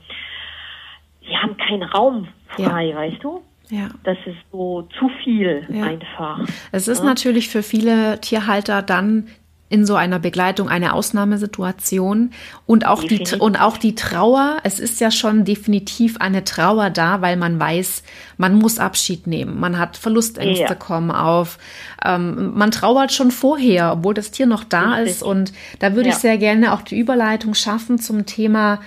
sie 1.27 1.37
haben 1.37 1.57
keinen 1.57 1.83
Raum 1.83 2.29
frei, 2.49 2.87
ja. 2.87 2.97
weißt 2.97 3.23
du? 3.23 3.43
Ja. 3.69 3.89
Das 4.05 4.17
ist 4.27 4.39
so 4.53 4.83
zu 4.99 5.09
viel 5.25 5.67
ja. 5.69 5.85
einfach. 5.85 6.41
Es 6.71 6.87
ist 6.87 7.01
ja? 7.01 7.05
natürlich 7.05 7.49
für 7.49 7.63
viele 7.63 8.21
Tierhalter 8.21 8.83
dann 8.83 9.29
in 9.69 9.85
so 9.85 9.97
einer 9.97 10.21
Begleitung 10.21 10.69
eine 10.69 10.93
Ausnahmesituation 10.93 12.31
und 12.67 12.87
auch 12.87 13.03
die 13.03 13.27
und 13.39 13.61
auch 13.61 13.77
die 13.77 13.97
Trauer. 13.97 14.59
Es 14.63 14.79
ist 14.79 15.01
ja 15.01 15.11
schon 15.11 15.45
definitiv 15.45 16.19
eine 16.19 16.45
Trauer 16.45 16.91
da, 16.91 17.21
weil 17.21 17.37
man 17.37 17.59
weiß, 17.59 18.05
man 18.37 18.55
muss 18.55 18.79
Abschied 18.79 19.27
nehmen. 19.27 19.59
Man 19.59 19.77
hat 19.77 19.97
Verlustängste 19.97 20.65
ja. 20.65 20.75
kommen 20.75 21.11
auf. 21.11 21.59
Ähm, 22.05 22.53
man 22.55 22.71
trauert 22.71 23.13
schon 23.13 23.33
vorher, 23.33 23.93
obwohl 23.93 24.15
das 24.15 24.31
Tier 24.31 24.47
noch 24.47 24.63
da 24.63 24.95
Richtig. 24.95 25.17
ist. 25.17 25.23
Und 25.25 25.53
da 25.81 25.95
würde 25.95 26.11
ja. 26.11 26.15
ich 26.15 26.21
sehr 26.21 26.39
gerne 26.39 26.73
auch 26.73 26.83
die 26.83 26.99
Überleitung 26.99 27.55
schaffen 27.55 27.99
zum 27.99 28.25
Thema 28.25 28.81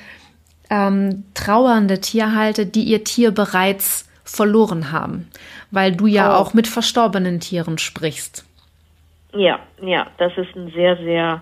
ähm, 0.69 1.25
trauernde 1.33 1.99
Tierhalter, 1.99 2.63
die 2.63 2.83
ihr 2.83 3.03
Tier 3.03 3.31
bereits 3.31 4.05
verloren 4.23 4.91
haben, 4.93 5.27
weil 5.71 5.93
du 5.93 6.07
ja 6.07 6.31
oh. 6.31 6.35
auch 6.35 6.53
mit 6.53 6.67
verstorbenen 6.67 7.41
Tieren 7.41 7.79
sprichst. 7.79 8.45
Ja, 9.33 9.59
ja, 9.81 10.07
das 10.17 10.35
ist 10.37 10.55
ein 10.55 10.71
sehr, 10.71 10.97
sehr 10.97 11.41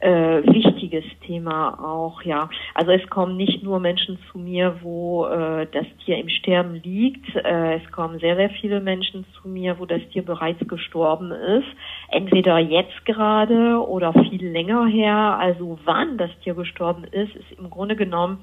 äh, 0.00 0.42
wichtiges 0.42 1.04
Thema 1.26 1.78
auch, 1.82 2.22
ja. 2.22 2.48
Also 2.74 2.92
es 2.92 3.08
kommen 3.08 3.36
nicht 3.36 3.62
nur 3.62 3.80
Menschen 3.80 4.18
zu 4.30 4.38
mir, 4.38 4.76
wo 4.82 5.26
äh, 5.26 5.66
das 5.72 5.86
Tier 6.04 6.18
im 6.18 6.28
Sterben 6.28 6.80
liegt. 6.82 7.34
Äh, 7.34 7.76
es 7.76 7.92
kommen 7.92 8.18
sehr, 8.18 8.36
sehr 8.36 8.50
viele 8.50 8.80
Menschen 8.80 9.24
zu 9.34 9.48
mir, 9.48 9.78
wo 9.78 9.86
das 9.86 10.00
Tier 10.12 10.24
bereits 10.24 10.66
gestorben 10.68 11.32
ist. 11.32 11.68
Entweder 12.10 12.58
jetzt 12.58 13.04
gerade 13.04 13.86
oder 13.86 14.12
viel 14.12 14.46
länger 14.46 14.86
her. 14.86 15.38
Also 15.38 15.78
wann 15.84 16.18
das 16.18 16.30
Tier 16.42 16.54
gestorben 16.54 17.04
ist, 17.04 17.34
ist 17.34 17.58
im 17.58 17.70
Grunde 17.70 17.96
genommen 17.96 18.38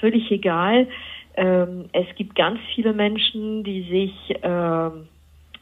völlig 0.00 0.30
egal. 0.30 0.88
Ähm, 1.34 1.86
es 1.92 2.06
gibt 2.16 2.34
ganz 2.34 2.58
viele 2.74 2.92
Menschen, 2.92 3.62
die 3.62 3.82
sich 3.82 4.38
ähm, 4.42 5.08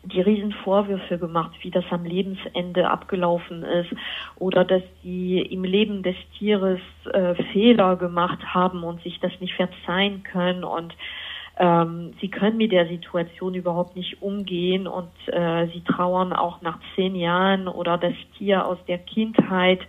die 0.05 0.21
Riesenvorwürfe 0.21 1.19
gemacht, 1.19 1.53
wie 1.63 1.71
das 1.71 1.85
am 1.91 2.05
Lebensende 2.05 2.89
abgelaufen 2.89 3.63
ist 3.63 3.91
oder 4.37 4.65
dass 4.65 4.83
die 5.03 5.41
im 5.41 5.65
Leben 5.65 6.03
des 6.03 6.17
Tieres 6.39 6.81
äh, 7.13 7.35
Fehler 7.53 7.97
gemacht 7.97 8.39
haben 8.55 8.85
und 8.85 9.03
sich 9.03 9.19
das 9.21 9.33
nicht 9.41 9.55
verzeihen 9.55 10.23
können 10.23 10.65
und 10.65 10.95
ähm, 11.61 12.15
sie 12.21 12.29
können 12.29 12.57
mit 12.57 12.71
der 12.71 12.87
Situation 12.87 13.55
überhaupt 13.55 13.97
nicht 13.97 14.23
umgehen 14.23 14.87
und 14.87 15.11
äh, 15.27 15.67
sie 15.75 15.83
trauern 15.83 16.33
auch 16.33 16.63
nach 16.63 16.79
zehn 16.95 17.17
Jahren 17.17 17.67
oder 17.67 17.99
das 17.99 18.15
Tier 18.37 18.65
aus 18.65 18.79
der 18.87 18.99
Kindheit 18.99 19.81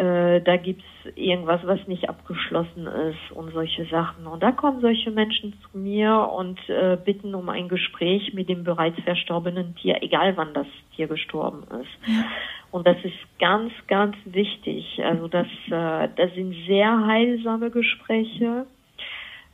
äh, 0.00 0.40
da 0.40 0.56
gibt's 0.56 0.84
irgendwas, 1.14 1.60
was 1.64 1.86
nicht 1.86 2.08
abgeschlossen 2.08 2.86
ist 2.86 3.32
und 3.32 3.52
solche 3.52 3.84
Sachen. 3.86 4.26
Und 4.26 4.42
da 4.42 4.50
kommen 4.50 4.80
solche 4.80 5.10
Menschen 5.10 5.52
zu 5.60 5.76
mir 5.76 6.30
und 6.34 6.58
äh, 6.70 6.96
bitten 6.96 7.34
um 7.34 7.50
ein 7.50 7.68
Gespräch 7.68 8.32
mit 8.32 8.48
dem 8.48 8.64
bereits 8.64 8.98
verstorbenen 9.02 9.74
Tier, 9.76 10.02
egal 10.02 10.38
wann 10.38 10.54
das 10.54 10.66
Tier 10.96 11.06
gestorben 11.06 11.64
ist. 11.82 12.08
Ja. 12.08 12.24
Und 12.70 12.86
das 12.86 12.96
ist 13.04 13.18
ganz, 13.38 13.72
ganz 13.88 14.16
wichtig. 14.24 15.02
Also 15.04 15.28
das, 15.28 15.48
äh, 15.70 16.08
das 16.16 16.32
sind 16.34 16.54
sehr 16.66 17.06
heilsame 17.06 17.70
Gespräche. 17.70 18.64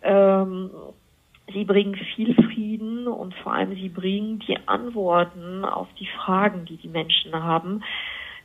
Ähm, 0.02 0.70
sie 1.52 1.64
bringen 1.64 1.96
viel 2.14 2.34
Frieden 2.34 3.08
und 3.08 3.34
vor 3.34 3.52
allem 3.52 3.74
sie 3.74 3.88
bringen 3.88 4.38
die 4.46 4.58
Antworten 4.66 5.64
auf 5.64 5.88
die 5.98 6.06
Fragen, 6.06 6.66
die 6.66 6.76
die 6.76 6.88
Menschen 6.88 7.34
haben 7.34 7.82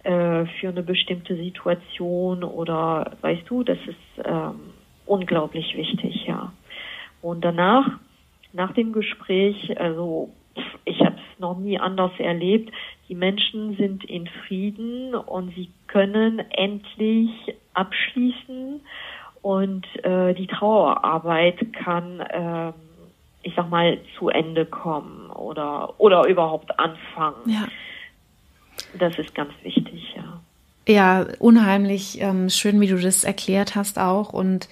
äh, 0.04 0.46
für 0.60 0.70
eine 0.70 0.84
bestimmte 0.84 1.36
Situation 1.36 2.44
oder 2.44 3.12
weißt 3.22 3.44
du, 3.50 3.64
das 3.64 3.78
ist 3.86 4.26
ähm, 4.26 4.60
unglaublich 5.06 5.76
wichtig, 5.76 6.26
ja. 6.28 6.54
Und 7.22 7.46
danach, 7.46 7.88
nach 8.54 8.74
dem 8.74 8.94
Gespräch, 8.94 9.80
also 9.80 10.30
ich 10.86 11.00
habe 11.02 11.16
es 11.16 11.40
noch 11.40 11.58
nie 11.58 11.80
anders 11.80 12.12
erlebt, 12.18 12.74
die 13.08 13.16
Menschen 13.16 13.76
sind 13.78 14.04
in 14.06 14.28
Frieden 14.28 15.14
und 15.16 15.54
sie 15.56 15.70
können 15.88 16.40
endlich 16.40 17.30
abschließen 17.74 18.82
und 19.42 19.86
äh, 20.04 20.34
die 20.34 20.48
Trauerarbeit 20.48 21.74
kann, 21.74 22.20
äh, 22.20 22.74
ich 23.44 23.54
sag 23.56 23.70
mal, 23.70 24.00
zu 24.18 24.30
Ende 24.30 24.66
kommen 24.66 25.30
oder 25.32 25.94
oder 26.00 26.28
überhaupt 26.28 26.80
anfangen. 26.80 27.48
Ja. 27.48 27.68
Das 28.98 29.18
ist 29.18 29.34
ganz 29.36 29.52
wichtig, 29.64 30.16
ja. 30.16 30.40
Ja, 30.88 31.28
unheimlich 31.40 32.20
ähm, 32.22 32.50
schön, 32.50 32.82
wie 32.82 32.88
du 32.88 32.98
das 32.98 33.24
erklärt 33.24 33.76
hast 33.76 34.00
auch. 34.00 34.34
Und 34.34 34.68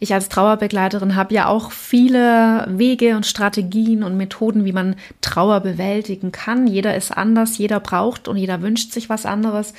ich 0.00 0.12
als 0.12 0.28
Trauerbegleiterin 0.28 1.14
habe 1.14 1.32
ja 1.32 1.46
auch 1.46 1.70
viele 1.70 2.66
Wege 2.68 3.14
und 3.14 3.24
Strategien 3.24 4.02
und 4.02 4.16
Methoden, 4.16 4.64
wie 4.64 4.72
man 4.72 4.96
Trauer 5.20 5.60
bewältigen 5.60 6.32
kann. 6.32 6.66
Jeder 6.66 6.96
ist 6.96 7.12
anders, 7.12 7.56
jeder 7.58 7.78
braucht 7.78 8.26
und 8.26 8.36
jeder 8.36 8.62
wünscht 8.62 8.90
sich 8.90 9.08
was 9.08 9.24
anderes. 9.24 9.74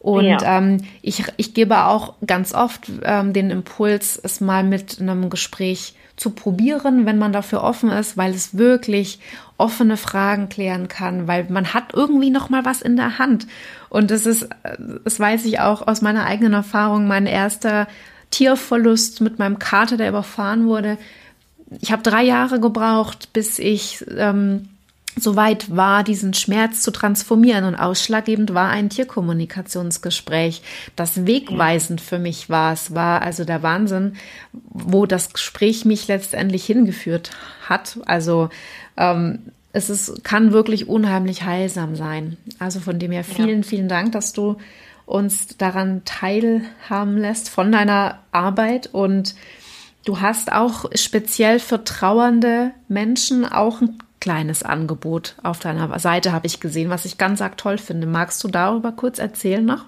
Und 0.00 0.24
ja. 0.24 0.58
ähm, 0.58 0.78
ich, 1.00 1.22
ich 1.36 1.54
gebe 1.54 1.84
auch 1.84 2.14
ganz 2.26 2.54
oft 2.54 2.90
ähm, 3.04 3.32
den 3.32 3.50
Impuls, 3.50 4.18
es 4.20 4.40
mal 4.40 4.64
mit 4.64 5.00
einem 5.00 5.30
Gespräch 5.30 5.94
zu 6.18 6.30
probieren, 6.30 7.06
wenn 7.06 7.18
man 7.18 7.32
dafür 7.32 7.62
offen 7.62 7.90
ist, 7.90 8.16
weil 8.16 8.34
es 8.34 8.58
wirklich 8.58 9.20
offene 9.56 9.96
Fragen 9.96 10.48
klären 10.48 10.88
kann, 10.88 11.26
weil 11.26 11.46
man 11.48 11.72
hat 11.72 11.94
irgendwie 11.94 12.30
noch 12.30 12.50
mal 12.50 12.64
was 12.64 12.82
in 12.82 12.96
der 12.96 13.18
Hand. 13.18 13.46
Und 13.88 14.10
das 14.10 14.26
ist, 14.26 14.48
das 15.04 15.18
weiß 15.18 15.44
ich 15.46 15.60
auch 15.60 15.86
aus 15.86 16.02
meiner 16.02 16.26
eigenen 16.26 16.52
Erfahrung, 16.52 17.06
mein 17.06 17.26
erster 17.26 17.88
Tierverlust 18.30 19.20
mit 19.20 19.38
meinem 19.38 19.58
Kater, 19.58 19.96
der 19.96 20.10
überfahren 20.10 20.66
wurde. 20.66 20.98
Ich 21.80 21.92
habe 21.92 22.02
drei 22.02 22.22
Jahre 22.22 22.60
gebraucht, 22.60 23.32
bis 23.32 23.58
ich 23.58 24.04
ähm, 24.16 24.68
soweit 25.22 25.74
war, 25.74 26.04
diesen 26.04 26.34
Schmerz 26.34 26.82
zu 26.82 26.90
transformieren. 26.90 27.64
Und 27.64 27.74
ausschlaggebend 27.74 28.54
war 28.54 28.70
ein 28.70 28.88
Tierkommunikationsgespräch, 28.88 30.62
das 30.96 31.26
wegweisend 31.26 32.00
für 32.00 32.18
mich 32.18 32.50
war. 32.50 32.72
Es 32.72 32.94
war 32.94 33.22
also 33.22 33.44
der 33.44 33.62
Wahnsinn, 33.62 34.14
wo 34.52 35.06
das 35.06 35.32
Gespräch 35.32 35.84
mich 35.84 36.08
letztendlich 36.08 36.64
hingeführt 36.64 37.30
hat. 37.68 37.98
Also 38.06 38.48
ähm, 38.96 39.40
es 39.72 39.90
ist, 39.90 40.24
kann 40.24 40.52
wirklich 40.52 40.88
unheimlich 40.88 41.44
heilsam 41.44 41.96
sein. 41.96 42.36
Also 42.58 42.80
von 42.80 42.98
dem 42.98 43.12
her 43.12 43.24
vielen, 43.24 43.62
ja. 43.62 43.68
vielen 43.68 43.88
Dank, 43.88 44.12
dass 44.12 44.32
du 44.32 44.56
uns 45.06 45.56
daran 45.56 46.02
teilhaben 46.04 47.16
lässt 47.16 47.48
von 47.48 47.72
deiner 47.72 48.18
Arbeit 48.32 48.88
und 48.92 49.34
Du 50.08 50.22
hast 50.22 50.50
auch 50.50 50.86
speziell 50.94 51.60
für 51.60 51.84
trauernde 51.84 52.70
Menschen 52.88 53.44
auch 53.44 53.82
ein 53.82 53.98
kleines 54.20 54.62
Angebot 54.62 55.36
auf 55.42 55.58
deiner 55.60 55.98
Seite, 55.98 56.32
habe 56.32 56.46
ich 56.46 56.60
gesehen, 56.60 56.90
was 56.90 57.04
ich 57.04 57.18
ganz 57.18 57.40
arg 57.40 57.56
toll 57.56 57.78
finde. 57.78 58.06
Magst 58.06 58.42
du 58.44 58.48
darüber 58.48 58.92
kurz 58.92 59.18
erzählen 59.18 59.64
noch? 59.64 59.84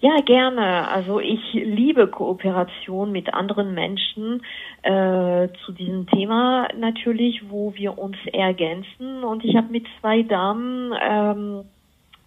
Ja, 0.00 0.20
gerne. 0.24 0.88
Also 0.88 1.20
ich 1.20 1.52
liebe 1.52 2.06
Kooperation 2.06 3.12
mit 3.12 3.32
anderen 3.32 3.74
Menschen 3.74 4.42
äh, 4.82 5.48
zu 5.64 5.72
diesem 5.72 6.06
Thema 6.06 6.68
natürlich, 6.78 7.50
wo 7.50 7.74
wir 7.74 7.98
uns 7.98 8.16
ergänzen. 8.32 9.24
Und 9.24 9.44
ich 9.44 9.56
habe 9.56 9.68
mit 9.70 9.86
zwei 10.00 10.22
Damen 10.22 10.92
ähm, 11.00 11.64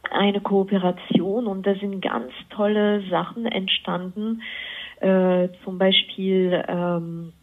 eine 0.09 0.41
Kooperation 0.41 1.47
und 1.47 1.67
da 1.67 1.75
sind 1.75 2.01
ganz 2.01 2.31
tolle 2.49 3.01
Sachen 3.09 3.45
entstanden. 3.45 4.41
Äh, 4.99 5.49
zum 5.63 5.77
Beispiel 5.77 6.63
ähm, 6.67 7.33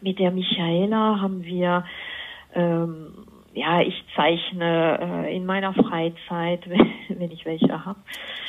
mit 0.00 0.18
der 0.18 0.32
Michaela 0.32 1.20
haben 1.20 1.44
wir 1.44 1.84
ähm, 2.54 3.12
ja, 3.54 3.80
ich 3.80 4.04
zeichne 4.16 4.98
äh, 5.26 5.36
in 5.36 5.46
meiner 5.46 5.72
Freizeit, 5.74 6.68
wenn, 7.08 7.30
ich 7.30 7.44
welche 7.44 7.84
habe. 7.84 8.00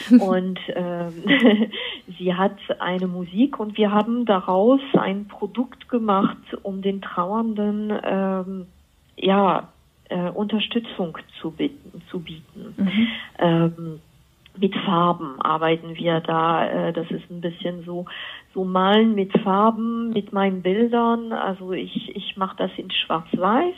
Und 0.19 0.59
ähm, 0.73 1.23
sie 2.17 2.33
hat 2.33 2.57
eine 2.79 3.07
Musik 3.07 3.59
und 3.59 3.77
wir 3.77 3.91
haben 3.91 4.25
daraus 4.25 4.81
ein 4.93 5.27
Produkt 5.27 5.89
gemacht, 5.89 6.37
um 6.63 6.81
den 6.81 7.01
Trauernden 7.01 7.93
ähm, 8.03 8.67
ja 9.15 9.69
äh, 10.09 10.29
Unterstützung 10.29 11.17
zu 11.39 11.51
bieten. 11.51 12.01
Zu 12.09 12.19
bieten. 12.19 12.73
Mhm. 12.77 13.07
Ähm, 13.39 13.99
mit 14.57 14.75
Farben 14.85 15.41
arbeiten 15.41 15.95
wir 15.95 16.19
da. 16.19 16.65
Äh, 16.67 16.93
das 16.93 17.09
ist 17.11 17.29
ein 17.29 17.41
bisschen 17.41 17.83
so 17.83 18.05
so 18.53 18.63
malen 18.63 19.15
mit 19.15 19.37
Farben, 19.39 20.11
mit 20.11 20.33
meinen 20.33 20.61
Bildern. 20.61 21.31
Also 21.31 21.73
ich 21.73 22.15
ich 22.15 22.37
mache 22.37 22.57
das 22.57 22.71
in 22.77 22.91
Schwarz-Weiß 22.91 23.75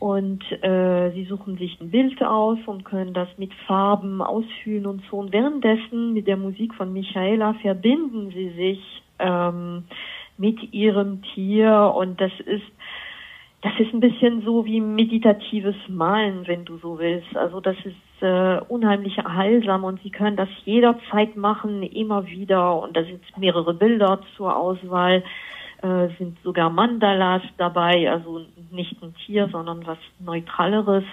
und 0.00 0.42
äh, 0.62 1.10
sie 1.12 1.24
suchen 1.24 1.56
sich 1.56 1.80
ein 1.80 1.90
Bild 1.90 2.22
aus 2.22 2.58
und 2.66 2.84
können 2.84 3.14
das 3.14 3.28
mit 3.38 3.52
Farben 3.66 4.22
ausfüllen 4.22 4.86
und 4.86 5.02
so. 5.10 5.18
Und 5.18 5.32
währenddessen 5.32 6.12
mit 6.12 6.26
der 6.26 6.36
Musik 6.36 6.74
von 6.74 6.92
Michaela 6.92 7.54
verbinden 7.54 8.30
sie 8.30 8.50
sich 8.50 9.02
ähm, 9.18 9.84
mit 10.38 10.72
ihrem 10.72 11.22
Tier 11.34 11.92
und 11.96 12.20
das 12.20 12.32
ist 12.44 12.66
das 13.62 13.72
ist 13.80 13.92
ein 13.92 14.00
bisschen 14.00 14.42
so 14.42 14.64
wie 14.64 14.80
meditatives 14.80 15.74
Malen, 15.88 16.46
wenn 16.46 16.64
du 16.64 16.76
so 16.76 16.98
willst. 17.00 17.36
Also 17.36 17.60
das 17.60 17.76
ist 17.84 18.22
äh, 18.22 18.60
unheimlich 18.68 19.16
heilsam 19.18 19.82
und 19.82 20.00
sie 20.02 20.10
können 20.10 20.36
das 20.36 20.48
jederzeit 20.64 21.36
machen, 21.36 21.82
immer 21.82 22.26
wieder. 22.26 22.80
Und 22.80 22.96
da 22.96 23.02
sind 23.02 23.20
mehrere 23.36 23.74
Bilder 23.74 24.20
zur 24.36 24.54
Auswahl 24.56 25.24
äh, 25.86 26.08
sind 26.18 26.38
sogar 26.42 26.70
Mandalas 26.70 27.42
dabei, 27.58 28.10
also 28.10 28.40
nicht 28.70 29.00
ein 29.02 29.14
Tier, 29.24 29.48
sondern 29.50 29.86
was 29.86 29.98
Neutraleres, 30.18 31.04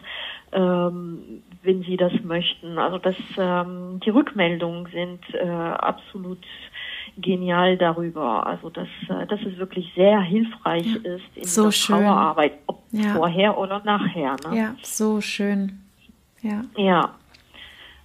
ähm, 0.51 1.43
wenn 1.61 1.83
Sie 1.83 1.97
das 1.97 2.13
möchten. 2.23 2.77
Also 2.79 2.97
das, 2.97 3.15
ähm, 3.37 3.99
die 4.05 4.09
Rückmeldungen 4.09 4.87
sind 4.91 5.21
äh, 5.33 5.47
absolut 5.47 6.39
genial 7.17 7.77
darüber. 7.77 8.47
Also 8.47 8.69
dass, 8.69 8.87
äh, 9.09 9.27
dass 9.27 9.41
es 9.41 9.57
wirklich 9.57 9.91
sehr 9.95 10.21
hilfreich 10.21 10.87
ja, 10.87 11.15
ist 11.15 11.25
in 11.35 11.43
so 11.43 11.65
der 11.65 11.71
schön. 11.71 11.97
Trauerarbeit, 11.97 12.53
ob 12.67 12.83
ja. 12.91 13.13
vorher 13.13 13.57
oder 13.57 13.81
nachher. 13.83 14.35
Ne? 14.47 14.57
Ja, 14.57 14.75
so 14.81 15.21
schön. 15.21 15.79
Ja. 16.41 16.61
Ja. 16.75 17.15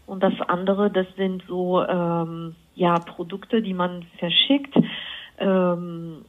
Und 0.06 0.22
das 0.22 0.34
andere, 0.46 0.90
das 0.90 1.06
sind 1.16 1.42
so 1.48 1.84
ähm, 1.86 2.54
ja 2.74 2.98
Produkte, 2.98 3.62
die 3.62 3.74
man 3.74 4.04
verschickt. 4.18 4.74
Ähm, 5.38 6.24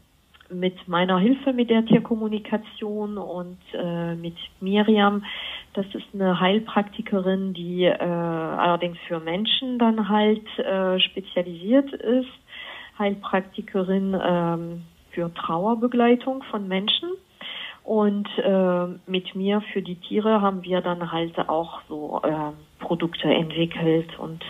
mit 0.49 0.87
meiner 0.87 1.19
Hilfe 1.19 1.53
mit 1.53 1.69
der 1.69 1.85
Tierkommunikation 1.85 3.17
und 3.17 3.57
äh, 3.73 4.15
mit 4.15 4.35
Miriam. 4.59 5.23
Das 5.73 5.85
ist 5.93 6.07
eine 6.13 6.39
Heilpraktikerin, 6.39 7.53
die 7.53 7.85
äh, 7.85 7.99
allerdings 7.99 8.97
für 9.07 9.19
Menschen 9.19 9.77
dann 9.79 10.09
halt 10.09 10.47
äh, 10.59 10.99
spezialisiert 10.99 11.91
ist. 11.93 12.29
Heilpraktikerin 12.97 14.19
ähm, 14.21 14.81
für 15.11 15.33
Trauerbegleitung 15.33 16.43
von 16.51 16.67
Menschen. 16.67 17.09
Und 17.83 18.27
äh, 18.37 18.85
mit 19.09 19.33
mir 19.35 19.61
für 19.73 19.81
die 19.81 19.95
Tiere 19.95 20.41
haben 20.41 20.63
wir 20.63 20.81
dann 20.81 21.11
halt 21.11 21.37
auch 21.49 21.81
so 21.87 22.21
äh, 22.23 22.83
Produkte 22.83 23.33
entwickelt 23.33 24.19
und 24.19 24.43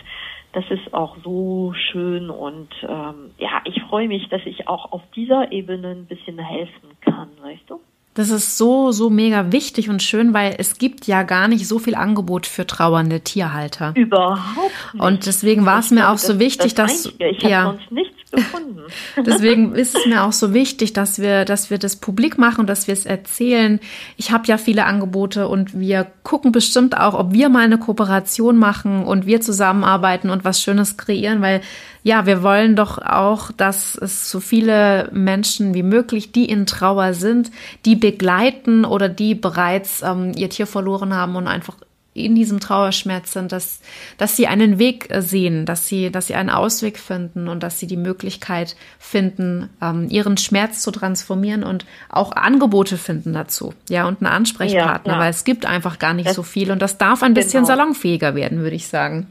das 0.52 0.64
ist 0.70 0.92
auch 0.92 1.16
so 1.22 1.72
schön 1.74 2.30
und 2.30 2.68
ähm, 2.82 3.30
ja, 3.38 3.62
ich 3.64 3.80
freue 3.82 4.08
mich, 4.08 4.28
dass 4.28 4.42
ich 4.46 4.68
auch 4.68 4.92
auf 4.92 5.02
dieser 5.14 5.52
Ebene 5.52 5.90
ein 5.90 6.06
bisschen 6.06 6.38
helfen 6.38 6.90
kann, 7.00 7.28
weißt 7.40 7.68
du? 7.68 7.80
Das 8.20 8.28
ist 8.28 8.58
so, 8.58 8.92
so 8.92 9.08
mega 9.08 9.50
wichtig 9.50 9.88
und 9.88 10.02
schön, 10.02 10.34
weil 10.34 10.54
es 10.58 10.76
gibt 10.76 11.06
ja 11.06 11.22
gar 11.22 11.48
nicht 11.48 11.66
so 11.66 11.78
viel 11.78 11.94
Angebot 11.94 12.46
für 12.46 12.66
trauernde 12.66 13.20
Tierhalter. 13.22 13.94
Überhaupt 13.96 14.92
nicht. 14.92 15.02
Und 15.02 15.24
deswegen 15.24 15.64
war 15.64 15.78
es 15.78 15.90
mir 15.90 16.10
auch 16.10 16.18
so 16.18 16.38
wichtig, 16.38 16.74
das 16.74 17.04
dass 17.04 17.14
ich 17.18 17.42
ja, 17.42 17.64
sonst 17.64 17.90
nichts 17.90 18.30
gefunden. 18.30 18.80
Deswegen 19.24 19.74
ist 19.74 19.96
es 19.96 20.04
mir 20.04 20.22
auch 20.22 20.32
so 20.32 20.52
wichtig, 20.52 20.92
dass 20.92 21.18
wir, 21.18 21.46
dass 21.46 21.70
wir 21.70 21.78
das 21.78 21.96
publik 21.96 22.36
machen, 22.36 22.66
dass 22.66 22.86
wir 22.88 22.92
es 22.92 23.06
erzählen. 23.06 23.80
Ich 24.18 24.32
habe 24.32 24.46
ja 24.48 24.58
viele 24.58 24.84
Angebote 24.84 25.48
und 25.48 25.80
wir 25.80 26.06
gucken 26.22 26.52
bestimmt 26.52 26.98
auch, 26.98 27.14
ob 27.14 27.32
wir 27.32 27.48
mal 27.48 27.64
eine 27.64 27.78
Kooperation 27.78 28.58
machen 28.58 29.02
und 29.04 29.24
wir 29.24 29.40
zusammenarbeiten 29.40 30.28
und 30.28 30.44
was 30.44 30.60
Schönes 30.60 30.98
kreieren, 30.98 31.40
weil 31.40 31.62
ja, 32.02 32.26
wir 32.26 32.42
wollen 32.42 32.76
doch 32.76 32.98
auch, 32.98 33.52
dass 33.52 33.94
es 33.94 34.30
so 34.30 34.40
viele 34.40 35.08
Menschen 35.12 35.74
wie 35.74 35.82
möglich, 35.82 36.32
die 36.32 36.46
in 36.46 36.66
Trauer 36.66 37.14
sind, 37.14 37.50
die 37.84 37.96
begleiten 37.96 38.84
oder 38.84 39.08
die 39.08 39.34
bereits 39.34 40.02
ähm, 40.02 40.32
ihr 40.36 40.48
Tier 40.50 40.66
verloren 40.66 41.14
haben 41.14 41.36
und 41.36 41.46
einfach 41.46 41.76
in 42.12 42.34
diesem 42.34 42.58
Trauerschmerz 42.58 43.32
sind, 43.32 43.52
dass, 43.52 43.80
dass 44.18 44.36
sie 44.36 44.46
einen 44.48 44.78
Weg 44.78 45.10
äh, 45.10 45.22
sehen, 45.22 45.64
dass 45.64 45.86
sie, 45.86 46.10
dass 46.10 46.26
sie 46.26 46.34
einen 46.34 46.50
Ausweg 46.50 46.98
finden 46.98 47.48
und 47.48 47.62
dass 47.62 47.78
sie 47.78 47.86
die 47.86 47.96
Möglichkeit 47.96 48.76
finden, 48.98 49.70
ähm, 49.80 50.08
ihren 50.10 50.36
Schmerz 50.36 50.82
zu 50.82 50.90
transformieren 50.90 51.62
und 51.62 51.86
auch 52.08 52.32
Angebote 52.32 52.96
finden 52.96 53.32
dazu. 53.32 53.74
Ja, 53.88 54.08
und 54.08 54.22
einen 54.22 54.32
Ansprechpartner, 54.32 55.12
ja, 55.12 55.18
ja. 55.18 55.24
weil 55.24 55.30
es 55.30 55.44
gibt 55.44 55.66
einfach 55.66 55.98
gar 55.98 56.14
nicht 56.14 56.28
das, 56.28 56.36
so 56.36 56.42
viel 56.42 56.72
und 56.72 56.82
das 56.82 56.98
darf 56.98 57.22
ein 57.22 57.34
bisschen 57.34 57.64
genau. 57.64 57.76
salonfähiger 57.76 58.34
werden, 58.34 58.60
würde 58.60 58.76
ich 58.76 58.88
sagen. 58.88 59.28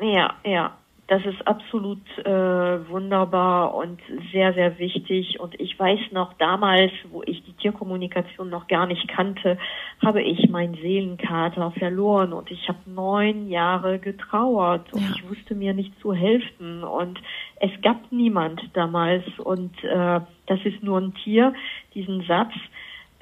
Ja, 0.00 0.34
ja. 0.44 0.72
Das 1.12 1.26
ist 1.26 1.46
absolut 1.46 2.00
äh, 2.24 2.88
wunderbar 2.88 3.74
und 3.74 4.00
sehr, 4.32 4.54
sehr 4.54 4.78
wichtig. 4.78 5.38
Und 5.40 5.60
ich 5.60 5.78
weiß 5.78 6.00
noch 6.12 6.32
damals, 6.38 6.90
wo 7.10 7.22
ich 7.26 7.44
die 7.44 7.52
Tierkommunikation 7.52 8.48
noch 8.48 8.66
gar 8.66 8.86
nicht 8.86 9.06
kannte, 9.08 9.58
habe 10.02 10.22
ich 10.22 10.48
meinen 10.48 10.72
Seelenkater 10.72 11.70
verloren 11.72 12.32
und 12.32 12.50
ich 12.50 12.66
habe 12.66 12.78
neun 12.86 13.50
Jahre 13.50 13.98
getrauert 13.98 14.90
und 14.94 15.02
ja. 15.02 15.08
ich 15.14 15.28
wusste 15.28 15.54
mir 15.54 15.74
nicht 15.74 15.92
zu 16.00 16.14
helfen 16.14 16.82
und 16.82 17.20
es 17.60 17.72
gab 17.82 18.10
niemand 18.10 18.62
damals 18.72 19.22
und 19.38 19.84
äh, 19.84 20.20
das 20.46 20.60
ist 20.64 20.82
nur 20.82 20.98
ein 20.98 21.12
Tier. 21.12 21.52
Diesen 21.94 22.22
Satz, 22.22 22.54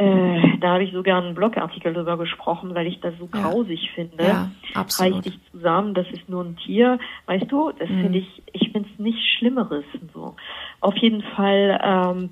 äh, 0.01 0.57
da 0.61 0.73
habe 0.73 0.85
ich 0.85 0.93
sogar 0.93 1.23
einen 1.23 1.35
Blogartikel 1.35 1.93
drüber 1.93 2.17
gesprochen, 2.17 2.75
weil 2.75 2.87
ich 2.87 3.01
das 3.01 3.13
so 3.19 3.29
ja. 3.35 3.41
grausig 3.41 3.91
finde. 3.95 4.25
Ja, 4.25 4.51
absolut. 4.75 5.17
Reich 5.17 5.23
dich 5.25 5.39
zusammen, 5.53 5.93
das 5.93 6.07
ist 6.11 6.27
nur 6.29 6.43
ein 6.43 6.57
Tier. 6.57 6.99
Weißt 7.27 7.53
du, 7.53 7.71
das 7.79 7.89
mhm. 7.91 8.01
finde 8.01 8.19
ich, 8.19 8.43
ich 8.53 8.73
finde 8.73 8.89
es 8.91 8.99
nichts 8.99 9.23
Schlimmeres. 9.39 9.85
So. 10.15 10.37
Auf 10.81 10.97
jeden 10.97 11.23
Fall 11.23 11.79
ähm, 11.85 12.31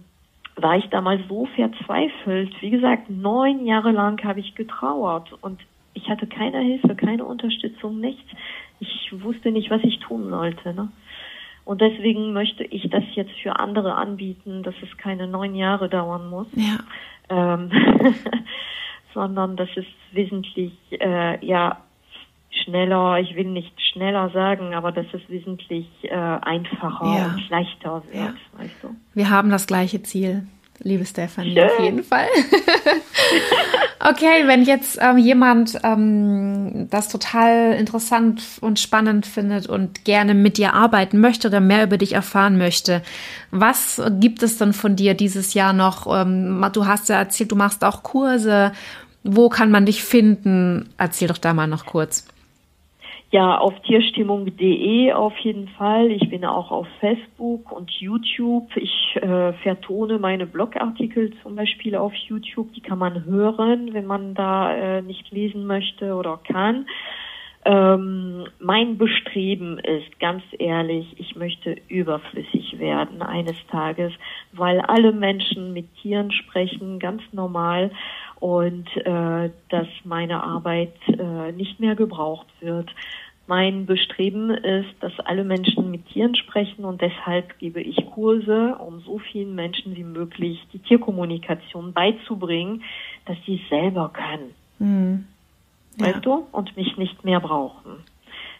war 0.57 0.79
ich 0.79 0.87
damals 0.87 1.21
so 1.29 1.47
verzweifelt. 1.57 2.55
Wie 2.61 2.71
gesagt, 2.71 3.11
neun 3.11 3.67
Jahre 3.67 3.93
lang 3.93 4.23
habe 4.25 4.41
ich 4.41 4.55
getrauert 4.55 5.31
und 5.43 5.61
ich 5.93 6.09
hatte 6.09 6.27
keine 6.27 6.61
Hilfe, 6.61 6.95
keine 6.95 7.25
Unterstützung, 7.25 8.01
nichts. 8.01 8.31
Ich 8.81 9.13
wusste 9.23 9.51
nicht, 9.51 9.71
was 9.71 9.83
ich 9.85 9.99
tun 9.99 10.31
sollte. 10.31 10.73
Ne? 10.73 10.89
Und 11.67 11.83
deswegen 11.83 12.33
möchte 12.33 12.65
ich 12.65 12.89
das 12.89 13.05
jetzt 13.15 13.33
für 13.43 13.59
andere 13.59 13.95
anbieten, 13.95 14.63
dass 14.63 14.75
es 14.83 14.97
keine 14.97 15.27
neun 15.27 15.55
Jahre 15.55 15.91
dauern 15.91 16.31
muss. 16.31 16.47
Ja 16.55 16.79
ähm, 17.29 17.71
sondern 19.15 19.57
das 19.57 19.69
ist 19.77 19.87
wesentlich 20.13 20.73
äh, 20.91 21.45
ja 21.45 21.79
schneller, 22.51 23.19
ich 23.19 23.35
will 23.37 23.47
nicht 23.47 23.81
schneller 23.81 24.31
sagen, 24.31 24.75
aber 24.75 24.93
dass 24.93 25.07
es 25.13 25.21
wesentlich 25.29 25.87
äh, 26.03 26.15
einfacher 26.15 27.07
ja. 27.07 27.27
und 27.27 27.49
leichter 27.51 28.03
wird, 28.11 28.15
ja. 28.15 28.35
weißt 28.57 28.83
du. 28.83 28.97
Wir 29.15 29.31
haben 29.31 29.51
das 29.51 29.67
gleiche 29.67 30.03
Ziel, 30.03 30.47
liebe 30.81 31.05
Stefanie, 31.05 31.55
Schön. 31.55 31.65
auf 31.65 31.81
jeden 31.81 32.05
Fall. 32.05 32.27
Okay, 34.01 34.47
wenn 34.47 34.63
jetzt 34.63 34.99
ähm, 35.03 35.19
jemand 35.19 35.81
ähm, 35.83 36.87
das 36.89 37.09
total 37.09 37.73
interessant 37.73 38.43
und 38.61 38.79
spannend 38.79 39.27
findet 39.27 39.67
und 39.67 40.05
gerne 40.05 40.35
mit 40.35 40.57
dir 40.57 40.73
arbeiten 40.75 41.19
möchte 41.19 41.49
oder 41.49 41.59
mehr 41.59 41.83
über 41.83 41.99
dich 41.99 42.13
erfahren 42.13 42.59
möchte, 42.59 43.03
was 43.51 44.01
gibt 44.21 44.45
es 44.45 44.57
denn 44.57 44.73
von 44.73 44.95
dir 44.95 45.15
dieses 45.15 45.53
Jahr 45.53 45.73
noch? 45.73 46.07
Ähm, 46.07 46.65
du 46.73 46.87
hast 46.87 47.09
ja 47.09 47.17
erzählt, 47.17 47.51
du 47.51 47.57
machst 47.57 47.83
auch 47.83 48.05
Kurse. 48.05 48.73
Wo 49.25 49.49
kann 49.49 49.73
man 49.73 49.85
dich 49.85 50.05
finden? 50.05 50.91
Erzähl 50.97 51.27
doch 51.27 51.39
da 51.39 51.53
mal 51.53 51.67
noch 51.67 51.85
kurz. 51.85 52.25
Ja, 53.31 53.59
auf 53.59 53.79
tierstimmung.de 53.83 55.13
auf 55.13 55.37
jeden 55.41 55.69
Fall. 55.69 56.11
Ich 56.11 56.31
bin 56.31 56.47
auch 56.47 56.71
auf 56.71 56.87
Facebook 56.99 57.71
und 57.73 57.91
YouTube. 57.91 58.75
Ich 58.77 59.17
äh, 59.17 59.53
vertone 59.53 60.19
meine 60.19 60.47
Blogartikel 60.47 61.35
zum 61.43 61.55
Beispiel 61.55 61.95
auf 61.95 62.15
YouTube. 62.15 62.73
Die 62.73 62.81
kann 62.81 62.99
man 62.99 63.27
hören, 63.27 63.93
wenn 63.93 64.07
man 64.07 64.33
da 64.33 64.75
äh, 64.75 65.03
nicht 65.03 65.31
lesen 65.31 65.67
möchte 65.67 66.15
oder 66.15 66.41
kann. 66.43 66.87
Ähm, 67.69 68.47
mein 68.61 68.97
Bestreben 68.97 69.79
ist, 69.79 70.19
ganz 70.21 70.43
ehrlich, 70.59 71.07
ich 71.19 71.37
möchte 71.37 71.77
überflüssig 71.89 72.79
werden 72.79 73.21
eines 73.21 73.57
Tages, 73.71 74.11
weil 74.53 74.81
alle 74.81 75.13
Menschen 75.13 75.75
mit 75.75 75.95
Tieren 75.97 76.33
sprechen, 76.33 76.99
ganz 76.99 77.21
normal 77.31 77.91
und 78.41 78.89
äh, 78.97 79.51
dass 79.69 79.87
meine 80.05 80.43
Arbeit 80.43 80.95
äh, 81.09 81.53
nicht 81.53 81.79
mehr 81.79 81.95
gebraucht 81.95 82.47
wird. 82.61 82.89
Mein 83.47 83.85
Bestreben 83.85 84.49
ist, 84.49 84.95
dass 85.01 85.21
alle 85.21 85.45
Menschen 85.45 85.91
mit 85.91 86.07
Tieren 86.07 86.37
sprechen 86.37 86.87
und 86.87 87.03
deshalb 87.03 87.59
gebe 87.59 87.83
ich 87.83 87.97
Kurse, 88.15 88.77
um 88.77 89.01
so 89.01 89.19
vielen 89.19 89.55
Menschen 89.55 89.95
wie 89.95 90.05
möglich 90.05 90.67
die 90.73 90.79
Tierkommunikation 90.79 91.93
beizubringen, 91.93 92.83
dass 93.27 93.37
sie 93.45 93.61
es 93.63 93.69
selber 93.69 94.11
können. 94.15 94.55
Mhm. 94.79 95.27
Ja. 95.99 96.07
Weißt 96.07 96.25
du? 96.25 96.47
Und 96.53 96.77
mich 96.77 96.97
nicht 96.97 97.25
mehr 97.25 97.41
brauchen. 97.41 98.05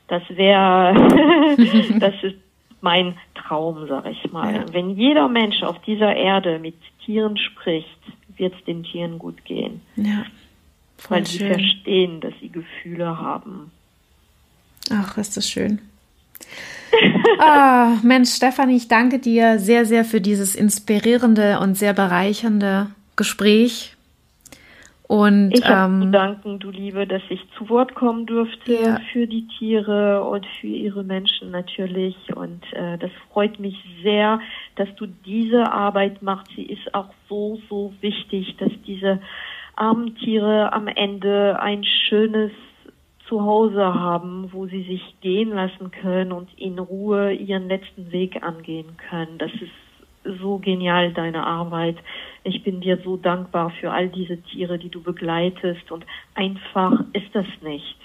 Das 0.09 0.23
wäre, 0.31 0.95
das 2.01 2.15
ist 2.23 2.37
mein 2.81 3.17
Traum, 3.35 3.87
sag 3.89 4.07
ich 4.07 4.33
mal. 4.33 4.55
Ja. 4.55 4.65
Wenn 4.73 4.91
jeder 4.91 5.29
Mensch 5.29 5.63
auf 5.63 5.81
dieser 5.83 6.15
Erde 6.15 6.59
mit 6.59 6.77
Tieren 7.05 7.37
spricht, 7.37 7.99
wird 8.37 8.55
es 8.55 8.65
den 8.65 8.85
Tieren 8.85 9.19
gut 9.19 9.45
gehen. 9.45 9.81
Ja. 9.97 10.25
Weil 11.09 11.27
sie 11.27 11.39
verstehen, 11.39 12.21
dass 12.21 12.33
sie 12.41 12.49
Gefühle 12.49 13.19
haben. 13.19 13.71
Ach, 14.91 15.17
ist 15.19 15.37
das 15.37 15.49
schön. 15.49 15.81
ah, 17.39 17.97
Mensch, 18.03 18.31
Stefanie, 18.31 18.77
ich 18.77 18.89
danke 18.89 19.19
dir 19.19 19.59
sehr, 19.59 19.85
sehr 19.85 20.05
für 20.05 20.21
dieses 20.21 20.55
inspirierende 20.55 21.61
und 21.61 21.77
sehr 21.77 21.93
bereichernde 21.93 22.91
Gespräch. 23.17 23.97
Und, 25.09 25.53
ich 25.53 25.65
habe 25.65 25.95
ähm, 25.95 26.03
zu 26.03 26.11
danken, 26.11 26.59
du 26.59 26.71
Liebe, 26.71 27.07
dass 27.07 27.23
ich 27.31 27.41
zu 27.57 27.71
Wort 27.71 27.95
kommen 27.95 28.27
durfte 28.27 28.75
ja. 28.75 29.01
für 29.11 29.27
die 29.27 29.49
Tiere 29.59 30.23
und 30.23 30.45
für 30.61 30.67
ihre 30.67 31.03
Menschen 31.03 31.51
natürlich. 31.51 32.15
Und 32.37 32.63
äh, 32.75 32.99
das 32.99 33.11
freut 33.33 33.59
mich 33.59 33.75
sehr, 34.03 34.39
dass 34.77 34.95
du 34.97 35.07
diese 35.07 35.73
Arbeit 35.73 36.21
machst. 36.21 36.53
Sie 36.55 36.67
ist 36.67 36.95
auch 36.95 37.09
so, 37.27 37.59
so 37.71 37.95
wichtig, 38.03 38.59
dass 38.59 38.71
diese 38.87 39.19
armen 39.77 40.15
Tiere 40.17 40.75
am 40.75 40.89
Ende 40.89 41.59
ein 41.59 41.85
schönes 41.85 42.53
Zuhause 43.29 43.95
haben, 43.95 44.53
wo 44.53 44.67
sie 44.67 44.83
sich 44.83 45.21
gehen 45.23 45.55
lassen 45.55 45.91
können 45.91 46.33
und 46.33 46.51
in 46.59 46.79
Ruhe 46.79 47.33
ihren 47.33 47.69
letzten 47.69 48.13
Weg 48.13 48.43
angehen 48.43 48.99
können. 49.09 49.39
Das 49.39 49.53
ist 49.55 49.88
so 50.25 50.59
genial, 50.59 51.13
deine 51.13 51.47
Arbeit. 51.47 51.97
Ich 52.45 52.63
bin 52.63 52.81
dir 52.81 52.99
so 53.05 53.17
dankbar 53.17 53.71
für 53.81 53.91
all 53.93 54.09
diese 54.09 54.41
Tiere, 54.43 54.79
die 54.79 54.89
du 54.89 55.03
begleitest 55.03 55.91
und 55.91 56.05
einfach 56.35 57.05
ist 57.13 57.35
das 57.35 57.47
nicht. 57.63 57.97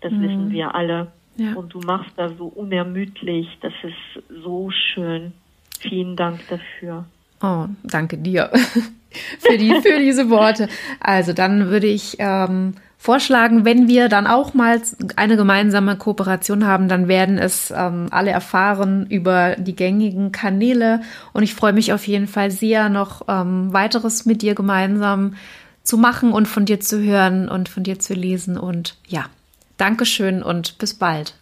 Das 0.00 0.12
mhm. 0.12 0.22
wissen 0.22 0.50
wir 0.50 0.74
alle. 0.74 1.12
Ja. 1.36 1.54
Und 1.54 1.72
du 1.72 1.80
machst 1.80 2.12
da 2.16 2.28
so 2.28 2.46
unermüdlich. 2.46 3.48
Das 3.60 3.72
ist 3.82 4.42
so 4.42 4.70
schön. 4.70 5.32
Vielen 5.80 6.16
Dank 6.16 6.40
dafür. 6.48 7.06
Oh, 7.42 7.66
danke 7.82 8.18
dir 8.18 8.50
für, 9.38 9.58
die, 9.58 9.74
für 9.82 9.98
diese 9.98 10.30
Worte. 10.30 10.68
Also 11.00 11.32
dann 11.32 11.68
würde 11.68 11.88
ich 11.88 12.16
ähm, 12.18 12.74
vorschlagen, 12.98 13.64
wenn 13.64 13.88
wir 13.88 14.08
dann 14.08 14.28
auch 14.28 14.54
mal 14.54 14.80
eine 15.16 15.36
gemeinsame 15.36 15.96
Kooperation 15.96 16.66
haben, 16.66 16.88
dann 16.88 17.08
werden 17.08 17.36
es 17.36 17.72
ähm, 17.76 18.06
alle 18.10 18.30
erfahren 18.30 19.06
über 19.10 19.56
die 19.56 19.74
gängigen 19.74 20.30
Kanäle. 20.30 21.00
Und 21.32 21.42
ich 21.42 21.54
freue 21.54 21.72
mich 21.72 21.92
auf 21.92 22.06
jeden 22.06 22.28
Fall 22.28 22.52
sehr, 22.52 22.88
noch 22.88 23.22
ähm, 23.26 23.72
weiteres 23.72 24.24
mit 24.24 24.40
dir 24.40 24.54
gemeinsam 24.54 25.34
zu 25.82 25.98
machen 25.98 26.32
und 26.32 26.46
von 26.46 26.64
dir 26.64 26.78
zu 26.78 27.02
hören 27.02 27.48
und 27.48 27.68
von 27.68 27.82
dir 27.82 27.98
zu 27.98 28.14
lesen. 28.14 28.56
Und 28.56 28.96
ja, 29.08 29.26
Dankeschön 29.78 30.44
und 30.44 30.78
bis 30.78 30.94
bald. 30.94 31.34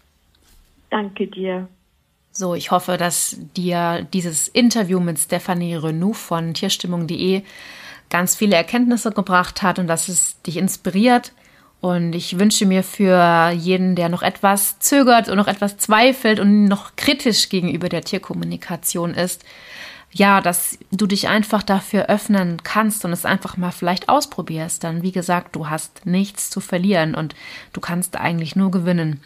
Danke 0.89 1.27
dir. 1.27 1.69
So, 2.41 2.55
ich 2.55 2.71
hoffe, 2.71 2.97
dass 2.97 3.37
dir 3.55 4.07
dieses 4.15 4.49
Interview 4.49 4.99
mit 4.99 5.19
Stephanie 5.19 5.75
Renou 5.75 6.15
von 6.15 6.55
tierstimmung.de 6.55 7.43
ganz 8.09 8.35
viele 8.35 8.57
Erkenntnisse 8.57 9.13
gebracht 9.13 9.61
hat 9.61 9.79
und 9.79 9.87
dass 9.89 10.09
es 10.09 10.41
dich 10.41 10.57
inspiriert, 10.57 11.33
und 11.83 12.15
ich 12.15 12.39
wünsche 12.39 12.65
mir 12.65 12.83
für 12.83 13.51
jeden, 13.51 13.95
der 13.95 14.09
noch 14.09 14.23
etwas 14.23 14.79
zögert 14.79 15.29
und 15.29 15.37
noch 15.37 15.49
etwas 15.49 15.77
zweifelt 15.77 16.41
und 16.41 16.65
noch 16.65 16.97
kritisch 16.97 17.51
gegenüber 17.51 17.91
der 17.91 18.05
Tierkommunikation 18.05 19.13
ist, 19.13 19.45
ja, 20.11 20.41
dass 20.41 20.79
du 20.93 21.07
dich 21.07 21.29
einfach 21.29 21.63
dafür 21.63 22.07
öffnen 22.07 22.63
kannst 22.63 23.05
und 23.05 23.13
es 23.13 23.27
einfach 23.27 23.59
mal 23.59 23.71
vielleicht 23.71 24.09
ausprobierst, 24.09 24.83
dann 24.83 25.03
wie 25.03 25.13
gesagt, 25.13 25.57
du 25.57 25.69
hast 25.69 26.07
nichts 26.07 26.49
zu 26.49 26.61
verlieren 26.61 27.15
und 27.15 27.35
du 27.75 27.83
kannst 27.83 28.17
eigentlich 28.17 28.57
nur 28.57 28.71
gewinnen. 28.71 29.21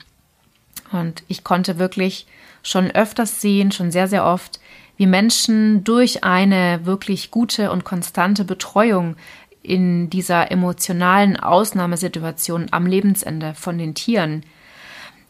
Und 0.91 1.23
ich 1.29 1.45
konnte 1.45 1.79
wirklich 1.79 2.27
schon 2.65 2.91
öfters 2.91 3.41
sehen, 3.41 3.71
schon 3.71 3.93
sehr, 3.93 4.09
sehr 4.09 4.25
oft, 4.25 4.59
wie 4.97 5.07
Menschen 5.07 5.85
durch 5.85 6.25
eine 6.25 6.81
wirklich 6.85 7.31
gute 7.31 7.71
und 7.71 7.85
konstante 7.85 8.45
Betreuung 8.45 9.17
in 9.63 10.11
dieser 10.11 10.51
emotionalen 10.51 11.39
Ausnahmesituation 11.39 12.67
am 12.71 12.87
Lebensende 12.87 13.55
von 13.55 13.79
den 13.79 13.95
Tieren, 13.95 14.45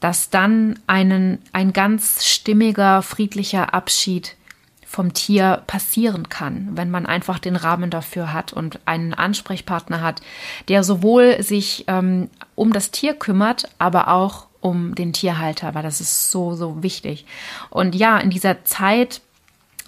dass 0.01 0.31
dann 0.31 0.79
einen, 0.87 1.39
ein 1.53 1.73
ganz 1.73 2.27
stimmiger, 2.27 3.03
friedlicher 3.03 3.75
Abschied 3.75 4.37
vom 4.85 5.13
Tier 5.13 5.63
passieren 5.67 6.29
kann, 6.29 6.69
wenn 6.75 6.91
man 6.91 7.07
einfach 7.07 7.39
den 7.39 7.57
Rahmen 7.57 7.91
dafür 7.91 8.33
hat 8.33 8.53
und 8.53 8.81
einen 8.87 9.15
Ansprechpartner 9.15 10.03
hat, 10.03 10.21
der 10.69 10.85
sowohl 10.85 11.43
sich 11.43 11.85
ähm, 11.89 12.29
um 12.55 12.73
das 12.73 12.91
Tier 12.91 13.15
kümmert, 13.15 13.69
aber 13.79 14.09
auch 14.09 14.47
um 14.65 14.95
den 14.95 15.13
Tierhalter, 15.13 15.75
weil 15.75 15.83
das 15.83 16.01
ist 16.01 16.31
so, 16.31 16.55
so 16.55 16.83
wichtig. 16.83 17.27
Und 17.69 17.95
ja, 17.95 18.17
in 18.17 18.31
dieser 18.31 18.65
Zeit 18.65 19.21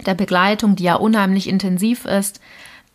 der 0.05 0.13
Begleitung, 0.13 0.77
die 0.77 0.85
ja 0.85 0.97
unheimlich 0.97 1.49
intensiv 1.49 2.05
ist, 2.05 2.43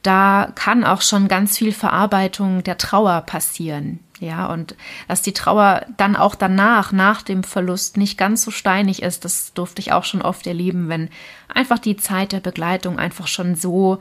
da 0.04 0.52
kann 0.54 0.84
auch 0.84 1.02
schon 1.02 1.28
ganz 1.28 1.58
viel 1.58 1.72
Verarbeitung 1.72 2.64
der 2.64 2.78
Trauer 2.78 3.22
passieren. 3.22 4.00
Ja, 4.20 4.46
und 4.54 4.76
dass 5.08 5.24
die 5.24 5.34
Trauer 5.34 5.88
dann 5.98 6.16
auch 6.16 6.36
danach, 6.36 6.92
nach 6.92 7.24
dem 7.24 7.44
Verlust, 7.44 7.98
nicht 7.98 8.20
ganz 8.20 8.44
so 8.44 8.52
steinig 8.52 9.02
ist, 9.02 9.26
das 9.26 9.54
durfte 9.54 9.82
ich 9.82 9.92
auch 9.92 10.04
schon 10.04 10.22
oft 10.22 10.46
erleben, 10.46 10.88
wenn 10.88 11.10
einfach 11.52 11.80
die 11.80 11.98
Zeit 11.98 12.32
der 12.32 12.42
Begleitung 12.42 13.00
einfach 13.00 13.28
schon 13.28 13.56
so 13.56 13.98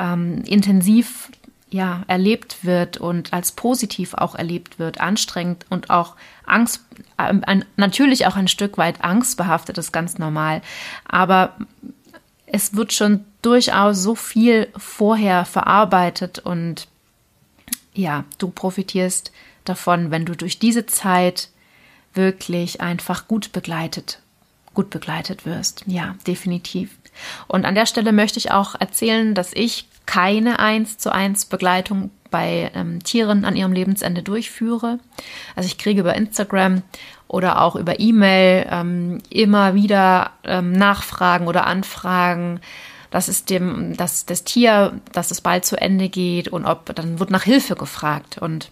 ähm, 0.00 0.42
intensiv 0.46 1.30
ja, 1.74 2.04
erlebt 2.06 2.64
wird 2.64 2.98
und 2.98 3.32
als 3.32 3.50
positiv 3.50 4.14
auch 4.14 4.36
erlebt 4.36 4.78
wird, 4.78 5.00
anstrengend 5.00 5.66
und 5.70 5.90
auch 5.90 6.14
Angst, 6.46 6.82
äh, 7.18 7.34
ein, 7.42 7.64
natürlich 7.76 8.28
auch 8.28 8.36
ein 8.36 8.46
Stück 8.46 8.78
weit 8.78 9.02
angstbehaftet, 9.02 9.76
ist 9.76 9.90
ganz 9.90 10.16
normal. 10.16 10.62
Aber 11.04 11.56
es 12.46 12.76
wird 12.76 12.92
schon 12.92 13.24
durchaus 13.42 14.00
so 14.00 14.14
viel 14.14 14.68
vorher 14.76 15.44
verarbeitet 15.44 16.38
und 16.38 16.86
ja, 17.92 18.22
du 18.38 18.50
profitierst 18.50 19.32
davon, 19.64 20.12
wenn 20.12 20.26
du 20.26 20.36
durch 20.36 20.60
diese 20.60 20.86
Zeit 20.86 21.48
wirklich 22.12 22.80
einfach 22.80 23.26
gut 23.26 23.50
begleitet, 23.50 24.20
gut 24.74 24.90
begleitet 24.90 25.44
wirst. 25.44 25.82
Ja, 25.86 26.14
definitiv. 26.24 26.96
Und 27.48 27.64
an 27.64 27.74
der 27.74 27.86
Stelle 27.86 28.12
möchte 28.12 28.38
ich 28.38 28.52
auch 28.52 28.76
erzählen, 28.78 29.34
dass 29.34 29.52
ich 29.52 29.88
keine 30.06 30.58
eins 30.58 30.98
zu 30.98 31.12
eins 31.12 31.46
Begleitung 31.46 32.10
bei 32.30 32.70
ähm, 32.74 33.02
Tieren 33.02 33.44
an 33.44 33.56
ihrem 33.56 33.72
Lebensende 33.72 34.22
durchführe. 34.22 34.98
Also 35.54 35.66
ich 35.66 35.78
kriege 35.78 36.00
über 36.00 36.14
Instagram 36.14 36.82
oder 37.28 37.62
auch 37.62 37.76
über 37.76 38.00
E-Mail 38.00 38.66
ähm, 38.70 39.22
immer 39.30 39.74
wieder 39.74 40.32
ähm, 40.44 40.72
Nachfragen 40.72 41.46
oder 41.46 41.66
Anfragen, 41.66 42.60
dass 43.10 43.28
es 43.28 43.44
dem, 43.44 43.96
dass 43.96 44.26
das 44.26 44.42
Tier, 44.42 45.00
dass 45.12 45.30
es 45.30 45.40
bald 45.40 45.64
zu 45.64 45.80
Ende 45.80 46.08
geht 46.08 46.48
und 46.48 46.64
ob 46.64 46.94
dann 46.96 47.20
wird 47.20 47.30
nach 47.30 47.44
Hilfe 47.44 47.76
gefragt 47.76 48.38
und 48.38 48.70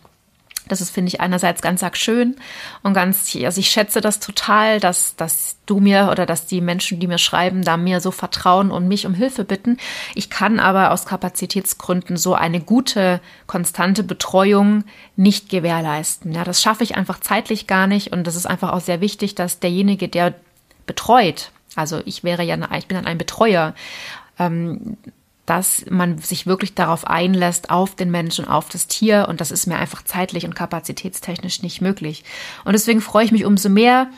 das 0.68 0.80
ist, 0.80 0.90
finde 0.90 1.08
ich, 1.08 1.20
einerseits 1.20 1.60
ganz 1.60 1.82
arg 1.82 1.96
schön 1.96 2.36
und 2.82 2.94
ganz, 2.94 3.36
also 3.44 3.60
ich 3.60 3.68
schätze 3.70 4.00
das 4.00 4.20
total, 4.20 4.80
dass, 4.80 5.16
dass 5.16 5.56
du 5.66 5.80
mir 5.80 6.08
oder 6.10 6.24
dass 6.24 6.46
die 6.46 6.60
Menschen, 6.60 7.00
die 7.00 7.06
mir 7.06 7.18
schreiben, 7.18 7.62
da 7.62 7.76
mir 7.76 8.00
so 8.00 8.10
vertrauen 8.10 8.70
und 8.70 8.88
mich 8.88 9.06
um 9.06 9.14
Hilfe 9.14 9.44
bitten. 9.44 9.78
Ich 10.14 10.30
kann 10.30 10.60
aber 10.60 10.92
aus 10.92 11.04
Kapazitätsgründen 11.04 12.16
so 12.16 12.34
eine 12.34 12.60
gute, 12.60 13.20
konstante 13.46 14.02
Betreuung 14.02 14.84
nicht 15.16 15.48
gewährleisten. 15.48 16.32
Ja, 16.32 16.44
das 16.44 16.62
schaffe 16.62 16.84
ich 16.84 16.96
einfach 16.96 17.20
zeitlich 17.20 17.66
gar 17.66 17.86
nicht 17.86 18.12
und 18.12 18.26
das 18.26 18.36
ist 18.36 18.46
einfach 18.46 18.72
auch 18.72 18.80
sehr 18.80 19.00
wichtig, 19.00 19.34
dass 19.34 19.58
derjenige, 19.58 20.08
der 20.08 20.34
betreut, 20.86 21.50
also 21.74 22.00
ich 22.04 22.22
wäre 22.24 22.42
ja, 22.42 22.56
ich 22.76 22.86
bin 22.86 22.96
dann 22.96 23.06
ein 23.06 23.18
Betreuer, 23.18 23.74
ähm, 24.38 24.96
dass 25.46 25.84
man 25.90 26.18
sich 26.18 26.46
wirklich 26.46 26.74
darauf 26.74 27.06
einlässt, 27.06 27.70
auf 27.70 27.96
den 27.96 28.10
Menschen, 28.10 28.46
auf 28.46 28.68
das 28.68 28.86
Tier. 28.86 29.26
Und 29.28 29.40
das 29.40 29.50
ist 29.50 29.66
mir 29.66 29.76
einfach 29.76 30.02
zeitlich 30.02 30.44
und 30.44 30.54
kapazitätstechnisch 30.54 31.62
nicht 31.62 31.80
möglich. 31.80 32.24
Und 32.64 32.72
deswegen 32.72 33.00
freue 33.00 33.24
ich 33.24 33.32
mich 33.32 33.44
umso 33.44 33.68
mehr, 33.68 34.08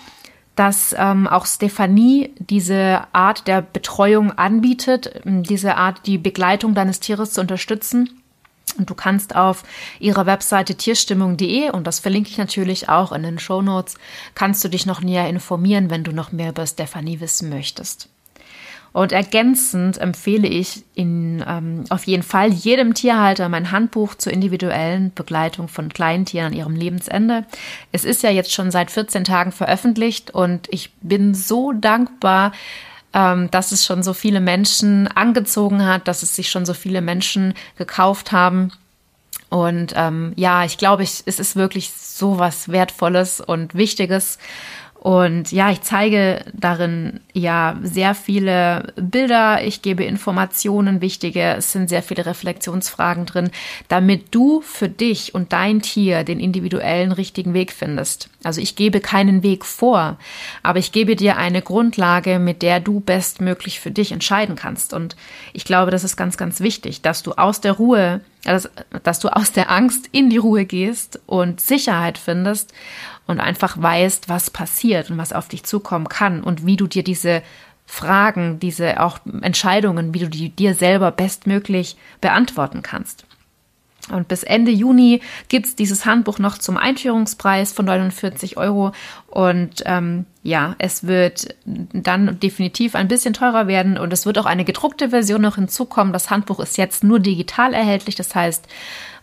dass 0.57 0.95
ähm, 0.97 1.27
auch 1.27 1.47
Stefanie 1.47 2.31
diese 2.39 3.07
Art 3.13 3.49
der 3.49 3.63
Betreuung 3.63 4.33
anbietet, 4.33 5.21
diese 5.25 5.77
Art, 5.77 6.07
die 6.07 6.19
Begleitung 6.19 6.75
deines 6.75 7.01
Tieres 7.01 7.33
zu 7.33 7.41
unterstützen. 7.41 8.21
Und 8.79 8.91
du 8.91 8.95
kannst 8.95 9.37
auf 9.37 9.63
ihrer 10.01 10.27
Webseite 10.27 10.75
tierstimmung.de, 10.75 11.71
und 11.71 11.87
das 11.87 12.01
verlinke 12.01 12.31
ich 12.31 12.39
natürlich 12.39 12.89
auch 12.89 13.13
in 13.13 13.23
den 13.23 13.39
Show 13.39 13.63
Notes, 13.63 13.97
kannst 14.35 14.65
du 14.65 14.69
dich 14.69 14.87
noch 14.87 15.01
näher 15.01 15.29
informieren, 15.29 15.91
wenn 15.91 16.05
du 16.05 16.13
noch 16.13 16.33
mehr 16.33 16.51
über 16.51 16.67
Stefanie 16.67 17.21
wissen 17.21 17.51
möchtest. 17.51 18.09
Und 18.95 19.11
ergänzend 19.11 19.99
empfehle 19.99 20.47
ich 20.47 20.85
in, 20.95 21.45
ähm, 21.49 21.83
auf 21.91 22.05
jeden 22.05 22.23
Fall 22.23 22.53
jedem 22.53 22.95
Tierhalter 22.95 23.49
mein 23.49 23.73
Handbuch 23.73 24.15
zur 24.15 24.33
individuellen 24.33 25.13
Begleitung 25.13 25.67
von 25.67 25.89
Kleintieren 25.89 26.53
an 26.53 26.53
ihrem 26.53 26.77
Lebensende. 26.77 27.45
Es 27.91 28.05
ist 28.05 28.23
ja 28.23 28.31
jetzt 28.31 28.53
schon 28.53 28.71
seit 28.71 28.93
14 28.93 29.25
Tagen 29.25 29.51
veröffentlicht 29.51 30.31
und 30.31 30.69
ich 30.71 30.93
bin 31.01 31.35
so 31.35 31.73
dankbar, 31.73 32.53
ähm, 33.13 33.51
dass 33.51 33.73
es 33.73 33.85
schon 33.85 34.05
so 34.05 34.15
viele 34.15 34.39
Menschen 34.39 35.09
angezogen 35.09 35.85
hat, 35.85 36.07
dass 36.07 36.23
es 36.23 36.37
sich 36.37 36.49
schon 36.49 36.65
so 36.65 36.73
viele 36.73 37.01
Menschen 37.01 37.55
gekauft 37.77 38.31
haben. 38.31 38.71
Und 39.51 39.93
ähm, 39.97 40.35
ja, 40.37 40.65
ich 40.65 40.79
glaube, 40.79 41.03
ich, 41.03 41.25
es 41.27 41.41
ist 41.41 41.57
wirklich 41.57 41.91
so 41.91 42.39
was 42.39 42.69
Wertvolles 42.69 43.41
und 43.41 43.75
Wichtiges. 43.75 44.39
Und 45.05 45.53
ja, 45.53 45.71
ich 45.71 45.83
zeige 45.83 46.43
darin 46.55 47.21
ja 47.35 47.79
sehr 47.83 48.15
viele 48.15 48.95
Bilder, 48.97 49.63
ich 49.63 49.83
gebe 49.83 50.03
Informationen, 50.03 51.03
wichtige, 51.03 51.43
es 51.57 51.73
sind 51.73 51.91
sehr 51.91 52.03
viele 52.03 52.25
Reflexionsfragen 52.25 53.27
drin, 53.27 53.51
damit 53.89 54.35
du 54.35 54.63
für 54.63 54.89
dich 54.89 55.35
und 55.35 55.53
dein 55.53 55.83
Tier 55.83 56.25
den 56.25 56.41
individuellen 56.41 57.13
richtigen 57.13 57.53
Weg 57.53 57.73
findest. 57.73 58.31
Also 58.45 58.63
ich 58.63 58.77
gebe 58.77 59.01
keinen 59.01 59.43
Weg 59.43 59.67
vor, 59.67 60.17
aber 60.63 60.79
ich 60.79 60.91
gebe 60.91 61.17
dir 61.17 61.37
eine 61.37 61.61
Grundlage, 61.61 62.39
mit 62.39 62.63
der 62.63 62.81
du 62.81 63.01
bestmöglich 63.01 63.81
für 63.81 63.91
dich 63.91 64.11
entscheiden 64.11 64.57
kannst. 64.57 64.95
Und 64.95 65.17
ich 65.53 65.67
glaube, 65.67 65.91
das 65.91 66.05
ist 66.05 66.17
ganz, 66.17 66.39
ganz 66.39 66.61
wichtig, 66.61 67.03
dass 67.03 67.23
du 67.23 67.33
aus 67.33 67.61
der 67.61 67.73
Ruhe, 67.73 68.23
dass, 68.45 68.71
dass 69.03 69.21
du 69.21 69.29
aus 69.29 69.53
der 69.53 69.71
Angst 69.71 70.09
in 70.13 70.31
die 70.31 70.39
Ruhe 70.39 70.65
gehst 70.65 71.21
und 71.27 71.61
Sicherheit 71.61 72.17
findest 72.17 72.73
und 73.27 73.41
einfach 73.41 73.81
weißt, 73.81 74.29
was 74.29 74.51
passiert 74.51 75.11
und 75.11 75.19
was 75.19 75.33
auf 75.33 75.49
dich 75.49 75.65
zukommen 75.65 76.09
kann 76.09 76.43
und 76.43 76.67
wie 76.67 76.77
du 76.77 76.87
dir 76.87 77.03
diese 77.03 77.43
Fragen, 77.87 78.59
diese 78.61 79.01
auch 79.03 79.19
Entscheidungen, 79.43 80.15
wie 80.15 80.21
du 80.21 80.29
die 80.29 80.51
dir 80.51 80.75
selber 80.75 81.11
bestmöglich 81.11 81.97
beantworten 82.21 82.83
kannst. 82.83 83.27
Und 84.11 84.29
bis 84.29 84.43
Ende 84.43 84.71
Juni 84.71 85.23
gibt's 85.49 85.77
dieses 85.77 86.05
Handbuch 86.05 86.39
noch 86.39 86.59
zum 86.59 86.77
Einführungspreis 86.77 87.73
von 87.73 87.87
49 87.87 88.57
Euro. 88.59 88.93
Und 89.29 89.83
ähm, 89.87 90.27
ja, 90.43 90.75
es 90.79 91.07
wird 91.07 91.55
dann 91.65 92.39
definitiv 92.39 92.95
ein 92.97 93.09
bisschen 93.09 93.33
teurer 93.33 93.67
werden 93.67 93.97
und 93.97 94.13
es 94.13 94.27
wird 94.27 94.39
auch 94.39 94.47
eine 94.47 94.65
gedruckte 94.65 95.11
Version 95.11 95.41
noch 95.41 95.55
hinzukommen. 95.55 96.13
Das 96.13 96.31
Handbuch 96.31 96.61
ist 96.61 96.77
jetzt 96.77 97.03
nur 97.03 97.19
digital 97.19 97.73
erhältlich. 97.73 98.15
Das 98.15 98.35
heißt, 98.35 98.67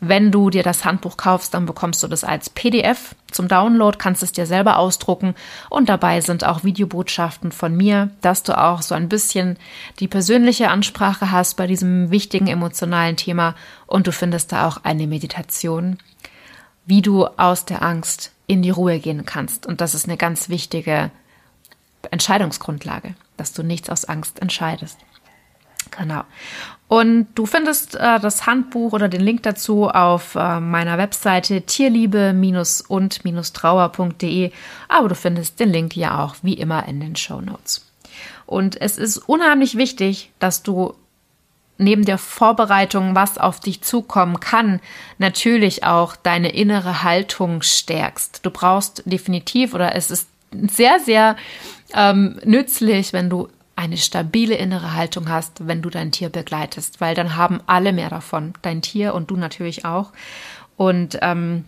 wenn 0.03 0.31
du 0.31 0.49
dir 0.49 0.63
das 0.63 0.83
Handbuch 0.83 1.15
kaufst, 1.15 1.53
dann 1.53 1.67
bekommst 1.67 2.01
du 2.01 2.07
das 2.07 2.23
als 2.23 2.49
PDF 2.49 3.15
zum 3.29 3.47
Download, 3.47 3.97
kannst 3.99 4.23
es 4.23 4.31
dir 4.31 4.47
selber 4.47 4.77
ausdrucken 4.77 5.35
und 5.69 5.89
dabei 5.89 6.21
sind 6.21 6.43
auch 6.43 6.63
Videobotschaften 6.63 7.51
von 7.51 7.77
mir, 7.77 8.09
dass 8.21 8.41
du 8.41 8.57
auch 8.57 8.81
so 8.81 8.95
ein 8.95 9.09
bisschen 9.09 9.57
die 9.99 10.07
persönliche 10.07 10.69
Ansprache 10.69 11.31
hast 11.31 11.55
bei 11.55 11.67
diesem 11.67 12.09
wichtigen 12.09 12.47
emotionalen 12.47 13.15
Thema 13.15 13.53
und 13.85 14.07
du 14.07 14.11
findest 14.11 14.51
da 14.51 14.67
auch 14.67 14.83
eine 14.83 15.05
Meditation, 15.05 15.99
wie 16.87 17.03
du 17.03 17.27
aus 17.27 17.65
der 17.65 17.83
Angst 17.83 18.31
in 18.47 18.63
die 18.63 18.71
Ruhe 18.71 18.97
gehen 18.97 19.23
kannst. 19.25 19.67
Und 19.67 19.81
das 19.81 19.93
ist 19.93 20.05
eine 20.07 20.17
ganz 20.17 20.49
wichtige 20.49 21.11
Entscheidungsgrundlage, 22.09 23.13
dass 23.37 23.53
du 23.53 23.61
nichts 23.61 23.89
aus 23.91 24.05
Angst 24.05 24.41
entscheidest. 24.41 24.97
Genau. 25.91 26.23
Und 26.91 27.27
du 27.35 27.45
findest 27.45 27.95
äh, 27.95 28.19
das 28.19 28.45
Handbuch 28.45 28.91
oder 28.91 29.07
den 29.07 29.21
Link 29.21 29.43
dazu 29.43 29.87
auf 29.87 30.35
äh, 30.35 30.59
meiner 30.59 30.97
Webseite 30.97 31.61
tierliebe-und-trauer.de, 31.61 34.51
aber 34.89 35.07
du 35.07 35.15
findest 35.15 35.61
den 35.61 35.69
Link 35.69 35.95
ja 35.95 36.21
auch 36.21 36.35
wie 36.41 36.55
immer 36.55 36.85
in 36.89 36.99
den 36.99 37.15
Show 37.15 37.39
Notes. 37.39 37.89
Und 38.45 38.81
es 38.81 38.97
ist 38.97 39.19
unheimlich 39.19 39.77
wichtig, 39.77 40.33
dass 40.39 40.63
du 40.63 40.93
neben 41.77 42.03
der 42.03 42.17
Vorbereitung, 42.17 43.15
was 43.15 43.37
auf 43.37 43.61
dich 43.61 43.81
zukommen 43.81 44.41
kann, 44.41 44.81
natürlich 45.17 45.85
auch 45.85 46.17
deine 46.17 46.53
innere 46.53 47.03
Haltung 47.03 47.61
stärkst. 47.61 48.45
Du 48.45 48.51
brauchst 48.51 49.03
definitiv 49.05 49.73
oder 49.73 49.95
es 49.95 50.11
ist 50.11 50.27
sehr, 50.51 50.99
sehr 50.99 51.37
ähm, 51.93 52.37
nützlich, 52.43 53.13
wenn 53.13 53.29
du 53.29 53.47
eine 53.81 53.97
stabile 53.97 54.55
innere 54.55 54.93
Haltung 54.93 55.27
hast, 55.27 55.67
wenn 55.67 55.81
du 55.81 55.89
dein 55.89 56.11
Tier 56.11 56.29
begleitest, 56.29 57.01
weil 57.01 57.15
dann 57.15 57.35
haben 57.35 57.61
alle 57.65 57.93
mehr 57.93 58.09
davon, 58.09 58.53
dein 58.61 58.83
Tier 58.83 59.15
und 59.15 59.31
du 59.31 59.37
natürlich 59.37 59.85
auch. 59.85 60.11
Und 60.77 61.17
ähm, 61.21 61.65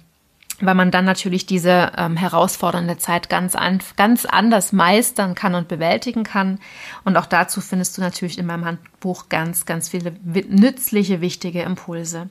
weil 0.61 0.76
man 0.76 0.91
dann 0.91 1.05
natürlich 1.05 1.47
diese 1.47 1.91
ähm, 1.97 2.16
herausfordernde 2.16 2.97
Zeit 2.97 3.30
ganz, 3.30 3.55
an, 3.55 3.80
ganz 3.97 4.26
anders 4.26 4.72
meistern 4.72 5.34
kann 5.34 5.55
und 5.55 5.68
bewältigen 5.68 6.24
kann. 6.24 6.59
Und 7.03 7.18
auch 7.18 7.26
dazu 7.26 7.59
findest 7.59 7.97
du 7.97 8.01
natürlich 8.01 8.38
in 8.38 8.45
meinem 8.45 8.66
Handbuch 8.66 9.30
ganz, 9.30 9.66
ganz 9.66 9.89
viele 9.89 10.14
nützliche, 10.24 11.20
wichtige 11.20 11.64
Impulse. 11.64 12.30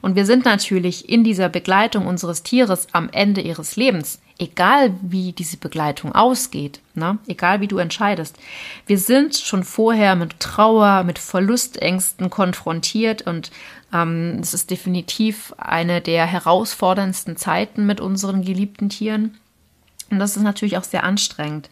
Und 0.00 0.16
wir 0.16 0.24
sind 0.24 0.46
natürlich 0.46 1.10
in 1.10 1.22
dieser 1.22 1.50
Begleitung 1.50 2.06
unseres 2.06 2.42
Tieres 2.42 2.88
am 2.92 3.10
Ende 3.10 3.42
ihres 3.42 3.76
Lebens, 3.76 4.18
egal 4.38 4.94
wie 5.02 5.32
diese 5.32 5.56
Begleitung 5.56 6.12
ausgeht, 6.14 6.80
ne? 6.94 7.18
egal 7.26 7.60
wie 7.60 7.66
du 7.66 7.78
entscheidest. 7.78 8.36
Wir 8.86 8.98
sind 8.98 9.36
schon 9.36 9.64
vorher 9.64 10.14
mit 10.14 10.38
Trauer, 10.38 11.02
mit 11.04 11.18
Verlustängsten 11.18 12.30
konfrontiert 12.30 13.22
und 13.22 13.50
ähm, 13.92 14.38
es 14.40 14.54
ist 14.54 14.70
definitiv 14.70 15.54
eine 15.58 16.00
der 16.00 16.26
herausforderndsten 16.26 17.36
Zeiten 17.36 17.86
mit 17.86 18.00
unseren 18.00 18.42
geliebten 18.42 18.88
Tieren. 18.88 19.38
Und 20.10 20.20
das 20.20 20.36
ist 20.36 20.42
natürlich 20.42 20.78
auch 20.78 20.84
sehr 20.84 21.04
anstrengend. 21.04 21.68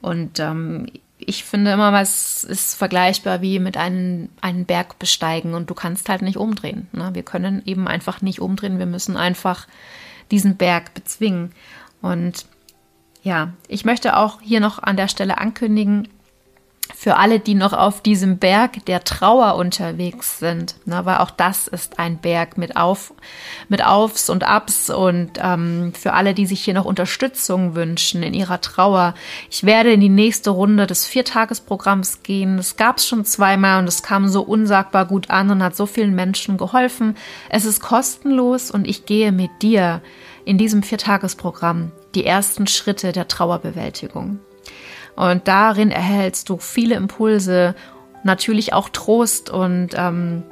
Und 0.00 0.38
ähm, 0.38 0.86
ich 1.18 1.44
finde 1.44 1.72
immer, 1.72 1.92
was 1.92 2.44
ist 2.44 2.74
vergleichbar 2.74 3.40
wie 3.40 3.58
mit 3.58 3.76
einem, 3.76 4.28
einem 4.40 4.66
Berg 4.66 4.98
besteigen 4.98 5.54
und 5.54 5.70
du 5.70 5.74
kannst 5.74 6.08
halt 6.08 6.22
nicht 6.22 6.36
umdrehen. 6.36 6.88
Ne? 6.92 7.10
Wir 7.14 7.22
können 7.22 7.62
eben 7.64 7.88
einfach 7.88 8.20
nicht 8.20 8.40
umdrehen. 8.40 8.78
Wir 8.78 8.86
müssen 8.86 9.16
einfach 9.16 9.66
diesen 10.30 10.56
Berg 10.56 10.94
bezwingen. 10.94 11.52
Und 12.04 12.44
ja, 13.22 13.54
ich 13.66 13.86
möchte 13.86 14.18
auch 14.18 14.42
hier 14.42 14.60
noch 14.60 14.82
an 14.82 14.98
der 14.98 15.08
Stelle 15.08 15.38
ankündigen, 15.38 16.08
für 16.94 17.16
alle, 17.16 17.40
die 17.40 17.54
noch 17.54 17.72
auf 17.72 18.02
diesem 18.02 18.36
Berg 18.36 18.84
der 18.84 19.04
Trauer 19.04 19.54
unterwegs 19.54 20.38
sind, 20.38 20.76
ne, 20.84 21.00
weil 21.06 21.16
auch 21.16 21.30
das 21.30 21.66
ist 21.66 21.98
ein 21.98 22.18
Berg 22.18 22.58
mit 22.58 22.76
Auf, 22.76 23.14
mit 23.70 23.82
Aufs 23.82 24.28
und 24.28 24.44
Abs 24.44 24.90
und 24.90 25.30
ähm, 25.42 25.94
für 25.94 26.12
alle, 26.12 26.34
die 26.34 26.44
sich 26.44 26.62
hier 26.62 26.74
noch 26.74 26.84
Unterstützung 26.84 27.74
wünschen 27.74 28.22
in 28.22 28.34
ihrer 28.34 28.60
Trauer. 28.60 29.14
Ich 29.50 29.64
werde 29.64 29.94
in 29.94 30.00
die 30.00 30.10
nächste 30.10 30.50
Runde 30.50 30.86
des 30.86 31.06
Viertagesprogramms 31.06 32.22
gehen. 32.22 32.58
Das 32.58 32.76
gab 32.76 32.98
es 32.98 33.06
schon 33.06 33.24
zweimal 33.24 33.80
und 33.80 33.88
es 33.88 34.02
kam 34.02 34.28
so 34.28 34.42
unsagbar 34.42 35.06
gut 35.06 35.30
an 35.30 35.50
und 35.50 35.62
hat 35.62 35.74
so 35.74 35.86
vielen 35.86 36.14
Menschen 36.14 36.58
geholfen. 36.58 37.16
Es 37.48 37.64
ist 37.64 37.80
kostenlos 37.80 38.70
und 38.70 38.86
ich 38.86 39.06
gehe 39.06 39.32
mit 39.32 39.62
dir 39.62 40.02
in 40.44 40.58
diesem 40.58 40.82
Viertagesprogramm 40.82 41.92
die 42.14 42.24
ersten 42.24 42.66
Schritte 42.66 43.12
der 43.12 43.28
Trauerbewältigung. 43.28 44.40
Und 45.16 45.46
darin 45.48 45.90
erhältst 45.90 46.48
du 46.48 46.58
viele 46.58 46.96
Impulse, 46.96 47.74
natürlich 48.24 48.72
auch 48.72 48.88
Trost 48.88 49.50
und 49.50 49.90
ähm, 49.96 50.42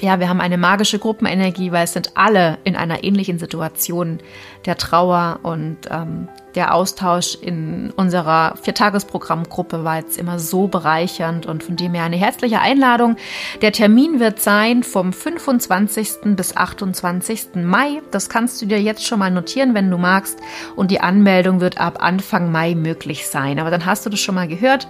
ja, 0.00 0.20
wir 0.20 0.28
haben 0.28 0.40
eine 0.40 0.58
magische 0.58 0.98
Gruppenenergie, 0.98 1.72
weil 1.72 1.84
es 1.84 1.92
sind 1.92 2.16
alle 2.16 2.58
in 2.64 2.76
einer 2.76 3.04
ähnlichen 3.04 3.38
Situation 3.38 4.18
der 4.66 4.76
Trauer 4.76 5.40
und 5.42 5.78
ähm, 5.90 6.28
der 6.56 6.72
Austausch 6.74 7.36
in 7.40 7.92
unserer 7.96 8.56
Viertagesprogrammgruppe 8.56 9.84
war 9.84 9.98
jetzt 9.98 10.16
immer 10.16 10.38
so 10.38 10.68
bereichernd 10.68 11.44
und 11.44 11.62
von 11.62 11.76
dem 11.76 11.92
her 11.92 12.04
eine 12.04 12.16
herzliche 12.16 12.60
Einladung. 12.60 13.16
Der 13.60 13.72
Termin 13.72 14.20
wird 14.20 14.40
sein 14.40 14.82
vom 14.82 15.12
25. 15.12 16.34
bis 16.34 16.56
28. 16.56 17.56
Mai. 17.56 18.00
Das 18.10 18.30
kannst 18.30 18.60
du 18.62 18.66
dir 18.66 18.80
jetzt 18.80 19.06
schon 19.06 19.18
mal 19.18 19.30
notieren, 19.30 19.74
wenn 19.74 19.90
du 19.90 19.98
magst. 19.98 20.38
Und 20.76 20.90
die 20.90 21.00
Anmeldung 21.00 21.60
wird 21.60 21.78
ab 21.78 21.98
Anfang 22.02 22.50
Mai 22.50 22.74
möglich 22.74 23.26
sein. 23.28 23.58
Aber 23.58 23.70
dann 23.70 23.84
hast 23.84 24.06
du 24.06 24.10
das 24.10 24.20
schon 24.20 24.34
mal 24.34 24.48
gehört. 24.48 24.88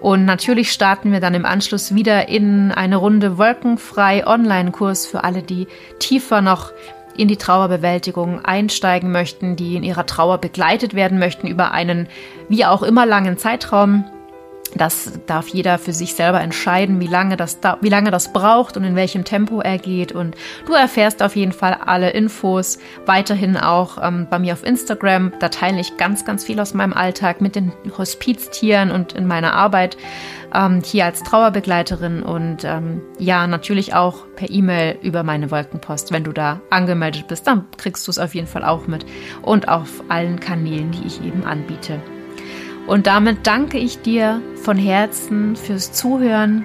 Und 0.00 0.24
natürlich 0.24 0.70
starten 0.70 1.10
wir 1.10 1.18
dann 1.18 1.34
im 1.34 1.44
Anschluss 1.44 1.92
wieder 1.92 2.28
in 2.28 2.70
eine 2.70 2.96
Runde 2.96 3.36
wolkenfrei 3.36 4.24
Online-Kurs 4.24 5.06
für 5.06 5.24
alle, 5.24 5.42
die 5.42 5.66
tiefer 5.98 6.40
noch 6.40 6.72
in 7.16 7.28
die 7.28 7.36
Trauerbewältigung 7.36 8.44
einsteigen 8.44 9.12
möchten, 9.12 9.56
die 9.56 9.76
in 9.76 9.82
ihrer 9.82 10.06
Trauer 10.06 10.38
begleitet 10.38 10.94
werden 10.94 11.18
möchten 11.18 11.46
über 11.46 11.72
einen 11.72 12.08
wie 12.48 12.64
auch 12.64 12.82
immer 12.82 13.06
langen 13.06 13.38
Zeitraum. 13.38 14.04
Das 14.76 15.12
darf 15.26 15.48
jeder 15.48 15.78
für 15.78 15.92
sich 15.92 16.14
selber 16.14 16.40
entscheiden, 16.40 17.00
wie 17.00 17.06
lange 17.06 17.36
das, 17.36 17.58
wie 17.80 17.88
lange 17.88 18.10
das 18.10 18.32
braucht 18.32 18.76
und 18.76 18.84
in 18.84 18.94
welchem 18.94 19.24
Tempo 19.24 19.60
er 19.60 19.78
geht. 19.78 20.12
Und 20.12 20.36
du 20.66 20.74
erfährst 20.74 21.22
auf 21.22 21.36
jeden 21.36 21.52
Fall 21.52 21.74
alle 21.84 22.10
Infos 22.10 22.78
weiterhin 23.06 23.56
auch 23.56 23.98
ähm, 24.02 24.26
bei 24.30 24.38
mir 24.38 24.52
auf 24.52 24.64
Instagram. 24.64 25.32
Da 25.40 25.48
teile 25.48 25.80
ich 25.80 25.96
ganz, 25.96 26.24
ganz 26.24 26.44
viel 26.44 26.60
aus 26.60 26.74
meinem 26.74 26.92
Alltag 26.92 27.40
mit 27.40 27.56
den 27.56 27.72
Hospiztieren 27.96 28.90
und 28.90 29.12
in 29.12 29.26
meiner 29.26 29.54
Arbeit 29.54 29.96
ähm, 30.54 30.82
hier 30.84 31.04
als 31.04 31.22
Trauerbegleiterin 31.22 32.22
und 32.22 32.64
ähm, 32.64 33.02
ja, 33.18 33.46
natürlich 33.46 33.94
auch 33.94 34.26
per 34.36 34.50
E-Mail 34.50 34.98
über 35.02 35.22
meine 35.22 35.50
Wolkenpost. 35.50 36.12
Wenn 36.12 36.24
du 36.24 36.32
da 36.32 36.60
angemeldet 36.70 37.28
bist, 37.28 37.46
dann 37.46 37.66
kriegst 37.76 38.06
du 38.06 38.10
es 38.10 38.18
auf 38.18 38.34
jeden 38.34 38.46
Fall 38.46 38.64
auch 38.64 38.86
mit 38.86 39.04
und 39.42 39.68
auf 39.68 40.04
allen 40.08 40.40
Kanälen, 40.40 40.90
die 40.92 41.06
ich 41.06 41.24
eben 41.24 41.44
anbiete. 41.44 42.00
Und 42.90 43.06
damit 43.06 43.46
danke 43.46 43.78
ich 43.78 44.02
dir 44.02 44.42
von 44.56 44.76
Herzen 44.76 45.54
fürs 45.54 45.92
Zuhören. 45.92 46.64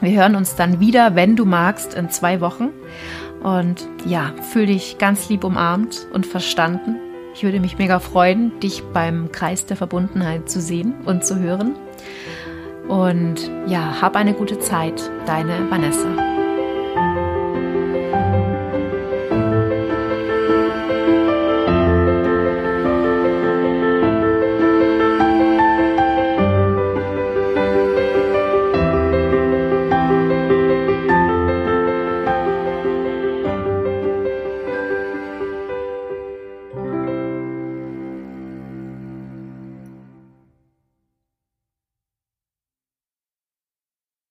Wir 0.00 0.12
hören 0.12 0.36
uns 0.36 0.54
dann 0.54 0.78
wieder, 0.78 1.16
wenn 1.16 1.34
du 1.34 1.44
magst, 1.44 1.94
in 1.94 2.08
zwei 2.08 2.40
Wochen. 2.40 2.68
Und 3.42 3.88
ja, 4.06 4.32
fühl 4.52 4.66
dich 4.66 4.98
ganz 4.98 5.28
lieb 5.28 5.42
umarmt 5.42 6.06
und 6.12 6.24
verstanden. 6.24 7.00
Ich 7.34 7.42
würde 7.42 7.58
mich 7.58 7.78
mega 7.78 7.98
freuen, 7.98 8.60
dich 8.60 8.84
beim 8.92 9.32
Kreis 9.32 9.66
der 9.66 9.76
Verbundenheit 9.76 10.48
zu 10.48 10.60
sehen 10.60 10.94
und 11.04 11.24
zu 11.24 11.40
hören. 11.40 11.74
Und 12.86 13.50
ja, 13.66 14.00
hab 14.00 14.14
eine 14.14 14.34
gute 14.34 14.60
Zeit. 14.60 15.10
Deine 15.26 15.68
Vanessa. 15.68 16.39